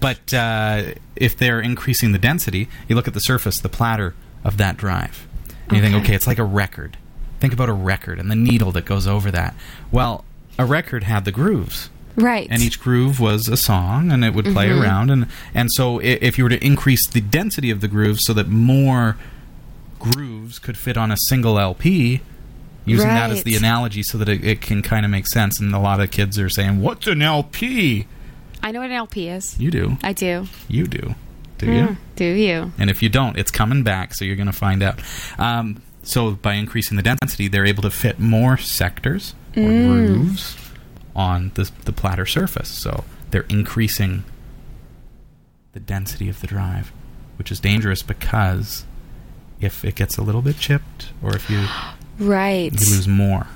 But 0.00 0.32
uh, 0.32 0.82
if 1.16 1.36
they're 1.36 1.60
increasing 1.60 2.12
the 2.12 2.18
density, 2.18 2.68
you 2.88 2.96
look 2.96 3.08
at 3.08 3.14
the 3.14 3.20
surface, 3.20 3.58
the 3.60 3.68
platter 3.68 4.14
of 4.42 4.56
that 4.58 4.76
drive, 4.76 5.26
and 5.68 5.76
you 5.76 5.82
think, 5.82 5.94
Okay. 5.96 6.04
okay, 6.04 6.14
it's 6.14 6.26
like 6.26 6.38
a 6.38 6.44
record. 6.44 6.96
Think 7.40 7.52
about 7.52 7.68
a 7.68 7.72
record 7.74 8.18
and 8.18 8.30
the 8.30 8.36
needle 8.36 8.72
that 8.72 8.84
goes 8.86 9.06
over 9.06 9.30
that. 9.30 9.54
Well, 9.92 10.24
a 10.58 10.64
record 10.64 11.04
had 11.04 11.24
the 11.24 11.32
grooves. 11.32 11.90
Right. 12.16 12.46
and 12.48 12.62
each 12.62 12.78
groove 12.80 13.18
was 13.18 13.48
a 13.48 13.56
song 13.56 14.12
and 14.12 14.24
it 14.24 14.34
would 14.34 14.44
play 14.44 14.68
Mm-hmm. 14.68 14.80
around 14.82 15.10
and 15.10 15.26
and 15.52 15.68
so 15.72 15.98
if 15.98 16.38
you 16.38 16.44
were 16.44 16.50
to 16.50 16.64
increase 16.64 17.08
the 17.08 17.20
density 17.20 17.70
of 17.72 17.80
the 17.80 17.88
grooves 17.88 18.22
so 18.24 18.32
that 18.34 18.46
more 18.46 19.16
grooves 19.98 20.60
could 20.60 20.78
fit 20.78 20.96
on 20.96 21.10
a 21.10 21.16
single 21.28 21.58
LP 21.58 22.20
using 22.84 23.08
that 23.08 23.30
as 23.30 23.44
the 23.44 23.56
analogy 23.56 24.02
so 24.02 24.18
that 24.18 24.28
it, 24.28 24.44
it 24.44 24.60
can 24.60 24.82
kind 24.82 25.04
of 25.04 25.10
make 25.10 25.26
sense 25.26 25.58
and 25.60 25.74
a 25.74 25.78
lot 25.78 26.00
of 26.00 26.10
kids 26.10 26.38
are 26.38 26.48
saying 26.48 26.80
what's 26.80 27.06
an 27.06 27.22
LP 27.22 28.06
I 28.62 28.70
know 28.72 28.80
what 28.80 28.90
an 28.90 28.96
LP 28.96 29.28
is. 29.28 29.58
you 29.58 29.70
do 29.70 29.96
I 30.02 30.12
do. 30.12 30.46
you 30.68 30.86
do 30.86 31.14
do 31.58 31.66
you 31.66 31.82
Mm, 31.86 31.96
Do 32.16 32.24
you? 32.24 32.72
and 32.78 32.90
if 32.90 33.02
you 33.02 33.08
don't, 33.08 33.38
it's 33.38 33.50
coming 33.50 33.82
back, 33.84 34.12
so 34.14 34.24
you're 34.24 34.36
going 34.36 34.46
to 34.48 34.52
find 34.52 34.82
out. 34.82 35.00
Um, 35.38 35.82
so 36.02 36.32
by 36.32 36.54
increasing 36.54 36.96
the 36.96 37.02
density, 37.02 37.48
they're 37.48 37.64
able 37.64 37.82
to 37.84 37.90
fit 37.90 38.18
more 38.18 38.56
sectors 38.58 39.34
or 39.56 39.62
grooves 39.62 40.56
on 41.14 41.52
the, 41.54 41.70
the 41.84 41.92
platter 41.92 42.26
surface. 42.26 42.68
So 42.68 43.04
they're 43.30 43.46
increasing 43.48 44.24
the 45.72 45.80
density 45.80 46.28
of 46.28 46.40
the 46.40 46.46
drive, 46.48 46.92
which 47.38 47.50
is 47.52 47.60
dangerous 47.60 48.02
because 48.02 48.84
if 49.60 49.84
it 49.84 49.94
gets 49.94 50.18
a 50.18 50.22
little 50.22 50.42
bit 50.42 50.56
chipped 50.58 51.12
or 51.22 51.34
if 51.36 51.48
you, 51.48 51.64
Right. 52.18 52.72
you 52.72 52.94
lose 52.94 53.08
more. 53.08 53.46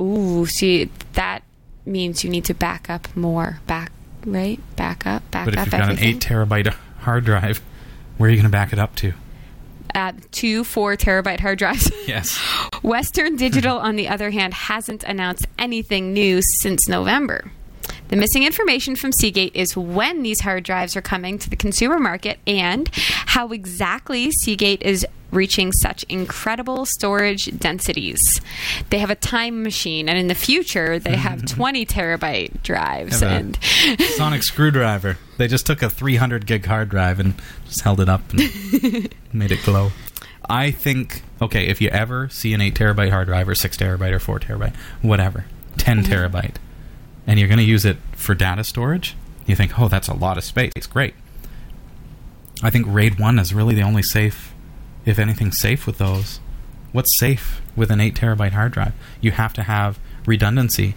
Ooh, 0.00 0.46
see, 0.46 0.90
that 1.14 1.42
means 1.84 2.22
you 2.24 2.30
need 2.30 2.44
to 2.46 2.54
back 2.54 2.88
up 2.88 3.14
more. 3.16 3.60
Back, 3.66 3.92
right? 4.24 4.60
Back 4.76 5.06
up, 5.06 5.28
back 5.30 5.48
up. 5.48 5.54
But 5.54 5.54
if 5.54 5.60
up 5.60 5.66
you've 5.66 5.72
got 5.72 5.90
an 5.90 5.98
8 5.98 6.20
terabyte 6.20 6.74
hard 7.00 7.24
drive, 7.24 7.60
where 8.16 8.28
are 8.28 8.30
you 8.30 8.36
going 8.36 8.44
to 8.44 8.50
back 8.52 8.72
it 8.72 8.78
up 8.78 8.94
to? 8.96 9.12
At 9.94 10.30
two 10.32 10.64
four 10.64 10.96
terabyte 10.96 11.40
hard 11.40 11.58
drives. 11.58 11.90
Yes. 12.06 12.38
Western 12.82 13.36
Digital, 13.36 13.76
on 13.78 13.96
the 13.96 14.08
other 14.08 14.30
hand, 14.30 14.54
hasn't 14.54 15.02
announced 15.04 15.46
anything 15.58 16.12
new 16.14 16.40
since 16.42 16.88
November. 16.88 17.50
The 18.08 18.16
missing 18.16 18.42
information 18.44 18.96
from 18.96 19.12
Seagate 19.12 19.54
is 19.54 19.76
when 19.76 20.22
these 20.22 20.40
hard 20.40 20.64
drives 20.64 20.96
are 20.96 21.02
coming 21.02 21.38
to 21.38 21.50
the 21.50 21.56
consumer 21.56 21.98
market 21.98 22.38
and 22.46 22.88
how 22.94 23.48
exactly 23.48 24.30
Seagate 24.30 24.82
is 24.82 25.06
reaching 25.30 25.72
such 25.72 26.04
incredible 26.04 26.86
storage 26.86 27.46
densities. 27.58 28.40
They 28.90 28.98
have 28.98 29.10
a 29.10 29.14
time 29.14 29.62
machine, 29.62 30.08
and 30.08 30.18
in 30.18 30.28
the 30.28 30.34
future, 30.34 30.98
they 30.98 31.16
have 31.16 31.44
20 31.46 31.84
terabyte 31.86 32.62
drives. 32.62 33.22
And 33.22 33.58
Sonic 34.16 34.42
screwdriver. 34.42 35.18
They 35.36 35.48
just 35.48 35.66
took 35.66 35.82
a 35.82 35.90
300 35.90 36.46
gig 36.46 36.64
hard 36.64 36.88
drive 36.88 37.20
and 37.20 37.34
just 37.66 37.82
held 37.82 38.00
it 38.00 38.08
up 38.08 38.22
and 38.32 39.12
made 39.32 39.52
it 39.52 39.62
glow. 39.64 39.92
I 40.48 40.70
think 40.70 41.22
okay, 41.42 41.66
if 41.66 41.80
you 41.80 41.90
ever 41.90 42.28
see 42.30 42.54
an 42.54 42.62
8 42.62 42.74
terabyte 42.74 43.10
hard 43.10 43.28
drive 43.28 43.48
or 43.48 43.54
6 43.54 43.76
terabyte 43.76 44.12
or 44.12 44.18
4 44.18 44.40
terabyte, 44.40 44.74
whatever, 45.02 45.44
10 45.76 46.02
mm-hmm. 46.02 46.12
terabyte, 46.12 46.54
and 47.28 47.38
you're 47.38 47.46
going 47.46 47.58
to 47.58 47.64
use 47.64 47.84
it 47.84 47.98
for 48.12 48.34
data 48.34 48.64
storage, 48.64 49.14
you 49.46 49.54
think, 49.54 49.78
"Oh, 49.78 49.86
that's 49.86 50.08
a 50.08 50.14
lot 50.14 50.36
of 50.36 50.42
space. 50.42 50.72
It's 50.74 50.88
great." 50.88 51.14
I 52.62 52.70
think 52.70 52.86
RAID 52.88 53.20
1 53.20 53.38
is 53.38 53.54
really 53.54 53.76
the 53.76 53.82
only 53.82 54.02
safe 54.02 54.52
if 55.04 55.18
anything 55.18 55.52
safe 55.52 55.86
with 55.86 55.98
those. 55.98 56.40
What's 56.90 57.16
safe 57.18 57.60
with 57.76 57.90
an 57.90 58.00
8 58.00 58.14
terabyte 58.14 58.52
hard 58.52 58.72
drive? 58.72 58.94
You 59.20 59.30
have 59.30 59.52
to 59.54 59.62
have 59.62 60.00
redundancy 60.26 60.94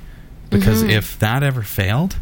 because 0.49 0.81
mm-hmm. 0.81 0.91
if 0.91 1.19
that 1.19 1.43
ever 1.43 1.61
failed, 1.61 2.17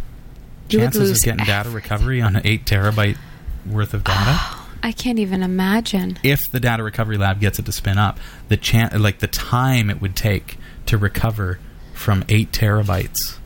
You 0.70 0.80
chances 0.80 1.12
of 1.12 1.24
getting 1.24 1.46
data 1.46 1.70
recovery 1.70 2.22
on 2.22 2.36
an 2.36 2.42
8 2.44 2.66
terabyte 2.66 3.18
worth 3.66 3.94
of 3.94 4.04
data 4.04 4.24
oh, 4.28 4.70
I 4.82 4.92
can't 4.92 5.20
even 5.20 5.44
imagine. 5.44 6.18
if 6.24 6.50
the 6.52 6.60
data 6.60 6.84
recovery 6.84 7.18
lab 7.18 7.40
gets 7.40 7.60
it 7.60 7.66
to 7.66 7.72
spin 7.72 7.98
up 7.98 8.20
the 8.48 8.58
chan- 8.58 9.00
like 9.02 9.20
the 9.20 9.28
time 9.28 9.90
it 9.90 10.02
would 10.02 10.16
take 10.16 10.58
to 10.86 10.98
recover 10.98 11.60
from 11.94 12.24
8 12.30 12.52
terabytes 12.52 13.38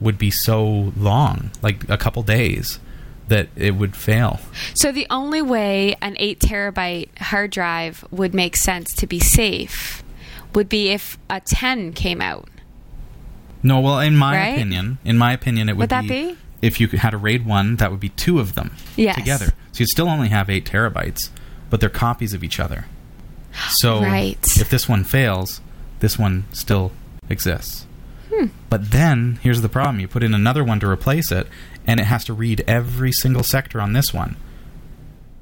would 0.00 0.18
be 0.18 0.30
so 0.30 0.92
long 0.96 1.50
like 1.62 1.88
a 1.88 1.96
couple 1.98 2.22
days 2.22 2.78
that 3.28 3.48
it 3.56 3.72
would 3.72 3.94
fail 3.96 4.40
So 4.74 4.90
the 4.92 5.06
only 5.10 5.42
way 5.42 5.94
an 6.00 6.16
8 6.18 6.40
terabyte 6.40 7.18
hard 7.18 7.50
drive 7.50 8.04
would 8.10 8.32
make 8.34 8.56
sense 8.56 8.94
to 8.94 9.06
be 9.06 9.18
safe 9.20 10.02
would 10.54 10.68
be 10.68 10.88
if 10.90 11.18
a 11.28 11.40
10 11.40 11.92
came 11.92 12.20
out. 12.22 12.48
no 13.62 13.80
well 13.80 13.98
in 14.00 14.16
my 14.16 14.36
Right? 14.36 14.48
opinion 14.54 14.98
in 15.04 15.18
my 15.18 15.32
opinion 15.32 15.68
it 15.68 15.72
would, 15.72 15.80
Would 15.80 15.90
that 15.90 16.06
be? 16.08 16.36
if 16.62 16.80
you 16.80 16.88
had 16.88 17.12
a 17.14 17.18
raid 17.18 17.44
1 17.44 17.76
that 17.76 17.90
would 17.90 18.00
be 18.00 18.08
two 18.10 18.38
of 18.40 18.54
them 18.54 18.70
Yes. 18.96 19.16
together 19.16 19.46
so 19.72 19.80
you'd 19.80 19.88
still 19.88 20.08
only 20.08 20.28
have 20.28 20.48
8 20.48 20.64
terabytes 20.64 21.28
but 21.70 21.80
they're 21.80 21.90
copies 21.90 22.32
of 22.32 22.42
each 22.42 22.58
other 22.58 22.86
so 23.72 24.00
Right. 24.00 24.38
if 24.58 24.70
this 24.70 24.88
one 24.88 25.04
fails 25.04 25.60
this 26.00 26.18
one 26.18 26.44
still 26.52 26.92
exists 27.28 27.84
Hmm. 28.38 28.46
But 28.70 28.90
then 28.90 29.38
here's 29.42 29.60
the 29.62 29.68
problem: 29.68 30.00
you 30.00 30.08
put 30.08 30.22
in 30.22 30.34
another 30.34 30.62
one 30.64 30.80
to 30.80 30.88
replace 30.88 31.32
it, 31.32 31.46
and 31.86 31.98
it 32.00 32.04
has 32.04 32.24
to 32.26 32.32
read 32.34 32.62
every 32.66 33.12
single 33.12 33.42
sector 33.42 33.80
on 33.80 33.92
this 33.92 34.12
one 34.14 34.36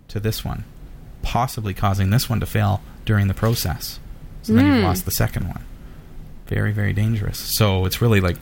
to 0.09 0.21
this 0.21 0.45
one, 0.45 0.65
possibly 1.23 1.75
causing 1.75 2.11
this 2.11 2.29
one 2.31 2.41
to 2.41 2.47
fail 2.47 2.81
during 3.05 3.29
the 3.29 3.35
process. 3.35 3.99
So 4.43 4.53
then 4.53 4.65
Hmm. 4.67 4.73
you've 4.77 4.85
lost 4.85 5.05
the 5.05 5.11
second 5.11 5.49
one. 5.49 5.63
Very, 6.47 6.73
very 6.73 6.93
dangerous. 6.93 7.39
So 7.39 7.85
it's 7.87 8.01
really 8.01 8.21
like 8.21 8.37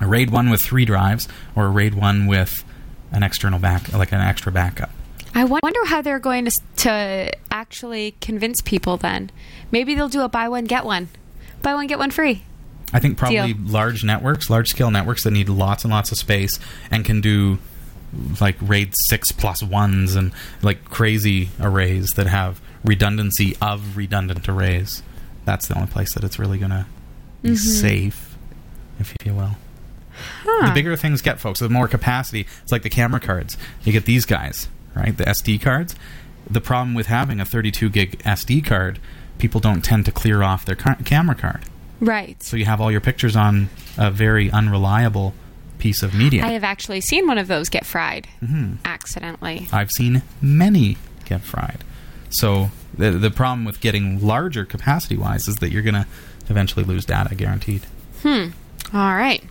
a 0.00 0.06
RAID 0.06 0.30
one 0.30 0.50
with 0.50 0.60
three 0.60 0.84
drives, 0.84 1.28
or 1.54 1.66
a 1.66 1.70
RAID 1.70 1.94
one 1.94 2.26
with 2.26 2.64
an 3.12 3.22
external 3.22 3.58
back, 3.60 3.92
like 3.92 4.10
an 4.12 4.20
extra 4.20 4.50
backup. 4.50 4.90
I 5.34 5.44
wonder 5.44 5.84
how 5.86 6.02
they're 6.02 6.18
going 6.18 6.44
to, 6.46 6.50
to 6.78 7.32
actually 7.50 8.16
convince 8.20 8.60
people 8.60 8.96
then. 8.96 9.30
Maybe 9.70 9.94
they'll 9.94 10.08
do 10.08 10.22
a 10.22 10.28
buy 10.28 10.48
one, 10.48 10.64
get 10.64 10.84
one. 10.84 11.08
Buy 11.62 11.74
one, 11.74 11.86
get 11.86 11.98
one 11.98 12.10
free. 12.10 12.42
I 12.92 12.98
think 13.00 13.16
probably 13.16 13.54
Deal. 13.54 13.72
large 13.72 14.04
networks, 14.04 14.50
large 14.50 14.68
scale 14.68 14.90
networks 14.90 15.24
that 15.24 15.30
need 15.30 15.48
lots 15.48 15.84
and 15.84 15.92
lots 15.92 16.12
of 16.12 16.18
space 16.18 16.58
and 16.90 17.04
can 17.04 17.20
do 17.20 17.58
like 18.40 18.56
RAID 18.60 18.92
6 19.08 19.32
plus 19.32 19.62
ones 19.62 20.14
and 20.14 20.32
like 20.60 20.84
crazy 20.84 21.48
arrays 21.60 22.14
that 22.14 22.26
have 22.26 22.60
redundancy 22.84 23.56
of 23.60 23.96
redundant 23.96 24.48
arrays. 24.48 25.02
That's 25.44 25.66
the 25.66 25.74
only 25.74 25.88
place 25.88 26.14
that 26.14 26.24
it's 26.24 26.38
really 26.38 26.58
going 26.58 26.70
to 26.70 26.86
be 27.40 27.50
mm-hmm. 27.50 27.56
safe, 27.56 28.36
if 29.00 29.14
you 29.24 29.34
will. 29.34 29.56
The 30.44 30.72
bigger 30.74 30.96
things 30.96 31.22
get, 31.22 31.40
folks, 31.40 31.60
the 31.60 31.68
more 31.68 31.88
capacity. 31.88 32.46
It's 32.62 32.70
like 32.70 32.82
the 32.82 32.90
camera 32.90 33.20
cards. 33.20 33.56
You 33.82 33.92
get 33.92 34.04
these 34.04 34.26
guys, 34.26 34.68
right? 34.94 35.16
The 35.16 35.24
SD 35.24 35.60
cards. 35.60 35.96
The 36.48 36.60
problem 36.60 36.94
with 36.94 37.06
having 37.06 37.40
a 37.40 37.44
32 37.44 37.88
gig 37.90 38.18
SD 38.24 38.64
card, 38.64 38.98
people 39.38 39.60
don't 39.60 39.82
tend 39.82 40.04
to 40.04 40.12
clear 40.12 40.42
off 40.42 40.64
their 40.64 40.76
camera 40.76 41.34
card. 41.34 41.64
Right. 42.02 42.42
So 42.42 42.56
you 42.56 42.64
have 42.64 42.80
all 42.80 42.90
your 42.90 43.00
pictures 43.00 43.36
on 43.36 43.68
a 43.96 44.10
very 44.10 44.50
unreliable 44.50 45.34
piece 45.78 46.02
of 46.02 46.14
media. 46.14 46.44
I 46.44 46.50
have 46.50 46.64
actually 46.64 47.00
seen 47.00 47.26
one 47.28 47.38
of 47.38 47.46
those 47.48 47.68
get 47.68 47.86
fried 47.86 48.26
Mm-hmm. 48.42 48.74
accidentally. 48.84 49.68
I've 49.72 49.90
seen 49.90 50.22
many 50.40 50.96
get 51.24 51.42
fried. 51.42 51.84
So 52.28 52.70
the 52.98 53.10
the 53.12 53.30
problem 53.30 53.64
with 53.64 53.80
getting 53.80 54.20
larger 54.26 54.64
capacity 54.64 55.16
wise 55.16 55.46
is 55.48 55.56
that 55.56 55.70
you're 55.70 55.82
going 55.82 55.94
to 55.94 56.06
eventually 56.48 56.84
lose 56.84 57.04
data, 57.04 57.34
guaranteed. 57.34 57.86
Hmm. 58.22 58.48
All 58.92 59.14
right. 59.14 59.42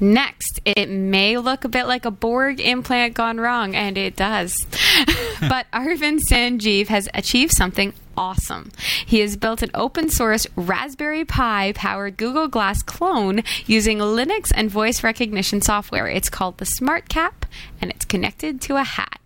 Next, 0.00 0.60
it 0.64 0.88
may 0.88 1.36
look 1.38 1.64
a 1.64 1.68
bit 1.68 1.84
like 1.86 2.04
a 2.04 2.10
Borg 2.10 2.58
implant 2.60 3.14
gone 3.14 3.38
wrong, 3.38 3.76
and 3.76 3.96
it 3.96 4.16
does. 4.16 4.66
but 5.48 5.66
Arvind 5.72 6.20
Sanjeev 6.28 6.88
has 6.88 7.08
achieved 7.14 7.52
something 7.52 7.92
awesome. 8.16 8.70
He 9.04 9.20
has 9.20 9.36
built 9.36 9.62
an 9.62 9.70
open 9.74 10.08
source 10.08 10.46
Raspberry 10.56 11.24
Pi 11.24 11.72
powered 11.74 12.16
Google 12.16 12.48
Glass 12.48 12.82
clone 12.82 13.42
using 13.66 13.98
Linux 13.98 14.52
and 14.54 14.70
voice 14.70 15.02
recognition 15.02 15.60
software. 15.60 16.06
It's 16.06 16.30
called 16.30 16.58
the 16.58 16.66
Smart 16.66 17.08
Cap, 17.08 17.46
and 17.80 17.90
it's 17.90 18.04
connected 18.04 18.60
to 18.62 18.76
a 18.76 18.84
hat. 18.84 19.20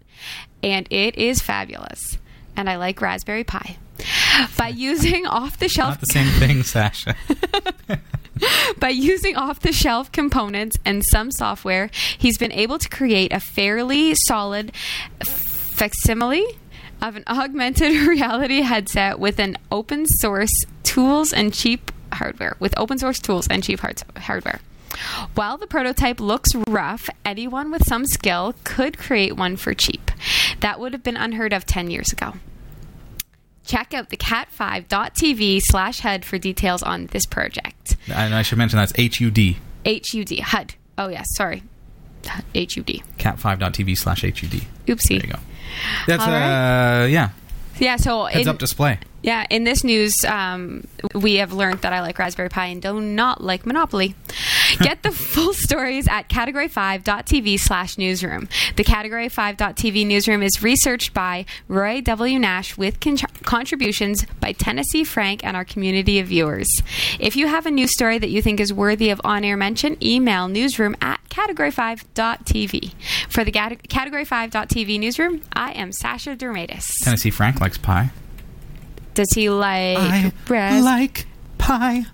And 0.63 0.87
it 0.91 1.17
is 1.17 1.41
fabulous. 1.41 2.19
And 2.57 2.71
I 2.71 2.77
like 2.77 3.01
Raspberry 3.01 3.45
Pi. 3.45 3.77
By 4.57 4.69
using 4.75 5.27
off 5.27 5.59
the 5.59 5.69
shelf 5.69 5.91
Not 5.91 6.01
the 6.01 6.07
same 6.07 6.33
thing, 6.39 6.63
Sasha. 6.63 7.17
by 8.79 8.89
using 8.89 9.37
off 9.37 9.61
the 9.61 9.73
shelf 9.73 10.13
components 10.13 10.77
and 10.85 11.03
some 11.05 11.31
software, 11.31 11.91
he's 12.19 12.39
been 12.39 12.53
able 12.53 12.79
to 12.79 12.89
create 12.89 13.33
a 13.33 13.41
fairly 13.41 14.15
solid 14.27 14.73
facsimile 15.77 16.45
of 17.03 17.17
an 17.17 17.25
augmented 17.29 17.93
reality 18.07 18.63
headset 18.63 19.19
with 19.19 19.39
an 19.39 19.57
open 19.71 20.07
source 20.07 20.65
tools 20.83 21.33
and 21.33 21.53
cheap 21.53 21.93
hardware. 22.13 22.57
With 22.59 22.77
open 22.79 22.99
source 22.99 23.19
tools 23.19 23.47
and 23.49 23.63
cheap 23.63 23.81
hard- 23.81 24.03
hardware. 24.17 24.61
While 25.35 25.59
the 25.59 25.67
prototype 25.67 26.21
looks 26.21 26.55
rough, 26.69 27.11
anyone 27.25 27.71
with 27.71 27.87
some 27.87 28.07
skill 28.07 28.55
could 28.65 28.97
create 28.97 29.37
one 29.37 29.57
for 29.57 29.75
cheap. 29.75 30.11
That 30.61 30.81
would 30.81 30.95
have 30.95 31.03
been 31.03 31.19
unheard 31.19 31.53
of 31.53 31.67
10 31.67 31.91
years 31.91 32.11
ago. 32.13 32.35
Check 33.67 33.93
out 33.93 34.09
the 34.09 34.17
cat5.tv 34.17 35.61
slash 35.63 35.99
head 36.01 36.25
for 36.25 36.39
details 36.39 36.83
on 36.83 37.07
this 37.07 37.27
project. 37.27 37.97
and 38.07 38.35
I 38.35 38.41
should 38.43 38.57
mention 38.59 38.79
that's 38.79 38.93
HUD. 38.97 39.57
HUD. 39.85 40.39
HUD. 40.41 40.75
Oh, 40.97 41.09
yes. 41.09 41.27
Sorry. 41.35 41.63
HUD. 42.25 43.03
cat5.tv 43.19 43.99
slash 43.99 44.23
HUD. 44.23 44.63
Oopsie. 44.87 45.09
There 45.09 45.27
you 45.27 45.33
go. 45.35 45.39
That's, 46.07 46.23
All 46.23 46.33
uh, 46.33 47.07
yeah. 47.07 47.31
Yeah, 47.79 47.97
so 47.97 48.25
Heads 48.25 48.47
in, 48.47 48.49
up 48.49 48.59
display. 48.59 48.99
Yeah, 49.27 49.45
in 49.51 49.65
this 49.65 49.83
news, 49.83 50.15
um, 50.25 50.87
we 51.13 51.35
have 51.35 51.53
learned 51.53 51.81
that 51.81 51.93
I 51.93 52.01
like 52.01 52.17
Raspberry 52.17 52.49
Pi 52.49 52.67
and 52.67 52.81
do 52.81 53.01
not 53.01 53.43
like 53.43 53.67
Monopoly. 53.67 54.15
Get 54.79 55.03
the 55.03 55.11
full 55.11 55.53
stories 55.53 56.07
at 56.07 56.29
category5.tv 56.29 57.59
slash 57.59 57.99
newsroom. 57.99 58.49
The 58.77 58.85
category5.tv 58.85 60.07
newsroom 60.07 60.45
is 60.45 60.63
researched 60.63 61.13
by 61.13 61.45
Roy 61.67 62.01
W. 62.03 62.39
Nash 62.39 62.77
with 62.77 63.01
con- 63.01 63.17
contributions 63.43 64.25
by 64.39 64.53
Tennessee 64.53 65.03
Frank 65.03 65.45
and 65.45 65.57
our 65.57 65.65
community 65.65 66.21
of 66.21 66.29
viewers. 66.29 66.69
If 67.19 67.35
you 67.35 67.49
have 67.49 67.67
a 67.67 67.73
news 67.73 67.91
story 67.91 68.19
that 68.19 68.31
you 68.31 68.41
think 68.41 68.61
is 68.61 68.73
worthy 68.73 69.11
of 69.11 69.21
on 69.25 69.43
air 69.43 69.57
mention, 69.57 69.97
email 70.01 70.47
newsroom 70.47 70.95
at 71.01 71.19
category5.tv. 71.31 72.95
For 73.29 73.43
the 73.43 73.51
cat- 73.51 73.83
category5.tv 73.89 75.01
newsroom, 75.01 75.43
I 75.53 75.73
am 75.73 75.91
Sasha 75.91 76.37
Dirmeitis. 76.37 77.03
Tennessee 77.03 77.31
Frank 77.31 77.61
likes 77.61 77.77
pie. 77.77 78.13
Does 79.17 79.33
he 79.35 79.51
like 79.51 80.33
ras- 80.49 80.85
like 80.85 81.27
pie. 81.59 82.05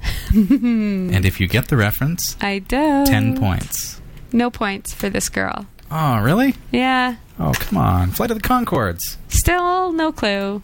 and 0.34 1.24
if 1.24 1.40
you 1.40 1.48
get 1.48 1.68
the 1.68 1.76
reference, 1.76 2.36
I 2.40 2.58
do. 2.58 3.04
10 3.06 3.38
points. 3.38 4.00
No 4.32 4.50
points 4.50 4.92
for 4.92 5.08
this 5.08 5.28
girl. 5.28 5.66
Oh, 5.90 6.18
really? 6.20 6.54
Yeah. 6.70 7.16
Oh, 7.38 7.52
come 7.54 7.78
on. 7.78 8.10
Flight 8.10 8.30
of 8.30 8.40
the 8.42 8.46
Conchords. 8.46 9.16
Still 9.28 9.92
no 9.92 10.12
clue. 10.12 10.62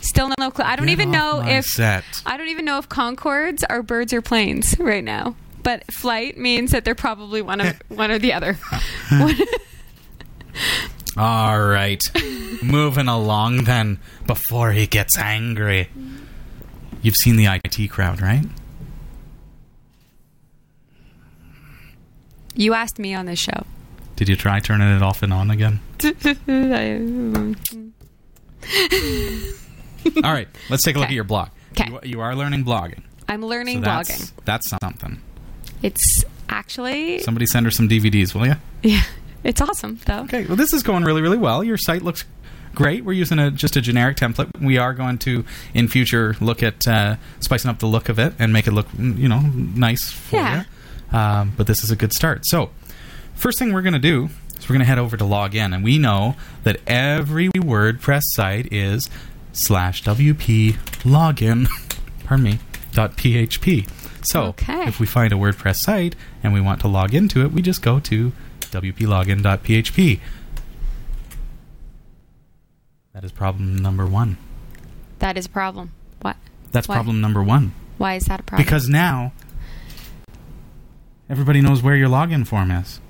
Still 0.00 0.32
no 0.38 0.50
clue. 0.50 0.64
I 0.64 0.76
don't 0.76 0.86
Get 0.86 0.92
even 0.92 1.10
know 1.10 1.42
if 1.44 1.66
set. 1.66 2.04
I 2.24 2.36
don't 2.36 2.48
even 2.48 2.64
know 2.64 2.78
if 2.78 2.88
Concords 2.88 3.62
are 3.64 3.82
birds 3.82 4.12
or 4.12 4.22
planes 4.22 4.78
right 4.78 5.04
now. 5.04 5.34
But 5.62 5.84
flight 5.92 6.38
means 6.38 6.70
that 6.70 6.84
they're 6.86 6.94
probably 6.94 7.42
one 7.42 7.60
of 7.60 7.76
one 7.88 8.10
or 8.10 8.18
the 8.18 8.32
other. 8.32 8.58
All 11.16 11.60
right. 11.60 12.02
Moving 12.62 13.08
along 13.08 13.64
then 13.64 13.98
before 14.26 14.72
he 14.72 14.86
gets 14.86 15.16
angry. 15.18 15.88
You've 17.02 17.16
seen 17.16 17.36
the 17.36 17.46
IT 17.46 17.88
crowd, 17.90 18.20
right? 18.20 18.44
you 22.56 22.74
asked 22.74 22.98
me 22.98 23.14
on 23.14 23.24
this 23.26 23.38
show. 23.38 23.64
Did 24.16 24.28
you 24.28 24.36
try 24.36 24.60
turning 24.60 24.94
it 24.94 25.02
off 25.02 25.22
and 25.22 25.32
on 25.32 25.50
again? 25.50 25.80
All 30.24 30.32
right, 30.32 30.48
let's 30.68 30.82
take 30.82 30.96
a 30.96 30.98
look 30.98 31.08
at 31.08 31.14
your 31.14 31.24
blog. 31.24 31.48
You, 31.86 32.00
you 32.02 32.20
are 32.20 32.34
learning 32.34 32.64
blogging. 32.64 33.02
I'm 33.28 33.44
learning 33.44 33.78
So 33.78 33.82
that's, 33.84 34.10
blogging. 34.10 34.32
That's 34.44 34.68
something. 34.68 35.22
It's 35.82 36.24
actually 36.48 37.20
Somebody 37.20 37.46
send 37.46 37.64
her 37.66 37.70
some 37.70 37.88
DVDs, 37.88 38.34
will 38.34 38.46
you? 38.46 38.56
yeah, 38.82 39.02
it's 39.44 39.60
awesome 39.60 39.98
though. 40.06 40.20
Okay, 40.24 40.46
well, 40.46 40.56
this 40.56 40.72
is 40.72 40.82
going 40.82 41.04
really, 41.04 41.22
really 41.22 41.38
well. 41.38 41.62
Your 41.64 41.76
site 41.76 42.02
looks 42.02 42.24
great. 42.74 43.04
We're 43.04 43.12
using 43.14 43.38
a, 43.38 43.50
just 43.50 43.76
a 43.76 43.80
generic 43.80 44.16
template. 44.16 44.48
We 44.60 44.78
are 44.78 44.94
going 44.94 45.18
to, 45.18 45.44
in 45.74 45.88
future, 45.88 46.36
look 46.40 46.62
at 46.62 46.86
uh, 46.86 47.16
spicing 47.40 47.70
up 47.70 47.78
the 47.80 47.86
look 47.86 48.08
of 48.08 48.18
it 48.18 48.34
and 48.38 48.52
make 48.52 48.66
it 48.66 48.72
look, 48.72 48.86
you 48.98 49.28
know, 49.28 49.40
nice 49.40 50.10
for 50.10 50.36
Yeah. 50.36 50.64
you. 51.12 51.18
Um, 51.18 51.52
but 51.56 51.66
this 51.66 51.82
is 51.82 51.90
a 51.90 51.96
good 51.96 52.12
start. 52.12 52.46
So, 52.46 52.70
first 53.34 53.58
thing 53.58 53.72
we're 53.72 53.82
going 53.82 53.94
to 53.94 53.98
do 53.98 54.28
is 54.56 54.68
we're 54.68 54.74
going 54.74 54.80
to 54.80 54.84
head 54.86 54.98
over 54.98 55.16
to 55.16 55.24
log 55.24 55.56
in, 55.56 55.72
and 55.72 55.82
we 55.82 55.98
know 55.98 56.36
that 56.62 56.78
every 56.86 57.48
WordPress 57.48 58.22
site 58.26 58.72
is 58.72 59.10
slash 59.52 60.04
wp 60.04 60.74
login. 61.02 61.66
pardon 62.24 62.44
me. 62.44 62.58
Dot 62.92 63.16
php. 63.16 63.88
So, 64.22 64.42
Okay. 64.48 64.84
if 64.86 65.00
we 65.00 65.06
find 65.06 65.32
a 65.32 65.36
WordPress 65.36 65.76
site 65.76 66.14
and 66.44 66.52
we 66.52 66.60
want 66.60 66.80
to 66.82 66.88
log 66.88 67.14
into 67.14 67.42
it, 67.44 67.50
we 67.50 67.62
just 67.62 67.82
go 67.82 67.98
to 68.00 68.30
wplogin.php. 68.70 70.20
That 73.12 73.24
is 73.24 73.32
problem 73.32 73.76
number 73.76 74.06
one. 74.06 74.36
That 75.18 75.36
is 75.36 75.46
a 75.46 75.50
problem. 75.50 75.92
What? 76.22 76.36
That's 76.72 76.88
Why? 76.88 76.94
problem 76.96 77.20
number 77.20 77.42
one. 77.42 77.72
Why 77.98 78.14
is 78.14 78.24
that 78.26 78.40
a 78.40 78.42
problem? 78.42 78.64
Because 78.64 78.88
now 78.88 79.32
everybody 81.28 81.60
knows 81.60 81.82
where 81.82 81.96
your 81.96 82.08
login 82.08 82.46
form 82.46 82.70
is. 82.70 83.00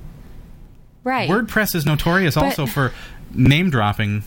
right. 1.04 1.28
WordPress 1.28 1.74
is 1.74 1.86
notorious 1.86 2.34
But- 2.34 2.44
also 2.44 2.66
for 2.66 2.92
name 3.32 3.70
dropping 3.70 4.24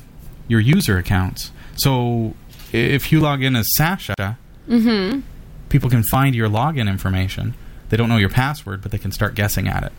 your 0.47 0.59
user 0.59 0.97
accounts. 0.97 1.51
So 1.75 2.36
if 2.71 3.11
you 3.11 3.19
log 3.19 3.41
in 3.43 3.55
as 3.55 3.67
Sasha, 3.75 4.38
Mm-hmm. 4.69 5.19
people 5.67 5.89
can 5.89 6.03
find 6.03 6.34
your 6.34 6.47
login 6.47 6.88
information. 6.88 7.53
They 7.89 7.97
don't 7.97 8.07
know 8.07 8.15
your 8.17 8.29
password, 8.29 8.81
but 8.81 8.91
they 8.91 8.97
can 8.97 9.11
start 9.11 9.36
guessing 9.36 9.67
at 9.67 9.84
it. 9.84 9.91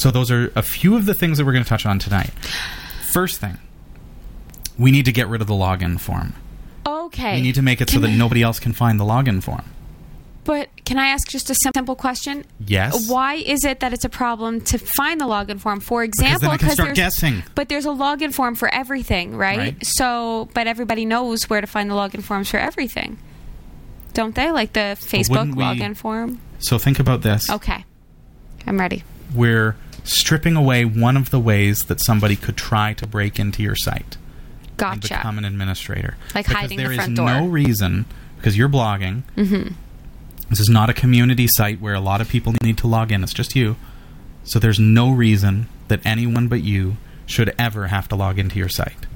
So 0.00 0.10
those 0.10 0.30
are 0.30 0.50
a 0.56 0.62
few 0.62 0.96
of 0.96 1.04
the 1.04 1.12
things 1.12 1.36
that 1.36 1.44
we're 1.44 1.52
going 1.52 1.62
to 1.64 1.68
touch 1.68 1.84
on 1.84 1.98
tonight. 1.98 2.30
First 3.02 3.38
thing, 3.38 3.58
we 4.78 4.90
need 4.90 5.04
to 5.04 5.12
get 5.12 5.28
rid 5.28 5.42
of 5.42 5.46
the 5.46 5.52
login 5.54 6.00
form. 6.00 6.32
Okay. 6.86 7.34
We 7.36 7.42
need 7.42 7.56
to 7.56 7.62
make 7.62 7.82
it 7.82 7.90
so 7.90 7.98
that 8.00 8.08
nobody 8.08 8.42
else 8.42 8.58
can 8.58 8.72
find 8.72 8.98
the 8.98 9.04
login 9.04 9.42
form. 9.42 9.64
But 10.44 10.70
can 10.86 10.98
I 10.98 11.08
ask 11.08 11.28
just 11.28 11.50
a 11.50 11.54
simple 11.62 11.94
question? 11.94 12.46
Yes. 12.66 13.10
Why 13.10 13.34
is 13.34 13.62
it 13.64 13.80
that 13.80 13.92
it's 13.92 14.06
a 14.06 14.08
problem 14.08 14.62
to 14.62 14.78
find 14.78 15.20
the 15.20 15.26
login 15.26 15.60
form? 15.60 15.80
For 15.80 16.02
Because 16.02 16.18
example, 16.18 16.56
can 16.56 16.70
start 16.70 16.86
there's 16.86 16.96
guessing. 16.96 17.42
but 17.54 17.68
there's 17.68 17.84
a 17.84 17.90
login 17.90 18.32
form 18.32 18.54
for 18.54 18.72
everything, 18.72 19.36
right? 19.36 19.58
Right. 19.58 19.86
So, 19.86 20.48
but 20.54 20.66
everybody 20.66 21.04
knows 21.04 21.50
where 21.50 21.60
to 21.60 21.66
find 21.66 21.90
the 21.90 21.94
login 21.94 22.22
forms 22.22 22.50
for 22.50 22.56
everything, 22.56 23.18
don't 24.14 24.34
they? 24.34 24.50
Like 24.50 24.72
the 24.72 24.96
Facebook 24.98 25.54
we- 25.54 25.62
login 25.62 25.94
form. 25.94 26.40
So 26.58 26.78
think 26.78 26.98
about 26.98 27.20
this. 27.20 27.50
Okay, 27.50 27.84
I'm 28.66 28.80
ready. 28.80 29.04
We're 29.34 29.76
stripping 30.04 30.56
away 30.56 30.84
one 30.84 31.16
of 31.16 31.30
the 31.30 31.40
ways 31.40 31.84
that 31.84 32.00
somebody 32.00 32.36
could 32.36 32.56
try 32.56 32.92
to 32.94 33.06
break 33.06 33.38
into 33.38 33.62
your 33.62 33.76
site 33.76 34.16
and 34.16 34.76
Gotcha. 34.76 35.14
become 35.14 35.38
an 35.38 35.44
administrator. 35.44 36.16
Like 36.34 36.46
because 36.46 36.60
hiding 36.62 36.76
the 36.78 36.84
there 36.84 36.92
is 36.92 36.96
front 36.98 37.12
no 37.12 37.40
door. 37.40 37.48
reason 37.48 38.06
because 38.36 38.56
you're 38.56 38.68
blogging. 38.68 39.22
Mm-hmm. 39.36 39.74
This 40.48 40.60
is 40.60 40.68
not 40.68 40.90
a 40.90 40.94
community 40.94 41.46
site 41.48 41.80
where 41.80 41.94
a 41.94 42.00
lot 42.00 42.20
of 42.20 42.28
people 42.28 42.54
need 42.62 42.78
to 42.78 42.86
log 42.86 43.12
in. 43.12 43.22
It's 43.22 43.32
just 43.34 43.54
you. 43.54 43.76
So 44.44 44.58
there's 44.58 44.80
no 44.80 45.10
reason 45.12 45.68
that 45.88 46.00
anyone 46.04 46.48
but 46.48 46.62
you 46.62 46.96
should 47.26 47.54
ever 47.58 47.88
have 47.88 48.08
to 48.08 48.16
log 48.16 48.38
into 48.38 48.58
your 48.58 48.68
site. 48.68 49.06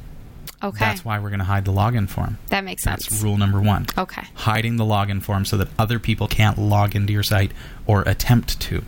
Okay. 0.62 0.78
That's 0.78 1.04
why 1.04 1.18
we're 1.18 1.30
going 1.30 1.40
to 1.40 1.44
hide 1.46 1.64
the 1.64 1.72
login 1.72 2.08
form. 2.08 2.38
that 2.48 2.62
makes 2.64 2.82
sense. 2.84 3.06
That's 3.08 3.22
rule 3.22 3.36
number 3.36 3.60
one. 3.60 3.86
Okay. 3.98 4.22
Hiding 4.34 4.76
the 4.76 4.84
login 4.84 5.20
form 5.22 5.44
so 5.44 5.56
that 5.56 5.68
other 5.78 5.98
people 5.98 6.28
can't 6.28 6.56
log 6.56 6.94
into 6.94 7.12
your 7.12 7.22
site 7.22 7.52
or 7.86 8.02
attempt 8.02 8.60
to. 8.60 8.84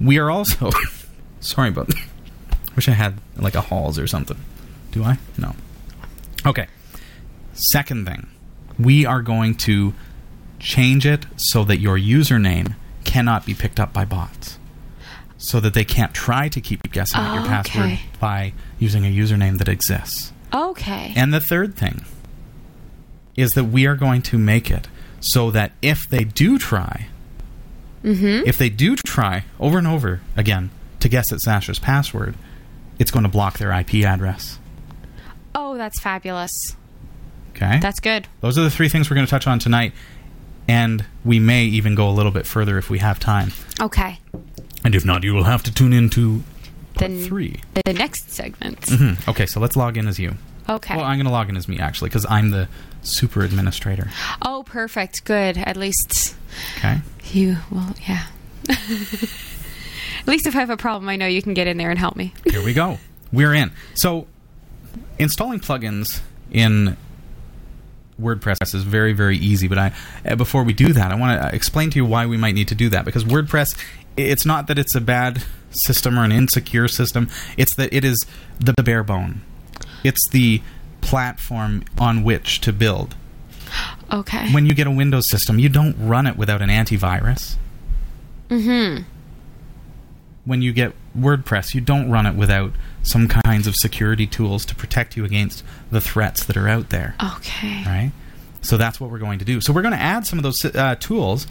We 0.00 0.18
are 0.18 0.30
also. 0.30 0.70
sorry 1.40 1.68
about 1.70 1.92
Wish 2.76 2.88
I 2.88 2.92
had 2.92 3.14
like 3.36 3.54
a 3.56 3.60
halls 3.60 3.98
or 3.98 4.06
something. 4.06 4.36
Do 4.92 5.02
I? 5.04 5.18
No. 5.36 5.54
Okay. 6.46 6.66
Second 7.52 8.06
thing, 8.06 8.28
we 8.78 9.04
are 9.04 9.22
going 9.22 9.54
to 9.56 9.92
change 10.60 11.04
it 11.04 11.26
so 11.36 11.64
that 11.64 11.78
your 11.80 11.98
username 11.98 12.74
cannot 13.04 13.44
be 13.44 13.54
picked 13.54 13.80
up 13.80 13.92
by 13.92 14.04
bots. 14.04 14.58
So 15.36 15.58
that 15.60 15.74
they 15.74 15.84
can't 15.84 16.14
try 16.14 16.48
to 16.48 16.60
keep 16.60 16.90
guessing 16.92 17.20
at 17.20 17.34
your 17.34 17.42
Oh, 17.44 17.46
password 17.48 17.84
okay. 17.86 18.00
by 18.20 18.52
using 18.78 19.04
a 19.04 19.08
username 19.14 19.58
that 19.58 19.68
exists. 19.68 20.32
Okay. 20.54 21.12
And 21.16 21.32
the 21.34 21.40
third 21.40 21.74
thing 21.74 22.04
is 23.36 23.50
that 23.52 23.64
we 23.64 23.86
are 23.86 23.96
going 23.96 24.22
to 24.22 24.38
make 24.38 24.70
it 24.70 24.86
so 25.20 25.50
that 25.50 25.72
if 25.82 26.08
they 26.08 26.24
do 26.24 26.56
try, 26.58 27.08
Mm-hmm. 28.04 28.46
if 28.48 28.56
they 28.56 28.70
do 28.70 28.96
try 28.96 29.44
over 29.58 29.76
and 29.76 29.86
over 29.86 30.20
again 30.34 30.70
to 31.00 31.08
guess 31.08 31.32
at 31.32 31.40
Sasha's 31.40 31.78
password, 31.78 32.34
it's 32.98 33.10
going 33.10 33.22
to 33.24 33.28
block 33.30 33.58
their 33.58 33.72
IP 33.72 33.94
address. 34.04 34.58
oh, 35.54 35.76
that's 35.76 36.00
fabulous. 36.00 36.76
Okay? 37.56 37.78
That's 37.80 38.00
good. 38.00 38.26
Those 38.40 38.56
are 38.58 38.62
the 38.62 38.70
three 38.70 38.88
things 38.88 39.10
we're 39.10 39.14
going 39.16 39.26
to 39.26 39.30
touch 39.30 39.46
on 39.46 39.58
tonight. 39.58 39.92
And 40.68 41.04
we 41.24 41.40
may 41.40 41.64
even 41.64 41.94
go 41.96 42.08
a 42.08 42.12
little 42.12 42.30
bit 42.30 42.46
further 42.46 42.78
if 42.78 42.88
we 42.90 42.98
have 43.00 43.18
time. 43.18 43.52
Okay. 43.80 44.18
And 44.84 44.94
if 44.94 45.04
not, 45.04 45.24
you 45.24 45.34
will 45.34 45.44
have 45.44 45.62
to 45.64 45.74
tune 45.74 45.92
in 45.92 46.10
to 46.10 46.42
part 46.94 47.10
Then 47.10 47.24
three. 47.24 47.60
the 47.84 47.92
next 47.92 48.30
segment. 48.30 48.78
Hmm. 48.88 49.12
Okay, 49.28 49.46
so 49.46 49.58
let's 49.58 49.74
log 49.76 49.96
in 49.96 50.06
as 50.06 50.18
you. 50.20 50.34
Okay. 50.68 50.94
Well, 50.96 51.04
I'm 51.04 51.16
going 51.18 51.26
to 51.26 51.32
log 51.32 51.48
in 51.48 51.56
as 51.56 51.66
me, 51.66 51.80
actually, 51.80 52.10
because 52.10 52.24
I'm 52.30 52.50
the 52.50 52.68
super 53.02 53.42
administrator. 53.42 54.08
oh, 54.42 54.62
perfect. 54.64 55.24
Good. 55.24 55.58
At 55.58 55.76
least 55.76 56.36
Okay? 56.78 56.98
you 57.32 57.56
will. 57.70 57.94
Yeah. 58.06 58.26
Least 60.30 60.46
if 60.46 60.54
I 60.54 60.60
have 60.60 60.70
a 60.70 60.76
problem, 60.76 61.08
I 61.08 61.16
know 61.16 61.26
you 61.26 61.42
can 61.42 61.54
get 61.54 61.66
in 61.66 61.76
there 61.76 61.90
and 61.90 61.98
help 61.98 62.14
me. 62.14 62.32
Here 62.48 62.62
we 62.64 62.72
go. 62.72 62.98
We're 63.32 63.52
in. 63.52 63.72
So, 63.94 64.28
installing 65.18 65.58
plugins 65.58 66.20
in 66.52 66.96
WordPress 68.22 68.72
is 68.72 68.84
very, 68.84 69.12
very 69.12 69.36
easy. 69.36 69.66
But 69.66 69.78
I, 69.78 69.92
uh, 70.24 70.36
before 70.36 70.62
we 70.62 70.72
do 70.72 70.92
that, 70.92 71.10
I 71.10 71.16
want 71.16 71.42
to 71.42 71.52
explain 71.52 71.90
to 71.90 71.96
you 71.96 72.04
why 72.04 72.26
we 72.26 72.36
might 72.36 72.54
need 72.54 72.68
to 72.68 72.76
do 72.76 72.88
that. 72.90 73.04
Because 73.04 73.24
WordPress, 73.24 73.76
it's 74.16 74.46
not 74.46 74.68
that 74.68 74.78
it's 74.78 74.94
a 74.94 75.00
bad 75.00 75.42
system 75.72 76.16
or 76.16 76.22
an 76.22 76.30
insecure 76.30 76.86
system. 76.86 77.28
It's 77.56 77.74
that 77.74 77.92
it 77.92 78.04
is 78.04 78.24
the 78.60 78.74
bare 78.84 79.02
bone. 79.02 79.40
It's 80.04 80.28
the 80.30 80.62
platform 81.00 81.82
on 81.98 82.22
which 82.22 82.60
to 82.60 82.72
build. 82.72 83.16
Okay. 84.12 84.52
When 84.52 84.64
you 84.64 84.74
get 84.74 84.86
a 84.86 84.92
Windows 84.92 85.28
system, 85.28 85.58
you 85.58 85.68
don't 85.68 85.96
run 85.98 86.28
it 86.28 86.36
without 86.36 86.62
an 86.62 86.68
antivirus. 86.68 87.56
mm-hmm. 88.48 89.02
When 90.50 90.62
you 90.62 90.72
get 90.72 90.92
WordPress, 91.16 91.74
you 91.74 91.80
don't 91.80 92.10
run 92.10 92.26
it 92.26 92.34
without 92.34 92.72
some 93.04 93.28
kinds 93.28 93.68
of 93.68 93.76
security 93.76 94.26
tools 94.26 94.66
to 94.66 94.74
protect 94.74 95.16
you 95.16 95.24
against 95.24 95.62
the 95.92 96.00
threats 96.00 96.44
that 96.44 96.56
are 96.56 96.66
out 96.68 96.90
there. 96.90 97.14
Okay. 97.36 97.84
Right? 97.86 98.10
So 98.60 98.76
that's 98.76 98.98
what 99.00 99.10
we're 99.10 99.20
going 99.20 99.38
to 99.38 99.44
do. 99.44 99.60
So 99.60 99.72
we're 99.72 99.82
going 99.82 99.94
to 99.94 100.00
add 100.00 100.26
some 100.26 100.40
of 100.40 100.42
those 100.42 100.64
uh, 100.64 100.96
tools. 100.96 101.46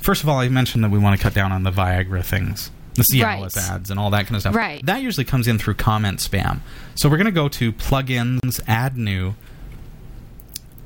First 0.00 0.22
of 0.22 0.28
all, 0.28 0.38
I 0.38 0.48
mentioned 0.48 0.84
that 0.84 0.90
we 0.92 1.00
want 1.00 1.18
to 1.18 1.22
cut 1.22 1.34
down 1.34 1.50
on 1.50 1.64
the 1.64 1.72
Viagra 1.72 2.24
things, 2.24 2.70
the 2.94 3.02
Cialis 3.12 3.56
Right. 3.56 3.70
ads, 3.70 3.90
and 3.90 3.98
all 3.98 4.10
that 4.10 4.26
kind 4.26 4.36
of 4.36 4.42
stuff. 4.42 4.54
Right. 4.54 4.86
That 4.86 5.02
usually 5.02 5.24
comes 5.24 5.48
in 5.48 5.58
through 5.58 5.74
comment 5.74 6.20
spam. 6.20 6.60
So 6.94 7.08
we're 7.08 7.16
going 7.16 7.24
to 7.26 7.32
go 7.32 7.48
to 7.48 7.72
plugins, 7.72 8.60
add 8.68 8.96
new. 8.96 9.34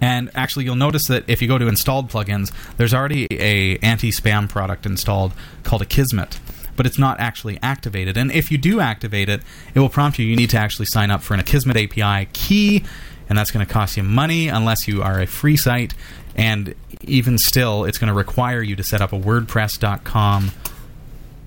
And 0.01 0.31
actually, 0.35 0.67
you'll 0.67 0.77
notice 0.77 1.07
that 1.09 1.25
if 1.29 1.41
you 1.41 1.49
go 1.49 1.59
to 1.59 1.69
installed 1.69 2.11
plugins, 2.11 2.51
there's 2.77 2.93
already 2.93 3.27
a 3.31 3.77
anti-spam 3.79 4.49
product 4.49 4.85
installed 4.85 5.33
called 5.63 5.83
Akismet, 5.83 6.39
but 6.77 6.87
it's 6.87 6.99
not 6.99 7.19
actually 7.21 7.59
activated. 7.63 8.17
And 8.17 8.31
if 8.31 8.51
you 8.51 8.59
do 8.59 8.81
activate 8.81 9.29
it, 9.29 9.43
it 9.75 9.81
will 9.81 9.89
prompt 9.89 10.19
you. 10.19 10.27
You 10.27 10.37
need 10.37 10.51
to 10.51 10.59
actually 10.59 10.87
sign 10.87 11.11
up 11.11 11.23
for 11.23 11.35
an 11.35 11.41
Akismet 11.41 11.77
API 11.77 12.29
key, 12.33 12.85
and 13.29 13.39
that's 13.39 13.51
going 13.51 13.67
to 13.67 13.73
cost 13.73 13.97
you 13.97 14.03
money 14.03 14.49
unless 14.49 14.87
you 14.87 15.03
are 15.03 15.21
a 15.21 15.27
free 15.27 15.57
site. 15.57 15.95
And 16.35 16.75
even 17.03 17.39
still, 17.39 17.85
it's 17.85 17.99
going 17.99 18.09
to 18.09 18.15
require 18.15 18.63
you 18.63 18.77
to 18.77 18.85
set 18.85 19.01
up 19.01 19.13
a 19.13 19.19
WordPress.com 19.19 20.53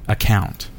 account. 0.07 0.69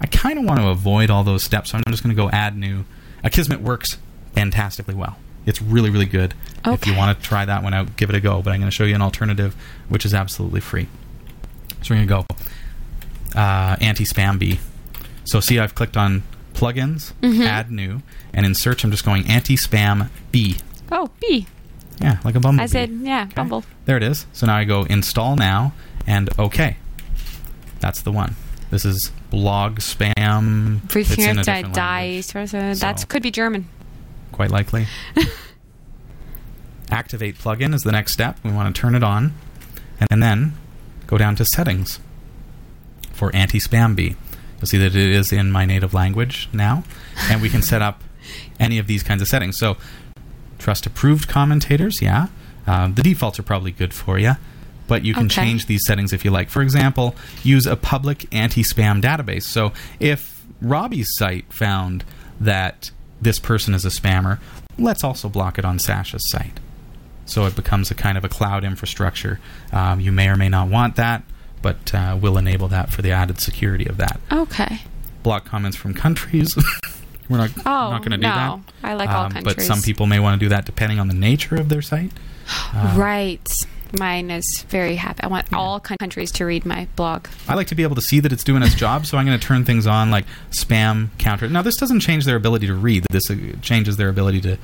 I 0.00 0.06
kind 0.06 0.38
of 0.38 0.44
want 0.44 0.60
to 0.60 0.68
avoid 0.68 1.10
all 1.10 1.24
those 1.24 1.42
steps, 1.42 1.70
so 1.70 1.78
I'm 1.78 1.84
just 1.90 2.02
going 2.02 2.14
to 2.14 2.20
go 2.20 2.28
add 2.30 2.56
new. 2.56 2.84
Akismet 3.24 3.60
works 3.60 3.98
fantastically 4.34 4.94
well. 4.94 5.16
It's 5.46 5.62
really, 5.62 5.90
really 5.90 6.06
good. 6.06 6.34
If 6.64 6.86
you 6.86 6.96
want 6.96 7.18
to 7.18 7.24
try 7.24 7.44
that 7.44 7.62
one 7.62 7.74
out, 7.74 7.96
give 7.96 8.10
it 8.10 8.16
a 8.16 8.20
go. 8.20 8.42
But 8.42 8.52
I'm 8.52 8.60
going 8.60 8.70
to 8.70 8.74
show 8.74 8.84
you 8.84 8.94
an 8.94 9.02
alternative, 9.02 9.56
which 9.88 10.04
is 10.04 10.14
absolutely 10.14 10.60
free. 10.60 10.88
So 11.82 11.94
we're 11.94 12.04
going 12.04 12.08
to 12.08 12.14
go 12.14 12.44
uh, 13.34 13.76
anti-spam 13.80 14.38
Bee. 14.38 14.58
So 15.24 15.40
see, 15.40 15.58
I've 15.58 15.74
clicked 15.74 15.96
on 15.96 16.22
plugins, 16.54 17.12
Mm-hmm. 17.22 17.42
add 17.42 17.70
new, 17.70 18.02
and 18.34 18.44
in 18.46 18.54
search, 18.54 18.84
I'm 18.84 18.90
just 18.90 19.04
going 19.04 19.26
anti-spam 19.26 20.08
Bee. 20.30 20.56
Oh, 20.90 21.10
B. 21.20 21.46
Yeah, 22.00 22.18
like 22.24 22.34
a 22.34 22.40
bumblebee. 22.40 22.62
I 22.64 22.66
said, 22.66 22.90
yeah, 22.90 23.22
Okay. 23.24 23.32
Bumble. 23.34 23.64
There 23.84 23.96
it 23.96 24.02
is. 24.02 24.26
So 24.32 24.46
now 24.46 24.56
I 24.56 24.64
go 24.64 24.84
install 24.84 25.36
now 25.36 25.72
and 26.06 26.28
OK. 26.38 26.76
That's 27.80 28.02
the 28.02 28.10
one. 28.12 28.34
This 28.70 28.84
is 28.84 29.12
blog 29.30 29.78
spam. 29.78 30.80
It's 30.94 31.10
in 31.18 31.36
a 31.36 31.40
Everything 31.40 31.44
different 31.44 31.74
dies. 31.74 32.34
language, 32.34 32.80
That 32.80 33.00
So- 33.00 33.06
could 33.06 33.22
be 33.22 33.30
German. 33.30 33.68
quite 34.32 34.50
likely. 34.50 34.86
Activate 36.90 37.38
plugin 37.38 37.74
is 37.74 37.82
the 37.82 37.92
next 37.92 38.12
step. 38.12 38.38
We 38.44 38.50
want 38.52 38.74
to 38.74 38.78
turn 38.80 38.94
it 38.94 39.02
on, 39.02 39.32
and 40.10 40.22
then 40.22 40.54
go 41.06 41.16
down 41.16 41.36
to 41.36 41.44
settings 41.44 42.00
for 43.22 43.34
anti-spam 43.36 43.94
bee. 43.94 44.16
You'll 44.58 44.66
see 44.66 44.78
that 44.78 44.96
it 44.96 44.96
is 44.96 45.30
in 45.32 45.52
my 45.52 45.64
native 45.64 45.94
language 45.94 46.48
now, 46.52 46.82
and 47.30 47.40
we 47.40 47.48
can 47.48 47.62
set 47.62 47.80
up 47.80 48.02
any 48.58 48.78
of 48.78 48.88
these 48.88 49.04
kinds 49.04 49.22
of 49.22 49.28
settings. 49.28 49.56
So, 49.56 49.76
trust 50.58 50.86
approved 50.86 51.28
commentators, 51.28 52.02
yeah. 52.02 52.26
Um, 52.66 52.94
the 52.94 53.02
defaults 53.04 53.38
are 53.38 53.44
probably 53.44 53.70
good 53.70 53.94
for 53.94 54.18
you, 54.18 54.32
but 54.88 55.04
you 55.04 55.14
can 55.14 55.26
Okay. 55.26 55.36
change 55.36 55.66
these 55.66 55.82
settings 55.86 56.12
if 56.12 56.24
you 56.24 56.32
like. 56.32 56.50
For 56.50 56.62
example, 56.62 57.14
use 57.44 57.64
a 57.64 57.76
public 57.76 58.26
anti-spam 58.34 59.00
database. 59.00 59.44
So, 59.44 59.72
if 60.00 60.42
Robbie's 60.60 61.14
site 61.14 61.44
found 61.52 62.02
that 62.40 62.90
this 63.20 63.38
person 63.38 63.72
is 63.72 63.84
a 63.84 63.88
spammer, 63.90 64.40
let's 64.80 65.04
also 65.04 65.28
block 65.28 65.60
it 65.60 65.64
on 65.64 65.78
Sasha's 65.78 66.28
site. 66.28 66.58
So 67.24 67.46
it 67.46 67.54
becomes 67.54 67.88
a 67.92 67.94
kind 67.94 68.18
of 68.18 68.24
a 68.24 68.28
cloud 68.28 68.64
infrastructure. 68.64 69.38
Um, 69.72 70.00
you 70.00 70.10
may 70.10 70.26
or 70.28 70.36
may 70.36 70.48
not 70.48 70.66
want 70.68 70.96
that, 70.96 71.22
but 71.62 71.94
uh, 71.94 72.18
we'll 72.20 72.36
enable 72.38 72.68
that 72.68 72.90
for 72.90 73.00
the 73.02 73.10
added 73.12 73.40
security 73.40 73.86
of 73.86 73.96
that. 73.98 74.20
Okay. 74.30 74.80
Block 75.22 75.44
comments 75.44 75.76
from 75.76 75.94
countries. 75.94 76.56
We're 77.28 77.38
not, 77.38 77.50
Oh, 77.58 77.62
not 77.90 78.00
going 78.00 78.10
to 78.10 78.16
do 78.18 78.22
no. 78.22 78.28
that. 78.34 78.50
Um, 78.50 78.64
I 78.82 78.94
like 78.94 79.08
all 79.08 79.30
countries. 79.30 79.44
But 79.54 79.62
some 79.62 79.80
people 79.80 80.06
may 80.06 80.18
want 80.18 80.38
to 80.38 80.44
do 80.44 80.50
that 80.50 80.66
depending 80.66 80.98
on 80.98 81.08
the 81.08 81.14
nature 81.14 81.54
of 81.56 81.68
their 81.68 81.82
site. 81.82 82.12
Uh, 82.74 82.94
right. 82.98 83.66
Mine 83.98 84.30
is 84.30 84.64
very 84.68 84.96
happy. 84.96 85.22
I 85.22 85.26
want 85.28 85.52
all 85.52 85.78
countries 85.78 86.32
to 86.32 86.44
read 86.46 86.64
my 86.66 86.88
blog. 86.96 87.26
I 87.46 87.54
like 87.54 87.66
to 87.68 87.74
be 87.74 87.82
able 87.82 87.94
to 87.96 88.00
see 88.02 88.18
that 88.20 88.32
it's 88.32 88.42
doing 88.42 88.62
its 88.62 88.74
job, 88.74 89.04
so 89.06 89.16
I'm 89.18 89.26
going 89.26 89.38
to 89.38 89.46
turn 89.46 89.64
things 89.66 89.86
on 89.86 90.10
like 90.10 90.24
spam 90.50 91.08
counter. 91.18 91.48
Now, 91.48 91.60
this 91.62 91.76
doesn't 91.76 92.00
change 92.00 92.24
their 92.24 92.36
ability 92.36 92.66
to 92.68 92.74
read. 92.74 93.04
This 93.10 93.30
uh, 93.30 93.36
changes 93.60 93.96
their 93.98 94.08
ability 94.08 94.40
to 94.42 94.58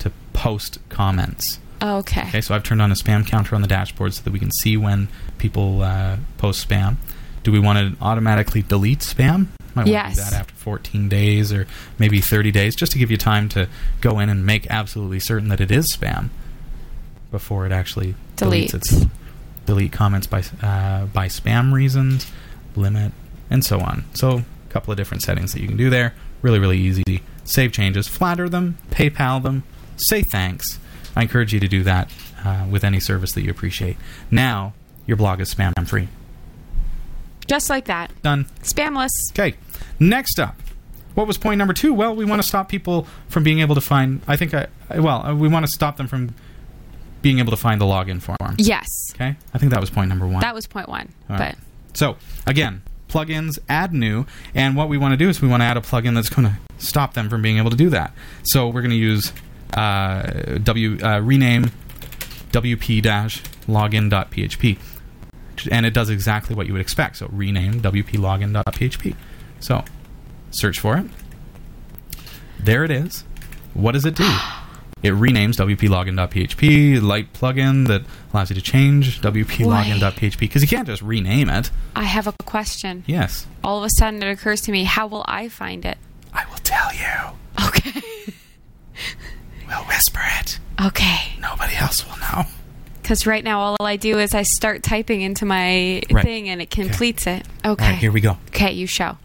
to 0.00 0.12
post 0.32 0.78
comments. 0.88 1.60
Okay. 1.80 2.22
Okay, 2.28 2.40
so 2.40 2.54
I've 2.54 2.64
turned 2.64 2.82
on 2.82 2.90
a 2.92 2.94
spam 2.96 3.24
counter 3.26 3.54
on 3.54 3.62
the 3.62 3.68
dashboard 3.68 4.14
so 4.14 4.22
that 4.24 4.32
we 4.32 4.38
can 4.40 4.50
see 4.52 4.76
when 4.76 5.08
people 5.42 5.82
uh, 5.82 6.16
post 6.38 6.66
spam. 6.66 6.96
Do 7.42 7.50
we 7.52 7.58
want 7.58 7.78
to 7.78 8.02
automatically 8.02 8.62
delete 8.62 9.00
spam? 9.00 9.48
Might 9.74 9.82
want 9.82 9.88
Yes. 9.88 10.16
to 10.16 10.24
do 10.24 10.30
that 10.30 10.40
after 10.40 10.54
14 10.54 11.08
days 11.08 11.52
or 11.52 11.66
maybe 11.98 12.20
30 12.20 12.52
days, 12.52 12.76
just 12.76 12.92
to 12.92 12.98
give 12.98 13.10
you 13.10 13.16
time 13.16 13.48
to 13.50 13.68
go 14.00 14.18
in 14.20 14.28
and 14.28 14.46
make 14.46 14.66
absolutely 14.70 15.18
certain 15.18 15.48
that 15.48 15.60
it 15.60 15.70
is 15.70 15.92
spam 15.94 16.28
before 17.30 17.66
it 17.66 17.72
actually 17.72 18.14
deletes 18.36 18.70
Deletes. 18.70 18.74
its 18.74 19.06
delete 19.66 19.92
comments 19.92 20.26
by 20.26 20.42
uh, 20.62 21.06
by 21.06 21.26
spam 21.26 21.72
reasons, 21.72 22.30
limit, 22.76 23.12
and 23.50 23.64
so 23.64 23.80
on. 23.80 24.04
So 24.14 24.38
a 24.68 24.72
couple 24.72 24.92
of 24.92 24.96
different 24.96 25.22
settings 25.22 25.52
that 25.52 25.60
you 25.60 25.68
can 25.68 25.76
do 25.76 25.90
there. 25.90 26.14
Really, 26.42 26.58
really 26.58 26.78
easy. 26.78 27.22
Save 27.44 27.72
changes, 27.72 28.06
flatter 28.08 28.48
them, 28.48 28.78
PayPal 28.90 29.42
them, 29.42 29.64
say 29.96 30.22
thanks. 30.22 30.78
I 31.16 31.22
encourage 31.22 31.52
you 31.52 31.60
to 31.60 31.68
do 31.68 31.82
that 31.82 32.10
uh, 32.44 32.66
with 32.70 32.84
any 32.84 33.00
service 33.00 33.32
that 33.32 33.42
you 33.42 33.50
appreciate. 33.50 33.96
Now 34.30 34.74
your 35.06 35.16
blog 35.16 35.40
is 35.40 35.54
spam 35.54 35.86
free. 35.86 36.08
Just 37.46 37.68
like 37.68 37.86
that. 37.86 38.10
Done. 38.22 38.46
Spamless. 38.62 39.10
Okay. 39.32 39.56
Next 39.98 40.38
up, 40.38 40.56
what 41.14 41.26
was 41.26 41.38
point 41.38 41.58
number 41.58 41.74
two? 41.74 41.92
Well, 41.92 42.14
we 42.14 42.24
want 42.24 42.40
to 42.40 42.48
stop 42.48 42.68
people 42.68 43.06
from 43.28 43.42
being 43.42 43.60
able 43.60 43.74
to 43.74 43.80
find. 43.80 44.20
I 44.26 44.36
think 44.36 44.54
I 44.54 44.68
well, 44.96 45.24
uh, 45.24 45.34
we 45.34 45.48
want 45.48 45.66
to 45.66 45.72
stop 45.72 45.96
them 45.96 46.06
from 46.06 46.34
being 47.20 47.38
able 47.38 47.50
to 47.50 47.56
find 47.56 47.80
the 47.80 47.84
login 47.84 48.20
form. 48.20 48.56
Yes. 48.58 48.88
Okay, 49.14 49.36
I 49.54 49.58
think 49.58 49.72
that 49.72 49.80
was 49.80 49.90
point 49.90 50.08
number 50.08 50.26
one. 50.26 50.40
That 50.40 50.54
was 50.54 50.66
point 50.66 50.88
one. 50.88 51.12
All 51.28 51.36
but 51.36 51.40
right. 51.40 51.56
So 51.94 52.16
again, 52.46 52.82
plugins, 53.08 53.58
add 53.68 53.92
new, 53.92 54.24
and 54.54 54.76
what 54.76 54.88
we 54.88 54.98
want 54.98 55.12
to 55.12 55.16
do 55.16 55.28
is 55.28 55.42
we 55.42 55.48
want 55.48 55.60
to 55.60 55.66
add 55.66 55.76
a 55.76 55.80
plugin 55.80 56.14
that's 56.14 56.30
going 56.30 56.48
to 56.48 56.56
stop 56.78 57.14
them 57.14 57.28
from 57.28 57.42
being 57.42 57.58
able 57.58 57.70
to 57.70 57.76
do 57.76 57.90
that. 57.90 58.12
So 58.42 58.68
we're 58.68 58.82
going 58.82 58.90
to 58.90 58.96
use 58.96 59.32
uh, 59.74 60.58
w 60.62 60.98
uh, 61.02 61.20
rename 61.20 61.70
wp-login.php, 62.52 64.78
and 65.70 65.86
it 65.86 65.94
does 65.94 66.10
exactly 66.10 66.54
what 66.56 66.66
you 66.66 66.72
would 66.72 66.80
expect. 66.82 67.16
So 67.18 67.28
rename 67.30 67.80
wp-login.php. 67.80 69.14
So 69.60 69.84
search 70.50 70.80
for 70.80 70.96
it. 70.98 71.06
There 72.60 72.84
it 72.84 72.90
is. 72.90 73.24
What 73.74 73.92
does 73.92 74.04
it 74.04 74.14
do? 74.16 74.28
It 75.02 75.14
renames 75.14 75.56
wp-login.php, 75.56 77.02
light 77.02 77.32
plugin 77.32 77.88
that 77.88 78.02
allows 78.32 78.50
you 78.50 78.54
to 78.54 78.62
change 78.62 79.20
wp-login.php 79.20 80.38
because 80.38 80.62
you 80.62 80.68
can't 80.68 80.86
just 80.86 81.02
rename 81.02 81.48
it. 81.50 81.72
I 81.96 82.04
have 82.04 82.28
a 82.28 82.32
question. 82.44 83.02
Yes. 83.08 83.48
All 83.64 83.78
of 83.78 83.84
a 83.84 83.88
sudden, 83.98 84.22
it 84.22 84.30
occurs 84.30 84.60
to 84.60 84.70
me: 84.70 84.84
How 84.84 85.08
will 85.08 85.24
I 85.26 85.48
find 85.48 85.84
it? 85.84 85.98
I 86.32 86.44
will 86.44 86.58
tell 86.62 86.94
you. 86.94 87.66
Okay. 87.66 88.00
We'll 89.66 89.82
whisper 89.88 90.20
it. 90.38 90.60
okay. 90.80 91.32
Nobody 91.40 91.74
else 91.74 92.06
will 92.06 92.18
know. 92.18 92.44
Because 93.02 93.26
right 93.26 93.42
now, 93.42 93.60
all 93.60 93.76
I 93.84 93.96
do 93.96 94.18
is 94.18 94.32
I 94.34 94.42
start 94.42 94.82
typing 94.82 95.20
into 95.22 95.44
my 95.44 96.02
Right. 96.10 96.24
thing, 96.24 96.48
and 96.48 96.62
it 96.62 96.70
completes 96.70 97.26
it. 97.26 97.46
Okay. 97.64 97.84
All 97.84 97.90
right, 97.90 97.98
here 97.98 98.12
we 98.12 98.20
go. 98.20 98.38
Okay, 98.48 98.72
you 98.72 98.86
show. 98.86 99.18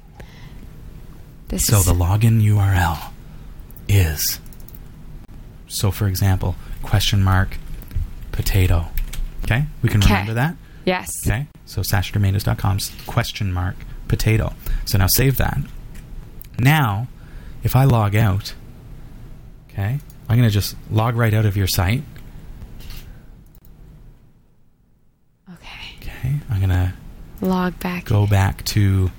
This 1.49 1.65
So 1.65 1.77
is 1.77 1.85
the 1.85 1.93
login 1.93 2.41
URL 2.41 3.11
is 3.87 4.39
so 5.69 5.91
for 5.91 6.07
example, 6.07 6.55
question 6.81 7.23
mark 7.23 7.57
potato. 8.31 8.87
Okay? 9.43 9.65
We 9.81 9.89
can 9.89 10.01
Okay. 10.03 10.11
remember 10.13 10.33
that. 10.33 10.55
yes. 10.85 11.09
Okay? 11.25 11.47
So 11.65 11.81
sashadirmeitis.com 11.81 12.79
question 13.05 13.53
mark 13.53 13.75
potato. 14.07 14.53
So 14.85 14.97
now 14.97 15.07
save 15.07 15.37
that. 15.37 15.59
Now, 16.59 17.07
if 17.63 17.75
I 17.75 17.83
log 17.83 18.15
out, 18.15 18.53
okay, 19.71 19.99
I'm 20.29 20.37
going 20.37 20.47
to 20.49 20.53
just 20.53 20.75
log 20.91 21.15
right 21.15 21.33
out 21.33 21.45
of 21.45 21.55
your 21.57 21.67
site. 21.67 22.03
Okay. 26.17 26.29
Okay? 26.29 26.39
I'm 26.49 26.57
going 26.59 26.69
to 26.69 26.93
Log 27.41 27.77
back. 27.79 28.05
go 28.05 28.25
back 28.27 28.63
to 28.65 29.11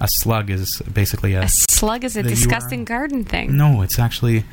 A 0.00 0.08
slug 0.20 0.50
is 0.50 0.80
basically 0.92 1.34
a, 1.34 1.42
A 1.42 1.48
slug 1.48 2.04
is 2.04 2.16
a 2.16 2.22
disgusting 2.22 2.84
URL. 2.84 2.88
garden 2.88 3.24
thing. 3.24 3.56
no. 3.56 3.82
It's 3.82 3.98
actually, 3.98 4.44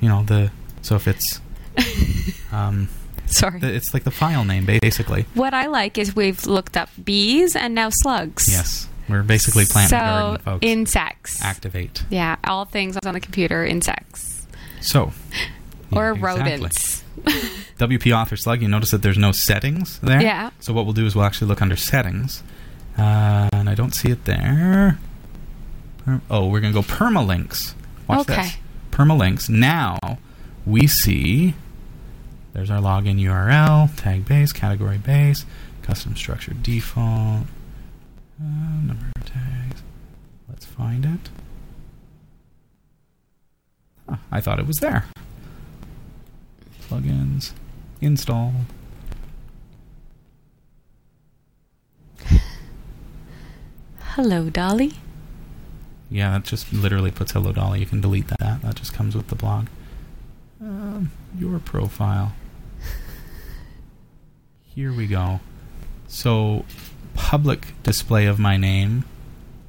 you 0.00 0.08
know, 0.08 0.22
the 0.22 0.50
so 0.82 0.94
if 0.96 1.06
it's 1.08 1.40
um, 2.52 2.88
Sorry. 3.26 3.60
it's 3.62 3.92
like 3.94 4.04
the 4.04 4.10
file 4.10 4.44
name 4.44 4.64
basically. 4.66 5.26
what 5.34 5.54
I 5.54 5.66
like 5.66 5.98
is 5.98 6.14
we've 6.16 6.46
looked 6.46 6.76
up 6.76 6.88
bees 7.02 7.54
and 7.56 7.74
now 7.74 7.88
slugs. 7.90 8.48
Yes, 8.50 8.88
we're 9.08 9.22
basically 9.22 9.64
planting 9.66 9.98
so 9.98 10.04
garden, 10.04 10.38
folks. 10.44 10.66
insects. 10.66 11.42
Activate. 11.42 12.04
yeah, 12.10 12.36
all 12.44 12.64
things 12.64 12.96
on 13.04 13.14
the 13.14 13.20
computer, 13.20 13.64
insects 13.64 14.46
So, 14.80 15.12
or 15.92 16.10
exactly. 16.12 16.42
rodents. 16.44 17.02
WP 17.78 18.12
Author 18.16 18.36
Slug. 18.36 18.62
You 18.62 18.68
notice 18.68 18.90
that 18.92 19.02
there's 19.02 19.18
no 19.18 19.32
settings 19.32 19.98
there. 20.00 20.20
Yeah. 20.22 20.50
So 20.60 20.72
what 20.72 20.84
we'll 20.84 20.94
do 20.94 21.04
is 21.06 21.14
we'll 21.14 21.24
actually 21.24 21.48
look 21.48 21.60
under 21.62 21.76
settings, 21.76 22.42
uh, 22.96 23.48
and 23.52 23.68
I 23.68 23.74
don't 23.74 23.94
see 23.94 24.10
it 24.10 24.24
there. 24.24 24.98
Oh, 26.30 26.46
we're 26.48 26.60
gonna 26.60 26.72
go 26.72 26.82
permalinks. 26.82 27.74
Watch 28.08 28.20
Okay. 28.30 28.42
this. 28.42 28.56
Permalinks. 28.90 29.48
Now 29.50 29.98
we 30.64 30.86
see. 30.86 31.54
There's 32.52 32.70
our 32.70 32.80
login 32.80 33.20
URL, 33.20 33.90
tag 33.96 34.24
base, 34.26 34.52
category 34.52 34.98
base, 34.98 35.44
custom 35.82 36.16
structure 36.16 36.54
default, 36.54 37.46
uh, 38.40 38.44
number 38.84 39.10
of 39.16 39.24
tags. 39.26 39.82
Let's 40.48 40.64
find 40.66 41.04
it. 41.04 41.30
Huh, 44.08 44.16
I 44.30 44.40
thought 44.40 44.58
it 44.58 44.66
was 44.66 44.78
there. 44.78 45.04
Plugins, 46.88 47.52
install. 48.00 48.54
Hello, 54.00 54.48
Dolly. 54.50 54.94
Yeah, 56.10 56.30
that 56.32 56.44
just 56.44 56.72
literally 56.72 57.10
puts 57.10 57.32
Hello 57.32 57.52
Dolly. 57.52 57.80
You 57.80 57.86
can 57.86 58.00
delete 58.00 58.28
that. 58.28 58.62
That 58.62 58.74
just 58.76 58.94
comes 58.94 59.14
with 59.14 59.28
the 59.28 59.34
blog. 59.34 59.66
Um, 60.60 61.10
your 61.38 61.58
profile. 61.60 62.32
Here 64.64 64.92
we 64.92 65.06
go. 65.06 65.40
So, 66.08 66.64
public 67.14 67.68
display 67.82 68.26
of 68.26 68.38
my 68.38 68.56
name 68.56 69.04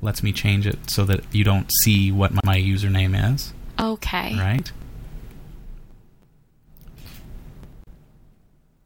lets 0.02 0.24
me 0.24 0.32
change 0.32 0.66
it 0.66 0.90
so 0.90 1.04
that 1.06 1.22
you 1.34 1.44
don't 1.44 1.72
see 1.84 2.12
what 2.12 2.32
my 2.46 2.58
username 2.58 3.34
is, 3.34 3.54
Okay. 3.80 4.36
right? 4.38 4.72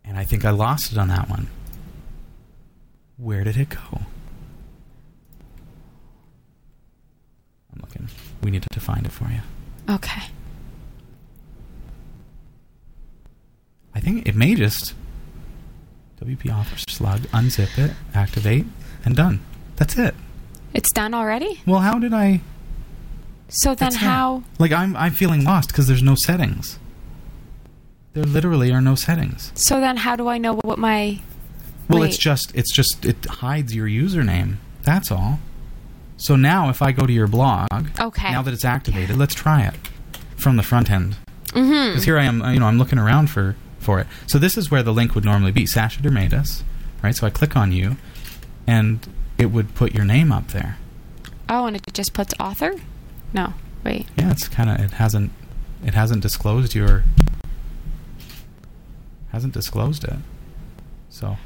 And 0.04 0.18
I 0.18 0.24
think 0.24 0.44
I 0.46 0.50
lost 0.52 0.92
it 0.92 0.98
on 0.98 1.08
that 1.10 1.30
one. 1.30 1.48
Where 3.18 3.44
did 3.44 3.58
it 3.58 3.70
go? 3.70 4.02
I'm 7.74 7.82
looking. 7.82 8.08
We 8.42 8.52
need 8.52 8.66
to 8.72 8.80
find 8.80 9.06
it 9.06 9.12
for 9.12 9.26
you. 9.30 9.42
Okay. 9.90 10.24
Think 14.04 14.28
it 14.28 14.36
may 14.36 14.56
just 14.56 14.94
WP 16.22 16.54
Author 16.54 16.78
Slug, 16.78 17.22
unzip 17.32 17.78
it, 17.78 17.92
activate, 18.14 18.66
and 19.06 19.16
done. 19.16 19.40
That's 19.78 19.98
it. 19.98 20.14
It's 20.74 20.92
done 20.92 21.14
already? 21.14 21.62
Well, 21.66 21.80
how 21.82 22.00
did 22.00 22.14
I? 22.14 22.42
So 23.50 23.76
then 23.76 23.94
how? 23.94 24.44
Like 24.60 24.72
I'm 24.72 24.96
I'm 24.96 25.12
feeling 25.14 25.44
lost 25.44 25.70
because 25.70 25.88
there's 25.88 26.04
no 26.04 26.16
settings. 26.16 26.80
There 28.14 28.24
literally 28.24 28.72
are 28.72 28.82
no 28.82 28.96
settings. 28.96 29.52
So 29.56 29.80
then 29.80 29.98
how 29.98 30.16
do 30.16 30.28
I 30.28 30.38
know 30.38 30.56
what 30.56 30.78
my? 30.80 31.20
Well, 31.90 32.02
Wait. 32.02 32.08
it's 32.10 32.18
just 32.18 32.56
it's 32.56 32.74
just 32.74 33.06
it 33.06 33.26
hides 33.26 33.76
your 33.76 33.88
username. 33.88 34.56
That's 34.84 35.12
all. 35.12 35.40
So 36.18 36.36
now 36.36 36.70
if 36.70 36.82
I 36.82 36.92
go 36.92 37.06
to 37.06 37.14
your 37.14 37.28
blog, 37.28 37.68
Okay. 38.00 38.32
now 38.32 38.42
that 38.42 38.54
it's 38.54 38.66
activated, 38.66 39.18
let's 39.18 39.34
try 39.36 39.64
it 39.64 39.76
from 40.36 40.56
the 40.58 40.64
front 40.64 40.90
end. 40.90 41.18
Mm-hmm. 41.48 41.90
Because 41.92 42.06
here 42.06 42.18
I 42.18 42.24
am, 42.24 42.42
you 42.54 42.60
know, 42.60 42.66
I'm 42.66 42.78
looking 42.80 42.98
around 42.98 43.30
for 43.30 43.56
for 43.84 44.00
it. 44.00 44.08
So 44.28 44.38
this 44.40 44.58
is 44.58 44.72
where 44.72 44.84
the 44.84 44.94
link 44.94 45.16
would 45.16 45.26
normally 45.26 45.52
be. 45.52 45.66
Sasha 45.66 46.02
Dirmeitis, 46.02 46.64
right? 47.02 47.16
So 47.16 47.28
I 47.28 47.30
click 47.30 47.56
on 47.58 47.72
you, 47.72 47.98
and 48.68 49.08
it 49.38 49.48
would 49.48 49.76
put 49.76 49.94
your 49.94 50.06
name 50.06 50.32
up 50.32 50.50
there. 50.50 50.78
Oh, 51.50 51.66
and 51.66 51.76
it 51.76 51.84
just 51.94 52.14
puts 52.14 52.34
author. 52.40 52.74
No, 53.34 53.54
wait. 53.84 54.08
Yeah, 54.18 54.32
it's 54.32 54.48
kind 54.48 54.70
of 54.70 54.80
it 54.80 54.92
hasn't 54.92 55.32
it 55.86 55.94
hasn't 55.94 56.22
disclosed 56.22 56.74
your 56.76 57.04
hasn't 59.32 59.54
disclosed 59.54 60.04
it. 60.04 60.16
So 61.10 61.38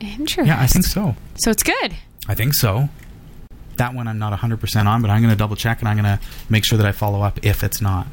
Interesting. 0.00 0.46
yeah, 0.46 0.60
I 0.60 0.66
think 0.66 0.84
so. 0.84 1.14
So 1.36 1.50
it's 1.50 1.62
good. 1.62 1.94
I 2.28 2.34
think 2.34 2.54
so. 2.54 2.88
That 3.76 3.94
one 3.94 4.08
I'm 4.08 4.18
not 4.18 4.38
100% 4.38 4.86
on, 4.86 5.02
but 5.02 5.10
I'm 5.10 5.20
going 5.20 5.30
to 5.30 5.36
double 5.36 5.54
check 5.56 5.80
and 5.80 5.88
I'm 5.88 5.96
going 5.96 6.18
to 6.18 6.24
make 6.48 6.64
sure 6.64 6.78
that 6.78 6.86
I 6.86 6.92
follow 6.92 7.20
up 7.22 7.44
if 7.44 7.62
it's 7.62 7.80
not. 7.80 8.06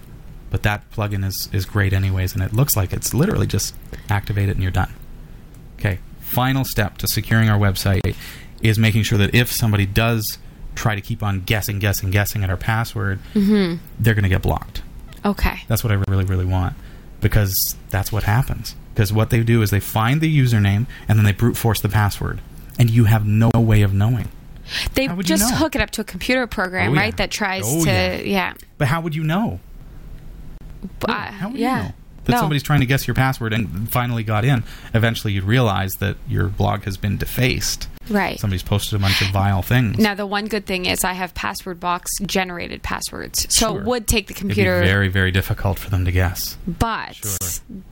But 0.54 0.62
that 0.62 0.88
plugin 0.92 1.26
is, 1.26 1.50
is 1.52 1.66
great 1.66 1.94
anyways, 1.94 2.36
and 2.36 2.44
it 2.44 2.54
looks 2.54 2.76
like 2.78 2.94
it's 2.94 3.12
literally 3.12 3.48
just 3.48 3.76
activate 4.08 4.50
it 4.50 4.52
and 4.52 4.62
you're 4.62 4.72
done. 4.72 4.94
Okay, 5.80 5.98
final 6.20 6.64
step 6.64 7.00
to 7.00 7.08
securing 7.08 7.50
our 7.50 7.58
website 7.58 8.16
is 8.62 8.78
making 8.78 9.02
sure 9.02 9.18
that 9.18 9.34
if 9.34 9.52
somebody 9.52 9.88
does 9.88 10.38
try 10.76 10.94
to 10.94 11.02
keep 11.02 11.24
on 11.24 11.42
guessing, 11.42 11.80
guessing, 11.80 12.12
guessing 12.12 12.44
at 12.44 12.52
our 12.52 12.56
password, 12.56 13.18
mm-hmm. 13.34 13.84
they're 14.00 14.14
going 14.14 14.22
to 14.26 14.30
get 14.30 14.44
blocked. 14.44 14.84
Okay. 15.26 15.62
That's 15.68 15.84
what 15.84 15.92
I 15.92 15.96
really, 16.08 16.24
really 16.24 16.46
want 16.46 16.76
because 17.20 17.76
that's 17.90 18.12
what 18.12 18.22
happens. 18.22 18.76
Because 18.94 19.12
what 19.12 19.32
they 19.32 19.42
do 19.42 19.64
is 19.64 19.72
they 19.72 19.80
find 19.80 20.22
the 20.22 20.40
username 20.40 20.86
and 21.08 21.18
then 21.18 21.26
they 21.26 21.32
brute 21.32 21.58
force 21.58 21.82
the 21.82 21.90
password, 21.90 22.42
and 22.78 22.92
you 22.92 23.06
have 23.06 23.26
no 23.26 23.50
way 23.56 23.82
of 23.82 23.92
knowing. 23.92 24.28
They 24.94 25.08
would 25.08 25.28
you 25.28 25.36
just 25.36 25.50
know? 25.50 25.58
hook 25.58 25.76
it 25.76 25.82
up 25.82 25.90
to 25.92 26.02
a 26.02 26.04
computer 26.04 26.46
program, 26.46 26.92
Oh, 26.92 26.94
yeah. 26.94 27.00
right? 27.02 27.18
That 27.18 27.32
tries 27.32 27.64
Oh, 27.66 27.86
to 27.86 27.90
yeah. 27.92 28.18
yeah. 28.18 28.54
But 28.78 28.90
how 28.90 29.02
would 29.02 29.16
you 29.16 29.24
know? 29.24 29.60
Uh, 31.08 31.14
How 31.14 31.50
would 31.50 31.60
yeah. 31.60 31.78
you 31.78 31.84
know 31.90 31.94
that 32.26 32.32
no. 32.34 32.40
somebody's 32.40 32.64
trying 32.64 32.80
to 32.80 32.86
guess 32.86 33.06
your 33.06 33.16
password 33.16 33.52
and 33.54 33.92
finally 33.92 34.24
got 34.24 34.46
in? 34.46 34.64
Eventually, 34.94 35.34
you'd 35.34 35.44
realize 35.44 35.96
that 35.96 36.16
your 36.28 36.48
blog 36.48 36.84
has 36.84 36.96
been 36.98 37.18
defaced. 37.18 37.88
right. 38.10 38.40
Somebody's 38.40 38.64
posted 38.64 38.98
a 38.98 39.02
bunch 39.02 39.22
of 39.22 39.28
vile 39.30 39.62
things. 39.62 39.98
Now 39.98 40.14
the 40.16 40.26
one 40.26 40.46
good 40.48 40.66
thing 40.66 40.86
is 40.86 41.04
I 41.04 41.14
have 41.14 41.34
password 41.34 41.80
box 41.80 42.10
generated 42.26 42.82
passwords, 42.84 43.46
so 43.50 43.72
Sure. 43.72 43.80
it 43.82 43.86
would 43.86 44.08
take 44.08 44.28
the 44.28 44.34
It'd 44.34 44.48
be 44.48 44.54
computer. 44.56 44.82
very, 44.82 45.08
very 45.10 45.32
difficult 45.32 45.80
for 45.80 45.90
them 45.90 46.06
to 46.06 46.12
guess. 46.12 46.58
but 46.68 47.16
Sure. 47.16 47.38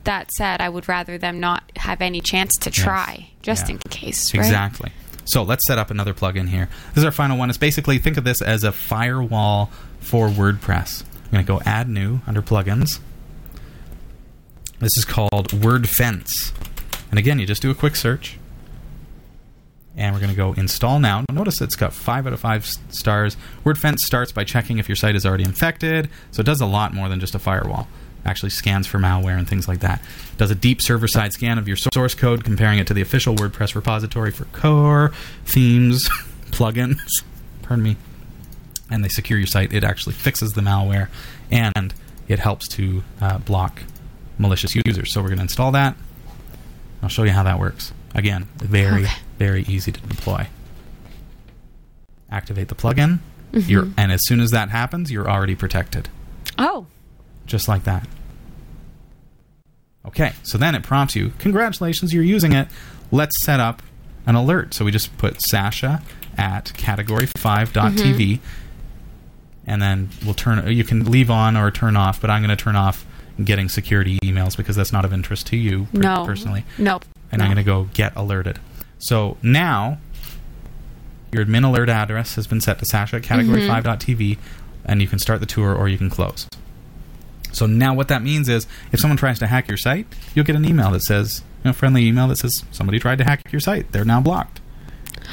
that 0.05 0.31
said, 0.31 0.59
I 0.61 0.69
would 0.69 0.87
rather 0.89 1.17
them 1.17 1.39
not 1.39 1.63
have 1.77 2.01
any 2.01 2.19
chance 2.21 2.51
to 2.61 2.69
try, 2.71 3.27
just 3.41 3.67
Yeah. 3.67 3.75
in 3.75 3.79
case. 3.89 4.33
Right? 4.33 4.39
Exactly. 4.45 4.91
So 5.23 5.43
let's 5.43 5.65
set 5.67 5.77
up 5.77 5.91
another 5.91 6.13
plugin 6.13 6.49
here. 6.49 6.67
This 6.89 6.99
is 6.99 7.05
our 7.05 7.11
final 7.11 7.37
one. 7.37 7.49
It's 7.49 7.57
basically 7.57 7.97
think 7.99 8.17
of 8.17 8.23
this 8.25 8.41
as 8.41 8.63
a 8.65 8.71
firewall 8.71 9.69
for 10.01 10.27
WordPress. 10.29 11.03
I'm 11.31 11.35
going 11.35 11.45
to 11.45 11.47
go 11.47 11.61
add 11.65 11.87
new 11.87 12.19
under 12.27 12.41
plugins. 12.41 12.99
This 14.79 14.97
is 14.97 15.05
called 15.05 15.53
Word 15.53 15.87
Fence. 15.87 16.51
And 17.09 17.17
again, 17.17 17.39
you 17.39 17.45
just 17.45 17.61
do 17.61 17.71
a 17.71 17.75
quick 17.75 17.95
search. 17.95 18.37
And 19.95 20.13
we're 20.13 20.19
going 20.19 20.31
to 20.31 20.35
go 20.35 20.51
install 20.53 20.99
now. 20.99 21.23
Notice 21.31 21.61
it's 21.61 21.77
got 21.77 21.93
5 21.93 22.27
out 22.27 22.33
of 22.33 22.39
five 22.41 22.65
stars. 22.65 23.37
Word 23.63 23.77
Fence 23.77 24.03
starts 24.05 24.33
by 24.33 24.43
checking 24.43 24.77
if 24.77 24.89
your 24.89 24.97
site 24.97 25.15
is 25.15 25.25
already 25.25 25.45
infected. 25.45 26.09
So 26.31 26.41
it 26.41 26.45
does 26.45 26.59
a 26.59 26.65
lot 26.65 26.93
more 26.93 27.07
than 27.07 27.21
just 27.21 27.33
a 27.33 27.39
firewall. 27.39 27.87
Actually 28.25 28.49
scans 28.49 28.85
for 28.85 28.99
malware 28.99 29.37
and 29.37 29.47
things 29.47 29.69
like 29.69 29.79
that. 29.79 30.01
Does 30.37 30.51
a 30.51 30.55
deep 30.55 30.81
server-side 30.81 31.31
scan 31.31 31.57
of 31.57 31.67
your 31.67 31.77
source 31.77 32.13
code, 32.13 32.43
comparing 32.43 32.79
it 32.79 32.87
to 32.87 32.93
the 32.93 33.01
official 33.01 33.35
WordPress 33.35 33.73
repository 33.73 34.31
for 34.31 34.45
core, 34.45 35.11
themes, 35.45 36.09
plugins. 36.51 37.23
Pardon 37.61 37.83
me. 37.83 37.97
And 38.91 39.03
they 39.03 39.07
secure 39.09 39.39
your 39.39 39.47
site. 39.47 39.73
It 39.73 39.83
actually 39.83 40.13
fixes 40.13 40.53
the 40.53 40.61
malware, 40.61 41.07
and 41.49 41.93
it 42.27 42.37
helps 42.39 42.67
to 42.69 43.03
uh, 43.21 43.37
block 43.39 43.81
malicious 44.37 44.75
users. 44.75 45.11
So 45.13 45.21
we're 45.21 45.29
going 45.29 45.37
to 45.37 45.43
install 45.43 45.71
that. 45.71 45.95
I'll 47.01 47.09
show 47.09 47.23
you 47.23 47.31
how 47.31 47.43
that 47.43 47.57
works. 47.57 47.93
Again, 48.13 48.47
very, 48.57 49.03
Okay. 49.05 49.13
very 49.39 49.63
easy 49.63 49.91
to 49.93 49.99
deploy. 50.01 50.47
Activate 52.29 52.67
the 52.67 52.75
plugin, 52.75 53.19
you're, 53.53 53.87
and 53.97 54.11
as 54.11 54.21
soon 54.25 54.39
as 54.39 54.51
that 54.51 54.69
happens, 54.69 55.11
you're 55.11 55.29
already 55.29 55.55
protected. 55.55 56.09
Oh, 56.57 56.85
Just 57.45 57.67
like 57.67 57.83
that. 57.85 58.07
Okay, 60.05 60.31
so 60.43 60.57
then 60.57 60.73
it 60.75 60.83
prompts 60.83 61.15
you, 61.15 61.31
congratulations, 61.39 62.13
you're 62.13 62.23
using 62.23 62.53
it. 62.53 62.67
Let's 63.11 63.35
set 63.43 63.59
up 63.59 63.81
an 64.25 64.35
alert. 64.35 64.73
So 64.73 64.83
we 64.85 64.91
just 64.91 65.15
put 65.17 65.41
Sasha 65.41 66.01
at 66.37 66.65
category5.tv, 66.77 68.39
and 69.65 69.81
then 69.81 70.09
we'll 70.25 70.33
turn, 70.33 70.71
you 70.71 70.83
can 70.83 71.09
leave 71.11 71.29
on 71.29 71.55
or 71.55 71.71
turn 71.71 71.95
off, 71.95 72.19
but 72.19 72.29
I'm 72.29 72.41
going 72.41 72.55
to 72.55 72.61
turn 72.61 72.75
off 72.75 73.05
getting 73.43 73.69
security 73.69 74.19
emails 74.19 74.55
because 74.57 74.75
that's 74.75 74.91
not 74.91 75.05
of 75.05 75.13
interest 75.13 75.47
to 75.47 75.57
you 75.57 75.87
per- 75.93 75.99
no. 75.99 76.25
personally 76.25 76.63
Nope. 76.77 77.05
and 77.31 77.41
I'm 77.41 77.47
going 77.47 77.57
to 77.57 77.63
go 77.63 77.87
get 77.93 78.15
alerted. 78.15 78.59
So 78.99 79.37
now 79.41 79.97
your 81.31 81.45
admin 81.45 81.65
alert 81.67 81.89
address 81.89 82.35
has 82.35 82.45
been 82.47 82.61
set 82.61 82.79
to 82.79 82.85
Sasha 82.85 83.17
at 83.17 83.21
category5.tv, 83.23 83.83
mm-hmm. 83.83 84.41
and 84.85 85.01
you 85.01 85.07
can 85.07 85.17
start 85.17 85.39
the 85.39 85.45
tour 85.45 85.73
or 85.73 85.87
you 85.87 85.97
can 85.97 86.09
close. 86.09 86.47
So 87.53 87.65
now 87.65 87.93
what 87.93 88.07
that 88.09 88.21
means 88.21 88.47
is 88.49 88.67
if 88.91 88.99
someone 88.99 89.17
tries 89.17 89.39
to 89.39 89.47
hack 89.47 89.67
your 89.67 89.77
site, 89.77 90.07
you'll 90.35 90.45
get 90.45 90.55
an 90.55 90.65
email 90.65 90.91
that 90.91 91.01
says, 91.01 91.41
you 91.63 91.69
know, 91.69 91.73
friendly 91.73 92.05
email 92.05 92.27
that 92.27 92.37
says 92.37 92.63
somebody 92.71 92.99
tried 92.99 93.17
to 93.19 93.23
hack 93.23 93.51
your 93.51 93.59
site. 93.59 93.91
They're 93.91 94.05
now 94.05 94.21
blocked. 94.21 94.61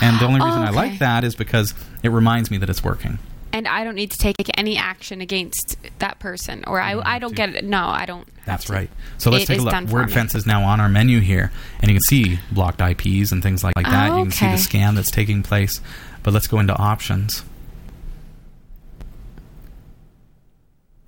And 0.01 0.19
the 0.21 0.27
only 0.27 0.41
reason 0.41 0.63
I 0.63 0.67
oh, 0.67 0.69
Okay. 0.71 0.77
like 0.77 0.99
that 1.01 1.25
is 1.25 1.35
because 1.35 1.75
it 2.03 2.11
reminds 2.11 2.51
me 2.51 2.59
that 2.59 2.69
it's 2.71 2.85
working. 2.85 3.19
And 3.59 3.67
I 3.67 3.83
don't 3.83 3.97
need 3.97 4.13
to 4.13 4.19
take 4.19 4.37
any 4.57 4.77
action 4.77 5.21
against 5.21 5.79
that 5.99 6.21
person, 6.21 6.63
or 6.69 6.81
I, 6.81 6.95
I 7.17 7.19
don't 7.19 7.35
get 7.35 7.57
it. 7.57 7.65
No, 7.65 7.89
I 7.89 8.07
don't. 8.07 8.29
That's 8.47 8.71
right. 8.71 8.89
So 9.19 9.33
let's 9.33 9.43
It 9.43 9.47
take 9.49 9.59
a 9.59 9.63
look. 9.63 9.75
WordFence 9.75 10.37
is 10.37 10.47
now 10.47 10.63
on 10.63 10.79
our 10.79 10.89
menu 10.89 11.19
here, 11.19 11.51
and 11.81 11.91
you 11.91 11.97
can 11.97 12.03
see 12.03 12.39
blocked 12.53 12.81
IPs 12.81 13.33
and 13.33 13.43
things 13.43 13.65
like, 13.65 13.75
like 13.75 13.87
that. 13.87 14.17
You 14.17 14.23
can 14.23 14.31
see 14.31 14.47
the 14.47 14.59
scan 14.59 14.95
that's 14.95 15.11
taking 15.11 15.43
place. 15.43 15.81
But 16.23 16.35
let's 16.35 16.47
go 16.47 16.61
into 16.61 16.73
options. 16.73 17.43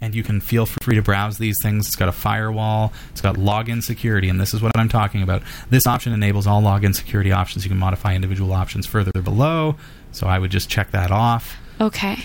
And 0.00 0.12
you 0.12 0.24
can 0.24 0.40
feel 0.40 0.66
free 0.66 0.96
to 0.96 1.02
browse 1.02 1.38
these 1.38 1.58
things. 1.62 1.86
It's 1.86 1.94
got 1.94 2.08
a 2.08 2.12
firewall, 2.12 2.92
it's 3.12 3.20
got 3.20 3.36
login 3.36 3.80
security, 3.80 4.28
and 4.28 4.40
this 4.40 4.54
is 4.54 4.60
what 4.60 4.72
I'm 4.76 4.88
talking 4.88 5.22
about. 5.22 5.42
This 5.68 5.86
option 5.86 6.12
enables 6.12 6.48
all 6.48 6.62
login 6.62 6.96
security 6.96 7.30
options. 7.30 7.64
You 7.64 7.68
can 7.68 7.78
modify 7.78 8.16
individual 8.16 8.52
options 8.52 8.86
further 8.86 9.12
below. 9.12 9.76
So 10.10 10.26
I 10.26 10.40
would 10.40 10.50
just 10.50 10.68
check 10.68 10.90
that 10.90 11.12
off. 11.12 11.56
Okay. 11.80 12.18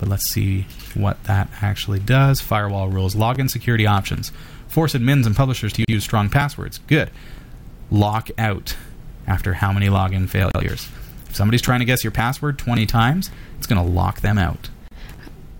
But 0.00 0.08
let's 0.08 0.24
see 0.24 0.66
what 0.94 1.22
that 1.24 1.50
actually 1.60 2.00
does. 2.00 2.40
Firewall 2.40 2.88
rules, 2.88 3.14
login 3.14 3.50
security 3.50 3.86
options. 3.86 4.32
Force 4.66 4.94
admins 4.94 5.26
and 5.26 5.36
publishers 5.36 5.74
to 5.74 5.84
use 5.88 6.02
strong 6.02 6.30
passwords. 6.30 6.78
Good. 6.86 7.10
Lock 7.90 8.30
out 8.38 8.76
after 9.26 9.52
how 9.52 9.72
many 9.72 9.88
login 9.88 10.26
failures? 10.26 10.88
If 11.28 11.36
somebody's 11.36 11.60
trying 11.60 11.80
to 11.80 11.84
guess 11.84 12.02
your 12.02 12.12
password 12.12 12.58
20 12.58 12.86
times, 12.86 13.30
it's 13.58 13.66
going 13.66 13.84
to 13.84 13.92
lock 13.92 14.22
them 14.22 14.38
out. 14.38 14.70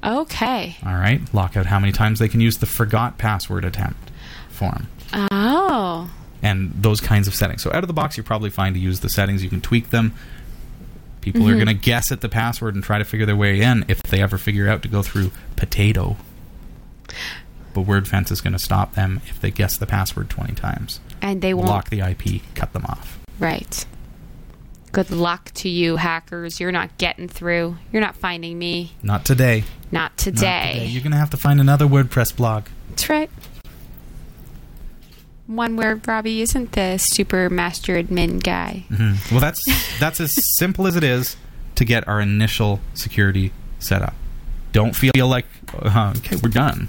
Okay. 0.03 0.77
All 0.87 0.95
right? 0.95 1.21
Lock 1.35 1.55
out 1.55 1.67
how 1.67 1.79
many 1.79 1.93
times 1.93 2.19
they 2.19 2.29
can 2.29 2.41
use 2.41 2.57
the 2.57 2.67
forgot 2.67 3.19
password 3.19 3.67
attempt 3.67 4.11
form. 4.49 4.89
Oh. 5.13 6.11
And 6.43 6.73
those 6.75 7.03
kinds 7.03 7.29
of 7.29 7.35
settings. 7.35 7.63
So 7.63 7.71
out 7.75 7.85
of 7.85 7.89
the 7.89 7.93
box, 7.93 8.17
you're 8.17 8.25
probably 8.25 8.49
fine 8.49 8.73
to 8.73 8.81
use 8.81 9.01
the 9.01 9.11
settings. 9.11 9.45
You 9.45 9.51
can 9.51 9.61
tweak 9.61 9.91
them. 9.91 10.15
People 11.21 11.43
are 11.43 11.51
mm-hmm. 11.51 11.65
going 11.65 11.67
to 11.67 11.75
guess 11.75 12.11
at 12.11 12.21
the 12.21 12.29
password 12.29 12.75
and 12.75 12.83
try 12.83 12.99
to 12.99 13.05
figure 13.05 13.27
their 13.27 13.37
way 13.37 13.61
in 13.61 13.85
if 13.89 14.03
they 14.03 14.23
ever 14.23 14.39
figure 14.39 14.69
out 14.69 14.83
to 14.83 14.89
go 14.89 15.03
through 15.03 15.31
potato. 15.57 16.17
But 17.75 17.85
WordFence 17.85 18.31
is 18.31 18.41
going 18.41 18.53
to 18.53 18.59
stop 18.59 18.95
them 18.95 19.21
if 19.27 19.41
they 19.41 19.51
guess 19.51 19.77
the 19.77 19.87
password 19.87 20.31
20 20.31 20.55
times. 20.55 21.01
And 21.23 21.43
they 21.43 21.55
won't. 21.55 21.69
Lock 21.69 21.91
the 21.91 22.01
IP, 22.01 22.43
cut 22.55 22.73
them 22.73 22.85
off. 22.87 23.19
Right. 23.39 23.85
Good 24.93 25.11
luck 25.11 25.53
to 25.55 25.69
you, 25.69 25.97
hackers. 25.97 26.59
You're 26.59 26.73
not 26.73 26.99
getting 26.99 27.29
through. 27.29 27.77
You're 27.93 28.03
not 28.03 28.17
finding 28.17 28.59
me. 28.59 28.93
Not 29.03 29.25
today. 29.25 29.65
Not 29.93 29.93
Not 29.93 30.19
today. 30.19 30.87
You're 30.89 31.03
going 31.03 31.13
to 31.13 31.19
have 31.19 31.31
to 31.31 31.37
find 31.37 31.61
another 31.61 31.87
WordPress 31.87 32.35
blog. 32.35 32.65
That's 32.89 33.09
right. 33.09 33.31
One 35.51 35.77
where 35.77 36.01
Robbie 36.07 36.43
isn't 36.43 36.73
the 36.73 36.97
super 36.99 37.51
master 37.51 38.01
admin 38.01 38.43
guy. 38.43 38.85
Mhm. 38.91 39.31
Well, 39.33 39.41
that's 39.41 39.61
that's 39.99 40.21
as 40.21 40.33
simple 40.59 40.87
as 40.87 40.95
it 40.95 41.03
is 41.03 41.37
to 41.75 41.85
get 41.85 42.07
our 42.07 42.21
initial 42.21 42.81
security 42.95 43.53
set 43.79 44.01
up. 44.03 44.15
Don't 44.73 44.95
feel 44.95 45.27
like 45.27 45.47
uh, 45.83 46.15
okay, 46.19 46.37
we're 46.43 46.51
done. 46.51 46.89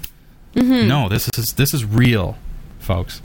No, 0.54 1.08
this 1.08 1.28
is 1.36 1.54
this 1.54 1.74
is 1.74 1.84
real, 1.84 2.36
folks. 2.78 3.20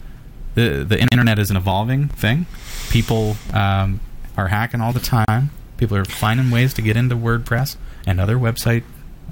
the 0.56 0.84
The 0.88 1.00
internet 1.00 1.38
is 1.38 1.52
an 1.52 1.58
evolving 1.58 2.08
thing. 2.08 2.46
People 2.90 3.38
um, 3.54 4.00
are 4.36 4.48
hacking 4.48 4.82
all 4.82 4.94
the 4.94 5.00
time. 5.00 5.52
People 5.78 5.98
are 5.98 6.06
finding 6.06 6.50
ways 6.50 6.74
to 6.74 6.82
get 6.82 6.98
into 6.98 7.16
WordPress 7.16 7.76
and 8.08 8.20
other 8.20 8.38
website 8.38 8.84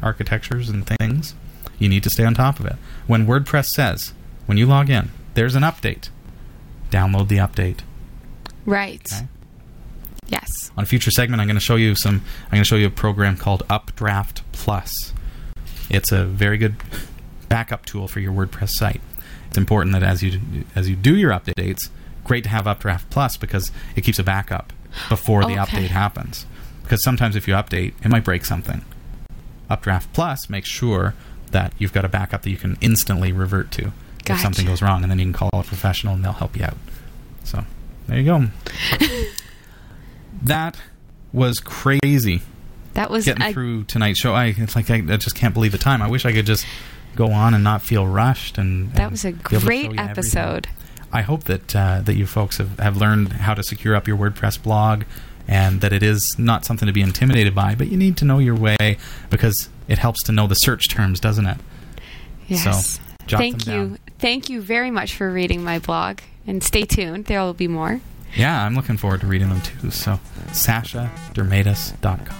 architectures 0.03 0.69
and 0.69 0.85
things, 0.85 1.33
you 1.79 1.89
need 1.89 2.03
to 2.03 2.09
stay 2.09 2.25
on 2.25 2.33
top 2.33 2.59
of 2.59 2.65
it. 2.65 2.75
When 3.07 3.25
WordPress 3.25 3.67
says, 3.69 4.13
when 4.45 4.57
you 4.57 4.65
log 4.65 4.89
in, 4.89 5.09
there's 5.35 5.55
an 5.55 5.63
update, 5.63 6.09
download 6.89 7.27
the 7.27 7.37
update. 7.37 7.79
Right. 8.65 9.07
Okay. 9.13 9.27
Yes. 10.27 10.71
On 10.75 10.83
a 10.83 10.87
future 10.87 11.11
segment, 11.11 11.39
I'm 11.39 11.47
going 11.47 11.55
to 11.57 11.61
show 11.63 11.75
you 11.75 11.93
some. 11.93 12.23
I'm 12.45 12.51
going 12.51 12.63
to 12.63 12.67
show 12.67 12.75
you 12.77 12.87
a 12.87 12.91
program 12.91 13.37
called 13.37 13.63
Updraft 13.69 14.41
Plus. 14.51 15.13
It's 15.89 16.11
a 16.11 16.25
very 16.25 16.57
good 16.57 16.75
backup 17.47 17.85
tool 17.85 18.07
for 18.07 18.19
your 18.19 18.33
WordPress 18.33 18.69
site. 18.69 19.01
It's 19.47 19.57
important 19.57 19.93
that 19.93 20.01
as 20.03 20.23
you 20.23 20.41
as 20.75 20.89
you 20.89 20.95
do 20.95 21.15
your 21.15 21.31
updates, 21.31 21.89
great 22.23 22.43
to 22.45 22.49
have 22.49 22.65
Updraft 22.65 23.09
Plus 23.11 23.37
because 23.37 23.71
it 23.95 24.01
keeps 24.01 24.17
a 24.17 24.23
backup 24.23 24.73
before 25.09 25.43
the 25.45 25.59
Okay. 25.59 25.83
update 25.83 25.89
happens. 25.89 26.45
Because 26.81 27.03
sometimes 27.03 27.35
if 27.35 27.47
you 27.47 27.53
update, 27.53 27.93
it 28.03 28.09
might 28.09 28.23
break 28.23 28.45
something. 28.45 28.83
Updraft 29.69 30.11
Plus 30.13 30.49
makes 30.49 30.69
sure 30.69 31.13
that 31.51 31.73
you've 31.77 31.93
got 31.93 32.03
a 32.05 32.09
backup 32.09 32.41
that 32.43 32.49
you 32.49 32.57
can 32.57 32.77
instantly 32.81 33.31
revert 33.31 33.71
to 33.71 33.91
if 34.29 34.39
something 34.39 34.65
goes 34.65 34.81
wrong, 34.81 35.03
and 35.03 35.11
then 35.11 35.19
you 35.19 35.25
can 35.25 35.33
call 35.33 35.49
a 35.53 35.63
professional 35.63 36.13
and 36.15 36.23
they'll 36.23 36.31
help 36.33 36.55
you 36.57 36.63
out. 36.65 36.77
So 37.43 37.63
there 38.07 38.17
you 38.19 38.25
go. 38.25 38.45
that 40.43 40.77
was 41.33 41.59
crazy 41.59 42.41
That 42.93 43.09
was 43.09 43.25
getting 43.25 43.43
I- 43.43 43.53
through 43.53 43.85
tonight's 43.85 44.19
show. 44.19 44.33
I 44.33 44.53
it's 44.57 44.75
like 44.75 44.89
I, 44.89 44.95
I 44.95 45.17
just 45.17 45.35
can't 45.35 45.53
believe 45.53 45.71
the 45.71 45.77
time. 45.77 46.01
I 46.01 46.07
wish 46.09 46.25
I 46.25 46.31
could 46.33 46.45
just 46.45 46.65
go 47.15 47.31
on 47.31 47.53
and 47.53 47.63
not 47.63 47.81
feel 47.81 48.05
rushed. 48.07 48.57
And 48.57 48.91
that 48.93 49.03
and 49.03 49.11
was 49.11 49.25
a 49.25 49.31
be 49.31 49.37
able 49.37 49.49
to 49.49 49.59
show 49.59 49.65
great 49.65 49.83
you 49.83 49.89
everything. 49.97 50.09
episode. 50.09 50.67
I 51.11 51.21
hope 51.21 51.45
that 51.45 51.75
uh, 51.75 52.01
that 52.01 52.15
you 52.15 52.25
folks 52.25 52.57
have, 52.57 52.77
have 52.79 52.97
learned 52.97 53.33
how 53.33 53.53
to 53.53 53.63
secure 53.63 53.95
up 53.95 54.07
your 54.07 54.17
WordPress 54.17 54.61
blog, 54.61 55.03
and 55.47 55.79
that 55.81 55.93
it 55.93 56.03
is 56.03 56.37
not 56.37 56.65
something 56.65 56.87
to 56.87 56.93
be 56.93 57.01
intimidated 57.01 57.55
by, 57.55 57.75
but 57.75 57.87
you 57.87 57.97
need 57.97 58.17
to 58.17 58.25
know 58.25 58.39
your 58.39 58.55
way 58.55 58.97
because 59.29 59.69
it 59.87 59.97
helps 59.97 60.23
to 60.23 60.31
know 60.33 60.45
the 60.47 60.55
search 60.55 60.89
terms, 60.89 61.19
doesn't 61.21 61.45
it? 61.45 61.57
Yes. 62.47 62.99
Jot 63.27 63.39
Thank 63.39 63.67
you. 63.67 63.97
Thank 64.19 64.49
you 64.49 64.61
very 64.61 64.91
much 64.91 65.15
for 65.15 65.31
reading 65.31 65.63
my 65.63 65.79
blog. 65.79 66.19
And 66.47 66.63
stay 66.63 66.85
tuned. 66.85 67.25
There 67.25 67.41
will 67.41 67.53
be 67.53 67.67
more. 67.67 67.99
Yeah, 68.35 68.63
I'm 68.63 68.75
looking 68.75 68.97
forward 68.97 69.21
to 69.21 69.27
reading 69.27 69.49
them 69.49 69.61
too. 69.61 69.89
So, 69.91 70.19
sashadirmeitis.com. 70.49 72.35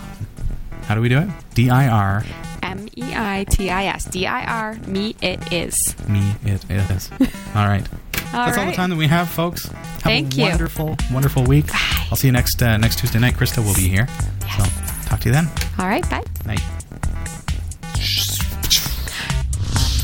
How 0.84 0.94
do 0.96 1.02
we 1.02 1.10
do 1.10 1.20
it? 1.20 1.30
D 1.56 1.70
I 1.70 1.88
R 1.88 2.24
M 2.62 2.88
E 2.96 3.14
I 3.16 3.46
T 3.50 3.70
I 3.70 3.86
S. 3.86 4.06
D 4.06 4.28
I 4.28 4.46
R. 4.46 4.76
Me 4.88 5.16
it 5.22 5.52
is. 5.52 5.96
me 6.08 6.34
it 6.44 6.64
is. 6.70 7.10
All 7.56 7.68
right. 7.68 7.88
All 8.34 8.46
That's 8.46 8.58
all 8.58 8.66
the 8.66 8.74
time 8.74 8.90
that 8.90 8.96
we 8.98 9.08
have, 9.08 9.30
folks. 9.30 9.68
Have 9.68 10.02
Thank 10.02 10.34
a 10.34 10.38
you. 10.38 10.44
wonderful, 10.44 10.98
wonderful 11.12 11.44
week. 11.44 11.66
I'll 12.12 12.18
see 12.18 12.28
you 12.28 12.34
next 12.34 12.62
uh, 12.62 12.78
next 12.78 13.00
Tuesday 13.00 13.20
night. 13.20 13.36
Krista 13.36 13.66
will 13.66 13.76
be 13.76 13.88
here. 13.88 14.08
Yes. 14.42 15.04
So 15.04 15.10
talk 15.10 15.22
to 15.22 15.30
you 15.30 15.34
then. 15.34 15.48
All 15.80 15.88
right. 15.88 16.08
Bye. 16.10 16.24
Night. 16.46 16.62